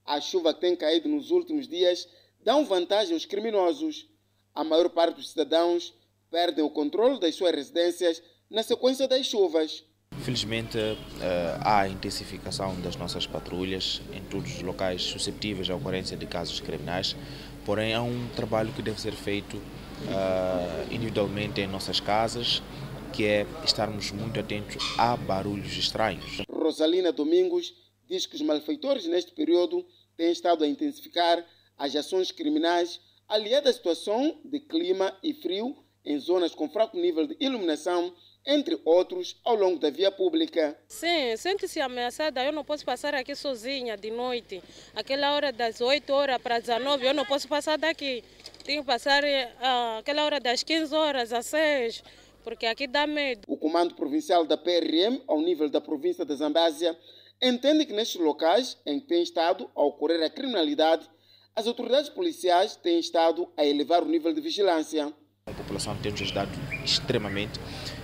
A 0.04 0.20
chuva 0.20 0.54
que 0.54 0.60
tem 0.60 0.76
caído 0.76 1.08
nos 1.08 1.32
últimos 1.32 1.66
dias 1.66 2.06
dá 2.44 2.60
vantagem 2.62 3.14
aos 3.14 3.24
criminosos. 3.24 4.08
A 4.54 4.62
maior 4.62 4.88
parte 4.90 5.16
dos 5.16 5.30
cidadãos 5.30 5.92
perdem 6.34 6.64
o 6.64 6.68
controle 6.68 7.20
das 7.20 7.36
suas 7.36 7.52
residências 7.54 8.20
na 8.50 8.64
sequência 8.64 9.06
das 9.06 9.24
chuvas. 9.24 9.84
Felizmente, 10.24 10.76
eh, 10.76 11.58
há 11.60 11.86
intensificação 11.86 12.74
das 12.80 12.96
nossas 12.96 13.24
patrulhas 13.24 14.02
em 14.12 14.20
todos 14.20 14.56
os 14.56 14.60
locais 14.60 15.00
suscetíveis 15.00 15.70
à 15.70 15.76
ocorrência 15.76 16.16
de 16.16 16.26
casos 16.26 16.58
criminais, 16.58 17.14
porém, 17.64 17.94
há 17.94 18.02
um 18.02 18.28
trabalho 18.34 18.72
que 18.72 18.82
deve 18.82 19.00
ser 19.00 19.12
feito 19.12 19.62
eh, 20.08 20.86
individualmente 20.90 21.60
em 21.60 21.68
nossas 21.68 22.00
casas, 22.00 22.60
que 23.12 23.24
é 23.24 23.46
estarmos 23.64 24.10
muito 24.10 24.40
atentos 24.40 24.76
a 24.98 25.16
barulhos 25.16 25.76
estranhos. 25.76 26.42
Rosalina 26.50 27.12
Domingos 27.12 27.72
diz 28.08 28.26
que 28.26 28.34
os 28.34 28.42
malfeitores 28.42 29.06
neste 29.06 29.30
período 29.30 29.86
têm 30.16 30.32
estado 30.32 30.64
a 30.64 30.66
intensificar 30.66 31.46
as 31.78 31.94
ações 31.94 32.32
criminais 32.32 33.00
aliadas 33.28 33.70
à 33.70 33.72
situação 33.74 34.36
de 34.44 34.58
clima 34.58 35.16
e 35.22 35.32
frio 35.32 35.83
em 36.04 36.18
zonas 36.18 36.54
com 36.54 36.68
fraco 36.68 36.96
nível 36.96 37.26
de 37.26 37.36
iluminação, 37.40 38.14
entre 38.46 38.78
outros, 38.84 39.40
ao 39.42 39.54
longo 39.54 39.78
da 39.78 39.88
via 39.88 40.10
pública. 40.10 40.78
Sim, 40.86 41.36
sente-se 41.36 41.80
ameaçada. 41.80 42.44
Eu 42.44 42.52
não 42.52 42.64
posso 42.64 42.84
passar 42.84 43.14
aqui 43.14 43.34
sozinha 43.34 43.96
de 43.96 44.10
noite. 44.10 44.62
Aquela 44.94 45.34
hora 45.34 45.50
das 45.50 45.80
8 45.80 46.12
horas 46.12 46.42
para 46.42 46.58
19, 46.58 47.06
eu 47.06 47.14
não 47.14 47.24
posso 47.24 47.48
passar 47.48 47.78
daqui. 47.78 48.22
Tenho 48.64 48.82
que 48.82 48.86
passar 48.86 49.24
uh, 49.24 49.98
aquela 49.98 50.24
hora 50.24 50.40
das 50.40 50.62
15 50.62 50.94
horas 50.94 51.32
às 51.32 51.46
6, 51.46 52.02
porque 52.42 52.66
aqui 52.66 52.86
dá 52.86 53.06
medo. 53.06 53.42
O 53.48 53.56
comando 53.56 53.94
provincial 53.94 54.44
da 54.44 54.56
PRM, 54.56 55.22
ao 55.26 55.40
nível 55.40 55.70
da 55.70 55.80
província 55.80 56.24
da 56.24 56.34
Zambésia, 56.34 56.98
entende 57.40 57.86
que 57.86 57.92
nestes 57.92 58.20
locais 58.20 58.78
em 58.84 59.00
que 59.00 59.06
tem 59.06 59.22
estado 59.22 59.70
a 59.74 59.82
ocorrer 59.82 60.22
a 60.22 60.30
criminalidade, 60.30 61.08
as 61.56 61.66
autoridades 61.66 62.10
policiais 62.10 62.76
têm 62.76 62.98
estado 62.98 63.48
a 63.56 63.64
elevar 63.64 64.02
o 64.02 64.08
nível 64.08 64.32
de 64.32 64.40
vigilância. 64.40 65.12
A 65.46 65.52
população 65.52 65.94
tem 65.96 66.10
nos 66.10 66.22
ajudado 66.22 66.50
extremamente 66.82 67.60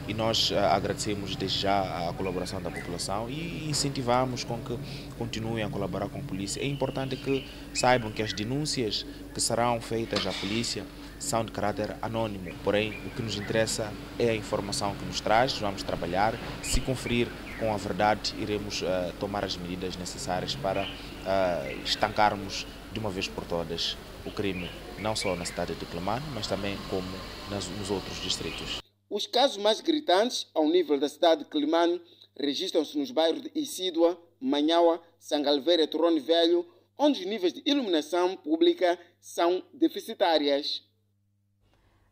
e 0.07 0.13
nós 0.13 0.53
agradecemos 0.53 1.35
desde 1.37 1.61
já 1.61 2.09
a 2.11 2.13
colaboração 2.13 2.61
da 2.61 2.71
população 2.71 3.31
e 3.31 3.67
incentivamos 3.67 4.45
com 4.45 4.59
que 4.59 4.79
continuem 5.17 5.65
a 5.65 5.71
colaborar 5.71 6.11
com 6.11 6.19
a 6.19 6.23
polícia. 6.23 6.61
É 6.61 6.67
importante 6.67 7.17
que 7.17 7.49
saibam 7.73 8.13
que 8.13 8.23
as 8.23 8.35
denúncias 8.35 9.07
que 9.33 9.41
serão 9.41 9.81
feitas 9.81 10.27
à 10.27 10.33
polícia 10.35 10.85
são 11.19 11.43
de 11.43 11.51
caráter 11.51 11.97
anônimo, 12.03 12.55
porém 12.63 13.01
o 13.07 13.11
que 13.11 13.23
nos 13.23 13.37
interessa 13.37 13.91
é 14.19 14.29
a 14.29 14.37
informação 14.37 14.95
que 14.95 15.07
nos 15.07 15.23
traz, 15.23 15.57
vamos 15.57 15.83
trabalhar, 15.83 16.35
se 16.63 16.83
conferir 16.83 17.27
com 17.59 17.73
a 17.73 17.77
verdade, 17.79 18.35
iremos 18.39 18.83
uh, 18.83 19.13
tomar 19.19 19.47
as 19.47 19.57
medidas 19.57 19.97
necessárias 19.97 20.55
para 20.55 20.83
uh, 20.83 21.83
estancarmos 21.87 22.67
de 22.93 22.99
uma 22.99 23.09
vez 23.09 23.29
por 23.29 23.45
todas 23.45 23.97
o 24.27 24.31
crime, 24.31 24.71
não 25.01 25.17
só 25.17 25.35
na 25.35 25.45
cidade 25.45 25.75
de 25.75 25.87
Clemane, 25.87 26.25
mas 26.35 26.47
também 26.47 26.77
como 26.89 27.09
nas, 27.51 27.67
nos 27.69 27.91
outros 27.91 28.21
distritos. 28.23 28.81
Os 29.09 29.27
casos 29.27 29.57
mais 29.57 29.81
gritantes 29.81 30.47
ao 30.55 30.69
nível 30.69 30.99
da 30.99 31.09
cidade 31.09 31.45
de 31.45 31.51
Climane 31.51 32.01
registram-se 32.39 32.97
nos 32.97 33.11
bairros 33.11 33.43
de 33.43 33.51
Isídua, 33.55 34.21
Manhaua, 34.41 35.03
Sangalveira 35.19 35.83
e 35.83 35.87
Torrone 35.87 36.21
Velho, 36.21 36.67
onde 36.97 37.21
os 37.21 37.27
níveis 37.27 37.53
de 37.53 37.63
iluminação 37.65 38.37
pública 38.37 38.99
são 39.21 39.63
deficitárias. 39.73 40.83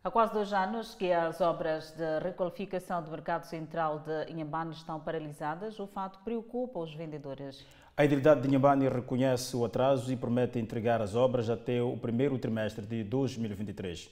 Há 0.03 0.11
quase 0.13 0.33
dois 0.33 0.53
anos 0.53 0.95
que 0.95 1.13
as 1.13 1.41
obras 1.41 1.91
de 1.91 2.21
requalificação 2.21 3.03
do 3.03 3.11
mercado 3.11 3.45
central 3.45 3.99
de 3.99 4.31
Inhambane 4.31 4.73
estão 4.73 5.01
paralisadas. 5.01 5.81
O 5.81 5.89
fato 5.89 6.21
preocupa 6.25 6.79
os 6.79 6.95
vendedores. 6.95 7.67
A 7.97 8.05
entidade 8.05 8.41
de 8.41 8.49
Inhambane 8.49 8.89
reconhece 8.89 9.57
o 9.57 9.65
atraso 9.65 10.13
e 10.13 10.17
promete 10.17 10.57
entregar 10.61 11.03
as 11.03 11.17
obras 11.17 11.51
até 11.51 11.83
o 11.83 11.97
primeiro 11.97 12.39
trimestre 12.39 12.87
de 12.87 13.03
2023. 13.03 14.09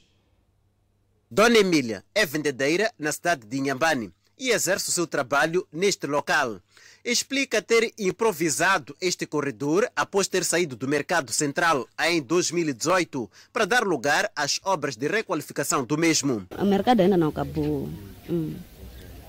Dona 1.31 1.57
Emília 1.57 2.03
é 2.13 2.27
vendedeira 2.27 2.91
na 2.99 3.13
cidade 3.13 3.47
de 3.47 3.57
Inhambane 3.57 4.13
e 4.39 4.51
exerce 4.51 4.89
o 4.89 4.93
seu 4.93 5.07
trabalho 5.07 5.67
neste 5.73 6.07
local. 6.07 6.61
Explica 7.05 7.63
ter 7.63 7.93
improvisado 7.97 8.97
este 9.01 9.27
corredor 9.27 9.89
após 9.95 10.27
ter 10.27 10.45
saído 10.45 10.75
do 10.75 10.89
mercado 10.89 11.31
central 11.31 11.87
em 12.01 12.21
2018 12.21 13.31
para 13.53 13.65
dar 13.65 13.85
lugar 13.85 14.31
às 14.35 14.61
obras 14.65 14.97
de 14.97 15.07
requalificação 15.07 15.85
do 15.85 15.97
mesmo. 15.97 16.47
O 16.59 16.65
mercado 16.65 17.01
ainda 17.01 17.17
não 17.17 17.29
acabou. 17.29 17.89
Hum, 18.29 18.55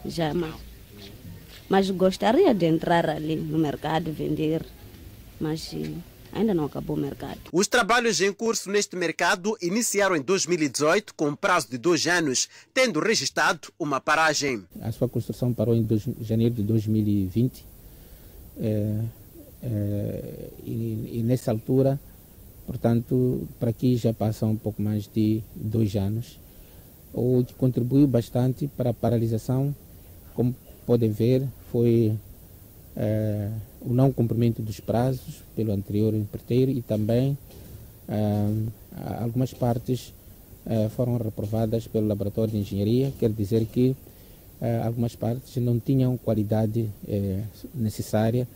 já, 0.05 0.34
mas, 0.34 0.55
mas 1.70 1.89
gostaria 1.91 2.53
de 2.53 2.66
entrar 2.66 3.08
ali 3.08 3.36
no 3.36 3.60
mercado, 3.60 4.12
vender, 4.12 4.66
mas 5.39 5.72
ainda 6.32 6.53
não 6.53 6.65
acabou 6.65 6.95
o 6.95 6.99
mercado. 6.99 7.39
Os 7.51 7.67
trabalhos 7.67 8.21
em 8.21 8.32
curso 8.34 8.69
neste 8.69 8.95
mercado 8.95 9.57
iniciaram 9.61 10.15
em 10.15 10.21
2018 10.21 11.13
com 11.15 11.36
prazo 11.36 11.69
de 11.69 11.78
dois 11.78 12.05
anos, 12.07 12.47
tendo 12.73 12.99
registrado 12.99 13.69
uma 13.80 13.99
paragem. 13.99 14.63
A 14.82 14.91
sua 14.91 15.09
construção 15.09 15.53
parou 15.53 15.75
em 15.75 15.84
dois, 15.84 16.03
janeiro 16.21 16.55
de 16.55 16.63
2020 16.63 17.65
é, 18.59 19.01
é, 19.61 20.49
e, 20.63 21.19
e 21.19 21.23
nessa 21.23 21.51
altura, 21.51 21.99
portanto, 22.65 23.47
para 23.59 23.69
aqui 23.69 23.95
já 23.95 24.13
passam 24.13 24.51
um 24.51 24.55
pouco 24.55 24.82
mais 24.82 25.07
de 25.07 25.41
dois 25.55 25.95
anos, 25.95 26.39
o 27.13 27.43
que 27.43 27.53
contribuiu 27.53 28.07
bastante 28.07 28.67
para 28.67 28.91
a 28.91 28.93
paralisação, 28.93 29.75
como 30.34 30.55
podem 30.86 31.11
ver, 31.11 31.47
foi 31.71 32.17
é, 32.95 33.51
o 33.88 33.93
não 33.93 34.11
cumprimento 34.11 34.61
dos 34.61 34.79
prazos 34.79 35.41
pelo 35.55 35.71
anterior 35.71 36.13
empreiteiro 36.13 36.71
e 36.71 36.81
também 36.81 37.38
uh, 38.09 38.71
algumas 39.21 39.53
partes 39.53 40.13
uh, 40.65 40.89
foram 40.89 41.17
reprovadas 41.17 41.88
pelo 41.88 42.07
laboratório 42.07 42.51
de 42.51 42.59
engenharia, 42.59 43.13
quer 43.17 43.29
dizer 43.31 43.65
que 43.65 43.95
uh, 44.61 44.85
algumas 44.85 45.15
partes 45.15 45.55
não 45.57 45.79
tinham 45.79 46.17
qualidade 46.17 46.89
eh, 47.07 47.43
necessária 47.73 48.47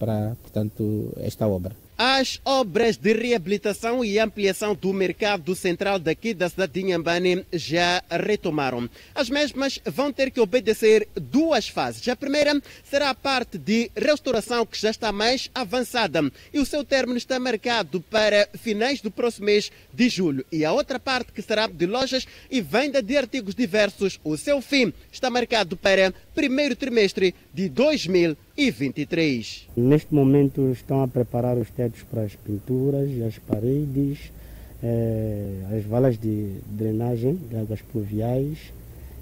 para, 0.00 0.36
portanto, 0.42 1.12
esta 1.18 1.46
obra. 1.46 1.83
As 1.96 2.40
obras 2.44 2.96
de 2.96 3.12
reabilitação 3.12 4.04
e 4.04 4.18
ampliação 4.18 4.74
do 4.74 4.92
mercado 4.92 5.54
central 5.54 5.96
daqui 5.96 6.34
da 6.34 6.48
cidade 6.48 6.72
de 6.72 6.80
Inhambane 6.80 7.46
já 7.52 8.02
retomaram. 8.10 8.90
As 9.14 9.30
mesmas 9.30 9.78
vão 9.84 10.12
ter 10.12 10.32
que 10.32 10.40
obedecer 10.40 11.06
duas 11.14 11.68
fases. 11.68 12.08
A 12.08 12.16
primeira 12.16 12.60
será 12.82 13.10
a 13.10 13.14
parte 13.14 13.56
de 13.56 13.92
restauração 13.94 14.66
que 14.66 14.80
já 14.80 14.90
está 14.90 15.12
mais 15.12 15.48
avançada 15.54 16.20
e 16.52 16.58
o 16.58 16.66
seu 16.66 16.82
término 16.82 17.16
está 17.16 17.38
marcado 17.38 18.00
para 18.00 18.48
finais 18.58 19.00
do 19.00 19.08
próximo 19.08 19.46
mês 19.46 19.70
de 19.92 20.08
julho. 20.08 20.44
E 20.50 20.64
a 20.64 20.72
outra 20.72 20.98
parte 20.98 21.30
que 21.30 21.42
será 21.42 21.68
de 21.68 21.86
lojas 21.86 22.26
e 22.50 22.60
venda 22.60 23.00
de 23.00 23.16
artigos 23.16 23.54
diversos, 23.54 24.18
o 24.24 24.36
seu 24.36 24.60
fim 24.60 24.92
está 25.12 25.30
marcado 25.30 25.76
para 25.76 26.12
primeiro 26.34 26.74
trimestre 26.74 27.34
de 27.52 27.68
2023. 27.68 29.68
Neste 29.76 30.12
momento 30.12 30.72
estão 30.72 31.02
a 31.02 31.08
preparar 31.08 31.56
os 31.56 31.70
tetos 31.70 32.02
para 32.02 32.22
as 32.22 32.34
pinturas, 32.34 33.08
as 33.22 33.38
paredes, 33.38 34.32
eh, 34.82 35.78
as 35.78 35.84
valas 35.84 36.18
de 36.18 36.56
drenagem 36.66 37.38
de 37.48 37.56
águas 37.56 37.80
pluviais 37.80 38.58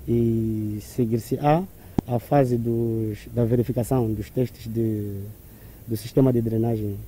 e 0.08 0.78
seguir-se-á 0.80 1.62
a 2.06 2.18
fase 2.18 2.56
dos, 2.56 3.18
da 3.32 3.44
verificação 3.44 4.12
dos 4.12 4.30
testes 4.30 4.66
de, 4.66 5.20
do 5.86 5.96
sistema 5.96 6.32
de 6.32 6.40
drenagem 6.40 6.98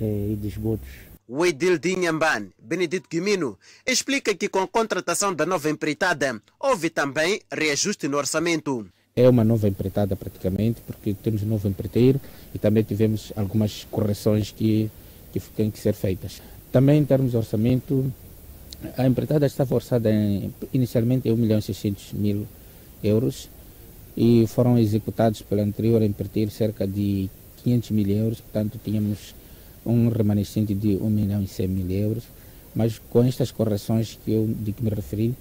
eh, 0.00 0.28
e 0.32 0.36
de 0.36 0.48
esgotos. 0.48 0.88
O 1.28 1.46
edil 1.46 1.78
de 1.78 1.92
Inhamban, 1.92 2.48
Benedito 2.58 3.08
Guimino, 3.08 3.58
explica 3.86 4.34
que 4.34 4.48
com 4.48 4.60
a 4.60 4.68
contratação 4.68 5.34
da 5.34 5.46
nova 5.46 5.70
empreitada, 5.70 6.40
houve 6.58 6.90
também 6.90 7.40
reajuste 7.50 8.08
no 8.08 8.18
orçamento 8.18 8.86
é 9.14 9.28
uma 9.28 9.44
nova 9.44 9.68
empreitada 9.68 10.16
praticamente, 10.16 10.80
porque 10.86 11.14
temos 11.14 11.42
um 11.42 11.46
novo 11.46 11.68
empreiteiro 11.68 12.20
e 12.54 12.58
também 12.58 12.82
tivemos 12.82 13.32
algumas 13.36 13.86
correções 13.90 14.50
que, 14.50 14.90
que 15.32 15.40
têm 15.40 15.70
que 15.70 15.78
ser 15.78 15.94
feitas. 15.94 16.40
Também 16.70 17.00
em 17.00 17.04
termos 17.04 17.32
de 17.32 17.36
orçamento, 17.36 18.10
a 18.96 19.06
empreitada 19.06 19.46
estava 19.46 19.74
orçada 19.74 20.10
em, 20.10 20.52
inicialmente 20.72 21.28
em 21.28 21.32
1 21.32 21.36
milhão 21.36 21.58
e 21.58 21.62
600 21.62 22.14
mil 22.14 22.46
euros 23.04 23.48
e 24.16 24.46
foram 24.46 24.78
executados 24.78 25.42
pelo 25.42 25.60
anterior 25.60 26.02
empreiteiro 26.02 26.50
cerca 26.50 26.86
de 26.86 27.30
500 27.62 27.90
mil 27.90 28.08
euros, 28.08 28.40
portanto 28.40 28.80
tínhamos 28.82 29.34
um 29.84 30.08
remanescente 30.08 30.74
de 30.74 30.96
1 30.96 31.10
milhão 31.10 31.42
e 31.42 31.46
100 31.46 31.68
mil 31.68 31.90
euros, 31.90 32.24
mas 32.74 32.98
com 33.10 33.22
estas 33.22 33.50
correções 33.50 34.18
que 34.24 34.32
eu, 34.32 34.46
de 34.46 34.72
que 34.72 34.82
me 34.82 34.90
referi, 34.90 35.34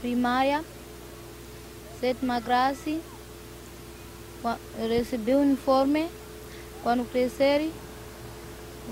primária 0.00 0.64
sétima 2.00 2.40
classe, 2.40 3.00
eu 4.78 4.88
recebi 4.88 5.34
o 5.34 5.38
uniforme, 5.38 6.08
quando 6.82 7.10
crescer, 7.10 7.70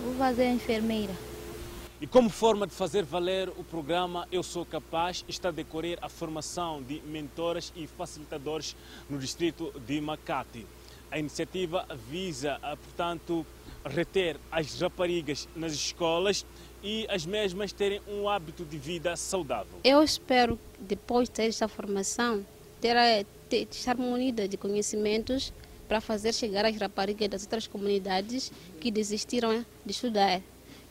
vou 0.02 0.14
fazer 0.14 0.46
enfermeira. 0.46 1.14
E 2.00 2.06
como 2.06 2.30
forma 2.30 2.66
de 2.66 2.74
fazer 2.74 3.04
valer 3.04 3.48
o 3.50 3.62
programa 3.62 4.26
Eu 4.32 4.42
Sou 4.42 4.64
Capaz, 4.64 5.24
está 5.28 5.50
a 5.50 5.52
decorrer 5.52 5.98
a 6.02 6.08
formação 6.08 6.82
de 6.82 7.00
mentoras 7.02 7.72
e 7.76 7.86
facilitadores 7.86 8.74
no 9.08 9.18
distrito 9.18 9.72
de 9.86 10.00
Macate. 10.00 10.66
A 11.10 11.18
iniciativa 11.18 11.86
visa, 12.10 12.58
portanto, 12.82 13.46
reter 13.84 14.36
as 14.50 14.80
raparigas 14.80 15.46
nas 15.54 15.72
escolas 15.72 16.46
e 16.82 17.06
as 17.08 17.24
mesmas 17.24 17.72
terem 17.72 18.00
um 18.08 18.28
hábito 18.28 18.64
de 18.64 18.78
vida 18.78 19.14
saudável. 19.14 19.78
Eu 19.84 20.02
espero, 20.02 20.58
depois 20.80 21.28
de 21.28 21.34
ter 21.34 21.44
esta 21.44 21.68
formação, 21.68 22.44
ter, 22.82 23.24
ter, 23.48 23.68
estar 23.70 23.96
munida 23.96 24.48
de 24.48 24.56
conhecimentos 24.56 25.52
para 25.88 26.00
fazer 26.00 26.34
chegar 26.34 26.64
às 26.64 26.76
raparigas 26.76 27.28
das 27.28 27.42
outras 27.42 27.66
comunidades 27.68 28.50
que 28.80 28.90
desistiram 28.90 29.64
de 29.86 29.92
estudar 29.92 30.42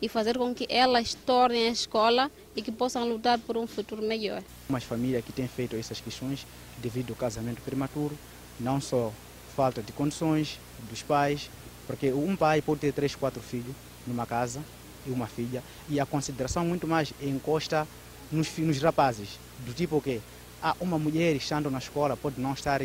e 0.02 0.08
fazer 0.08 0.38
com 0.38 0.56
que 0.56 0.66
elas 0.70 1.14
tornem 1.14 1.68
a 1.68 1.72
escola 1.72 2.32
e 2.56 2.62
que 2.62 2.72
possam 2.72 3.08
lutar 3.08 3.38
por 3.40 3.58
um 3.58 3.68
futuro 3.68 4.02
melhor. 4.02 4.42
Umas 4.70 4.84
famílias 4.84 5.24
que 5.24 5.34
têm 5.34 5.48
feito 5.48 5.76
essas 5.76 6.00
questões 6.00 6.48
devido 6.78 7.12
ao 7.12 7.16
casamento 7.16 7.62
prematuro, 7.62 8.18
não 8.60 8.80
só 8.80 9.12
falta 9.56 9.82
de 9.82 9.92
condições 9.92 10.58
dos 10.90 11.04
pais, 11.04 11.50
porque 11.86 12.12
um 12.14 12.36
pai 12.36 12.62
pode 12.62 12.80
ter 12.80 12.94
três, 12.94 13.14
quatro 13.14 13.42
filhos 13.42 13.76
numa 14.08 14.26
casa 14.26 14.64
e 15.06 15.12
uma 15.12 15.28
filha, 15.28 15.62
e 15.90 16.00
a 16.00 16.06
consideração 16.06 16.66
muito 16.66 16.88
mais 16.88 17.14
encosta 17.22 17.88
nos, 18.32 18.58
nos 18.58 18.80
rapazes, 18.80 19.38
do 19.66 19.74
tipo 19.74 19.98
o 19.98 20.02
quê? 20.02 20.22
Ah, 20.62 20.76
uma 20.80 21.00
mulher 21.00 21.36
estando 21.36 21.70
na 21.70 21.80
escola 21.80 22.16
pode 22.16 22.40
não 22.40 22.54
estar 22.54 22.82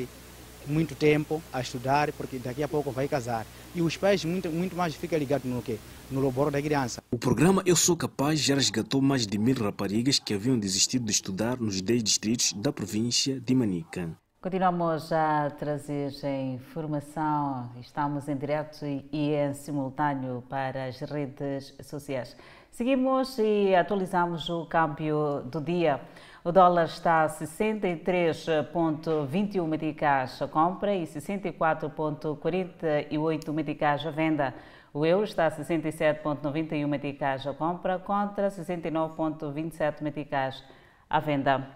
muito 0.67 0.95
tempo 0.95 1.43
a 1.53 1.61
estudar, 1.61 2.13
porque 2.13 2.39
daqui 2.39 2.63
a 2.63 2.69
pouco 2.69 2.91
vai 2.91 3.09
casar. 3.09 3.47
E 3.75 3.83
os 3.83 3.97
pais 3.97 4.25
muito, 4.25 4.49
muito 4.51 4.75
mais 4.75 4.95
ficam 4.95 5.19
ligados 5.19 5.49
no 5.49 5.63
quê? 5.63 5.79
No 6.11 6.25
labor 6.25 6.51
da 6.51 6.61
criança. 6.61 7.03
O 7.11 7.19
programa 7.19 7.63
Eu 7.67 7.77
Sou 7.77 7.97
Capaz 7.97 8.41
já 8.41 8.55
resgatou 8.55 9.01
mais 9.01 9.27
de 9.27 9.39
mil 9.39 9.55
raparigas 9.55 10.19
que 10.19 10.35
haviam 10.35 10.59
desistido 10.59 11.05
de 11.05 11.13
estudar 11.13 11.59
nos 11.59 11.81
10 11.81 12.03
distritos 12.03 12.53
da 12.53 12.73
província 12.73 13.39
de 13.41 13.55
Manica. 13.55 14.11
Continuamos 14.41 15.11
a 15.13 15.51
trazer 15.51 16.13
informação, 16.55 17.69
estamos 17.81 18.29
em 18.29 18.37
direto 18.37 18.85
e 18.85 19.35
em 19.35 19.53
simultâneo 19.55 20.45
para 20.49 20.85
as 20.87 21.01
redes 21.01 21.75
sociais. 21.83 22.37
Seguimos 22.71 23.39
e 23.39 23.75
atualizamos 23.75 24.49
o 24.49 24.67
câmbio 24.67 25.43
do 25.51 25.61
dia. 25.61 26.01
O 26.47 26.53
dólar 26.53 26.85
está 26.85 27.25
a 27.25 27.29
63,21 27.29 29.67
meticais 29.67 30.41
a 30.41 30.47
compra 30.47 30.95
e 30.95 31.03
64,48 31.03 33.53
meticais 33.53 34.07
a 34.07 34.13
venda. 34.13 34.55
O 34.95 35.05
euro 35.05 35.25
está 35.25 35.47
a 35.47 35.51
67,91 35.51 36.87
meticais 36.87 37.45
a 37.49 37.53
compra 37.53 37.99
contra 37.99 38.49
69,27 38.49 40.03
meticais 40.03 40.63
à 41.11 41.19
venda. 41.19 41.67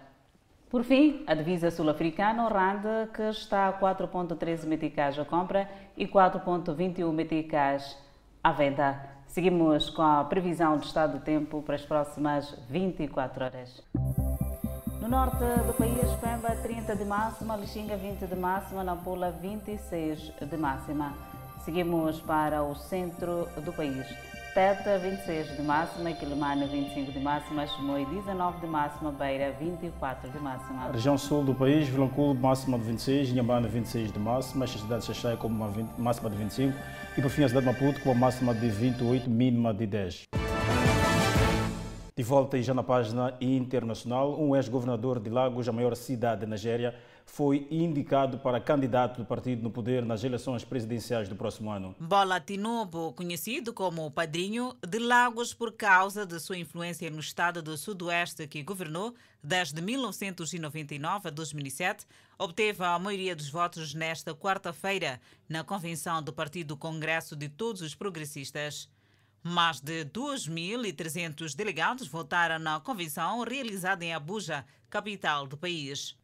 Por 0.69 0.85
fim, 0.85 1.25
a 1.27 1.33
divisa 1.33 1.69
sul-africana, 1.69 2.45
o 2.45 2.47
RAND, 2.47 3.09
que 3.13 3.23
está 3.23 3.67
a 3.67 3.73
4,13 3.73 4.65
meticais 4.67 5.19
a 5.19 5.25
compra 5.25 5.69
e 5.97 6.07
4,21 6.07 7.11
meticais 7.11 7.97
à 8.41 8.53
venda. 8.53 9.01
Seguimos 9.27 9.89
com 9.89 10.01
a 10.01 10.23
previsão 10.23 10.77
do 10.77 10.85
estado 10.85 11.19
do 11.19 11.25
tempo 11.25 11.61
para 11.61 11.75
as 11.75 11.85
próximas 11.85 12.57
24 12.69 13.43
horas. 13.43 13.83
No 15.01 15.07
norte 15.07 15.43
do 15.65 15.73
país, 15.73 16.07
Pemba 16.21 16.55
30 16.61 16.95
de 16.95 17.03
máxima, 17.03 17.55
Lixinga 17.55 17.97
20 17.97 18.27
de 18.27 18.35
máxima, 18.35 18.83
Nampula 18.83 19.31
26 19.31 20.31
de 20.47 20.57
máxima. 20.57 21.15
Seguimos 21.65 22.21
para 22.21 22.61
o 22.61 22.75
centro 22.75 23.47
do 23.65 23.73
país. 23.73 24.05
Teta 24.53 24.99
26 24.99 25.57
de 25.57 25.63
máxima, 25.63 26.11
Quilimane 26.11 26.67
25 26.67 27.11
de 27.13 27.19
máxima, 27.19 27.65
Chimoio 27.65 28.05
19 28.05 28.59
de 28.59 28.67
máxima, 28.67 29.11
Beira 29.11 29.51
24 29.59 30.29
de 30.29 30.37
máxima. 30.37 30.91
Região 30.91 31.17
sul 31.17 31.43
do 31.43 31.55
país, 31.55 31.87
Vilanculo 31.89 32.35
máxima 32.35 32.77
de 32.77 32.83
26, 32.83 33.29
Inhambane 33.29 33.67
26 33.67 34.11
de 34.11 34.19
máxima, 34.19 34.65
a 34.65 34.67
cidade 34.67 35.01
de 35.01 35.07
Xaxai 35.07 35.35
com 35.35 35.47
uma 35.47 35.71
máxima 35.97 36.29
de 36.29 36.37
25 36.37 36.77
e 37.17 37.21
por 37.23 37.31
fim 37.31 37.43
a 37.43 37.47
cidade 37.47 37.65
de 37.65 37.71
Maputo 37.71 37.99
com 38.01 38.11
uma 38.11 38.19
máxima 38.27 38.53
de 38.53 38.69
28, 38.69 39.27
mínima 39.27 39.73
de 39.73 39.87
10. 39.87 40.27
De 42.21 42.25
volta 42.25 42.55
e 42.55 42.61
já 42.61 42.71
na 42.71 42.83
página 42.83 43.35
internacional, 43.41 44.39
um 44.39 44.55
ex-governador 44.55 45.19
de 45.19 45.27
Lagos, 45.27 45.67
a 45.67 45.71
maior 45.71 45.95
cidade 45.95 46.41
da 46.41 46.45
Nigéria, 46.47 46.93
foi 47.25 47.67
indicado 47.71 48.37
para 48.37 48.61
candidato 48.61 49.17
do 49.17 49.25
partido 49.25 49.63
no 49.63 49.71
poder 49.71 50.05
nas 50.05 50.23
eleições 50.23 50.63
presidenciais 50.63 51.27
do 51.27 51.35
próximo 51.35 51.71
ano. 51.71 51.95
Bola 51.99 52.39
Tinubu, 52.39 53.11
conhecido 53.13 53.73
como 53.73 54.05
o 54.05 54.11
padrinho 54.11 54.75
de 54.87 54.99
Lagos 54.99 55.51
por 55.51 55.71
causa 55.71 56.23
de 56.23 56.39
sua 56.39 56.59
influência 56.59 57.09
no 57.09 57.19
estado 57.19 57.59
do 57.59 57.75
Sudoeste 57.75 58.47
que 58.47 58.61
governou 58.61 59.15
desde 59.43 59.81
1999 59.81 61.27
a 61.27 61.31
2007, 61.31 62.05
obteve 62.37 62.83
a 62.83 62.99
maioria 62.99 63.35
dos 63.35 63.49
votos 63.49 63.95
nesta 63.95 64.35
quarta-feira 64.35 65.19
na 65.49 65.63
convenção 65.63 66.21
do 66.21 66.31
Partido 66.31 66.77
Congresso 66.77 67.35
de 67.35 67.49
Todos 67.49 67.81
os 67.81 67.95
Progressistas. 67.95 68.87
Mais 69.43 69.79
de 69.79 70.05
2.300 70.05 71.55
delegados 71.55 72.07
votaram 72.07 72.59
na 72.59 72.79
convenção 72.79 73.43
realizada 73.43 74.05
em 74.05 74.13
Abuja, 74.13 74.63
capital 74.87 75.47
do 75.47 75.57
país. 75.57 76.15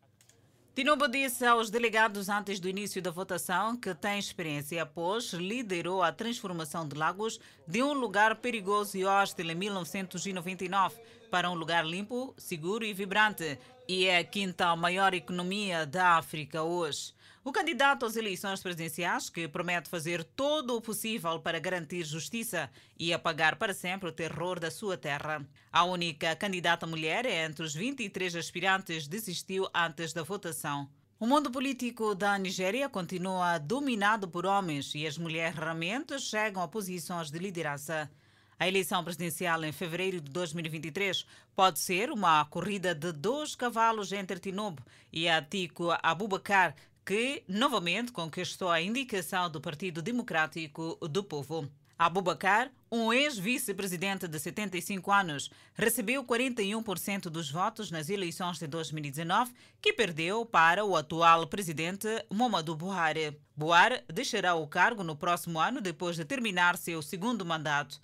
Tinubu 0.75 1.07
disse 1.07 1.43
aos 1.43 1.71
delegados 1.71 2.29
antes 2.29 2.59
do 2.59 2.69
início 2.69 3.01
da 3.01 3.09
votação 3.09 3.75
que 3.75 3.95
tem 3.95 4.19
experiência, 4.19 4.85
pois 4.85 5.33
liderou 5.33 6.03
a 6.03 6.11
transformação 6.11 6.87
de 6.87 6.95
Lagos 6.95 7.39
de 7.67 7.81
um 7.81 7.93
lugar 7.93 8.35
perigoso 8.35 8.95
e 8.95 9.03
hostil 9.03 9.49
em 9.49 9.55
1999 9.55 10.95
para 11.31 11.49
um 11.49 11.55
lugar 11.55 11.83
limpo, 11.83 12.35
seguro 12.37 12.85
e 12.85 12.93
vibrante, 12.93 13.57
e 13.87 14.05
é 14.05 14.19
a 14.19 14.23
quinta 14.23 14.75
maior 14.75 15.15
economia 15.15 15.87
da 15.87 16.17
África 16.17 16.61
hoje. 16.61 17.16
O 17.47 17.51
candidato 17.53 18.05
às 18.05 18.17
eleições 18.17 18.61
presidenciais, 18.61 19.29
que 19.29 19.47
promete 19.47 19.89
fazer 19.89 20.21
todo 20.21 20.75
o 20.75 20.81
possível 20.81 21.39
para 21.39 21.57
garantir 21.57 22.03
justiça 22.03 22.69
e 22.99 23.13
apagar 23.13 23.55
para 23.55 23.73
sempre 23.73 24.09
o 24.09 24.11
terror 24.11 24.59
da 24.59 24.69
sua 24.69 24.97
terra. 24.97 25.47
A 25.71 25.85
única 25.85 26.35
candidata 26.35 26.85
mulher 26.85 27.25
entre 27.25 27.63
os 27.63 27.73
23 27.73 28.35
aspirantes 28.35 29.07
desistiu 29.07 29.65
antes 29.73 30.11
da 30.11 30.23
votação. 30.23 30.89
O 31.17 31.25
mundo 31.25 31.49
político 31.49 32.13
da 32.13 32.37
Nigéria 32.37 32.89
continua 32.89 33.57
dominado 33.59 34.27
por 34.27 34.45
homens 34.45 34.93
e 34.93 35.07
as 35.07 35.17
mulheres 35.17 35.55
raramente 35.55 36.19
chegam 36.19 36.61
a 36.61 36.67
posições 36.67 37.31
de 37.31 37.39
liderança. 37.39 38.11
A 38.59 38.67
eleição 38.67 39.01
presidencial 39.05 39.63
em 39.63 39.71
fevereiro 39.71 40.19
de 40.19 40.29
2023 40.31 41.25
pode 41.55 41.79
ser 41.79 42.11
uma 42.11 42.43
corrida 42.43 42.93
de 42.93 43.13
dois 43.13 43.55
cavalos 43.55 44.11
entre 44.11 44.37
Tinubu 44.37 44.83
e 45.13 45.29
Atiku 45.29 45.95
Abubakar, 46.03 46.75
que 47.07 47.41
novamente 47.47 48.11
conquistou 48.11 48.69
a 48.69 48.81
indicação 48.81 49.49
do 49.49 49.61
Partido 49.61 50.01
Democrático 50.01 50.97
do 51.07 51.23
Povo. 51.23 51.71
Abubakar, 51.97 52.69
um 52.91 53.13
ex-vice-presidente 53.13 54.27
de 54.27 54.37
75 54.37 55.09
anos, 55.09 55.49
recebeu 55.73 56.25
41% 56.25 57.29
dos 57.29 57.49
votos 57.49 57.91
nas 57.91 58.09
eleições 58.09 58.59
de 58.59 58.67
2019, 58.67 59.53
que 59.81 59.93
perdeu 59.93 60.45
para 60.45 60.83
o 60.83 60.97
atual 60.97 61.47
presidente 61.47 62.09
Muhammadu 62.29 62.75
Buhari. 62.75 63.39
Buhari 63.55 64.03
deixará 64.13 64.55
o 64.55 64.67
cargo 64.67 65.01
no 65.01 65.15
próximo 65.15 65.61
ano 65.61 65.79
depois 65.79 66.17
de 66.17 66.25
terminar 66.25 66.75
seu 66.75 67.01
segundo 67.01 67.45
mandato. 67.45 68.01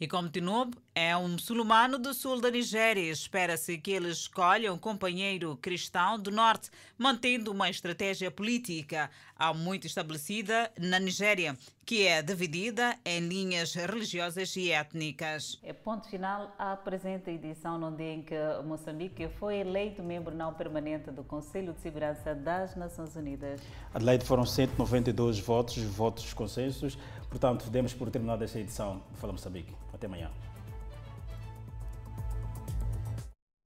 E 0.00 0.08
como 0.08 0.28
Tinubu 0.28 0.82
É 0.94 1.16
um 1.16 1.26
muçulmano 1.26 1.98
do 1.98 2.12
sul 2.12 2.38
da 2.38 2.50
Nigéria. 2.50 3.10
Espera-se 3.10 3.78
que 3.78 3.92
ele 3.92 4.10
escolha 4.10 4.70
um 4.70 4.76
companheiro 4.76 5.56
cristão 5.56 6.18
do 6.18 6.30
norte, 6.30 6.68
mantendo 6.98 7.50
uma 7.50 7.70
estratégia 7.70 8.30
política 8.30 9.10
há 9.34 9.54
muito 9.54 9.86
estabelecida 9.86 10.70
na 10.78 11.00
Nigéria, 11.00 11.56
que 11.86 12.06
é 12.06 12.20
dividida 12.20 12.94
em 13.06 13.20
linhas 13.20 13.72
religiosas 13.72 14.54
e 14.54 14.70
étnicas. 14.70 15.58
É 15.62 15.72
ponto 15.72 16.06
final 16.10 16.54
à 16.58 16.76
presente 16.76 17.30
edição, 17.30 17.78
no 17.78 17.96
dia 17.96 18.12
em 18.12 18.22
que 18.22 18.36
Moçambique 18.62 19.30
foi 19.38 19.60
eleito 19.60 20.02
membro 20.02 20.34
não 20.34 20.52
permanente 20.52 21.10
do 21.10 21.24
Conselho 21.24 21.72
de 21.72 21.80
Segurança 21.80 22.34
das 22.34 22.76
Nações 22.76 23.16
Unidas. 23.16 23.62
Adelaide 23.94 24.26
foram 24.26 24.44
192 24.44 25.40
votos, 25.40 25.82
votos 25.82 26.34
consensos. 26.34 26.98
Portanto, 27.30 27.70
demos 27.70 27.94
por 27.94 28.10
terminada 28.10 28.44
esta 28.44 28.60
edição 28.60 29.02
do 29.10 29.16
Fala 29.16 29.32
Moçambique. 29.32 29.74
Até 29.94 30.06
amanhã. 30.06 30.30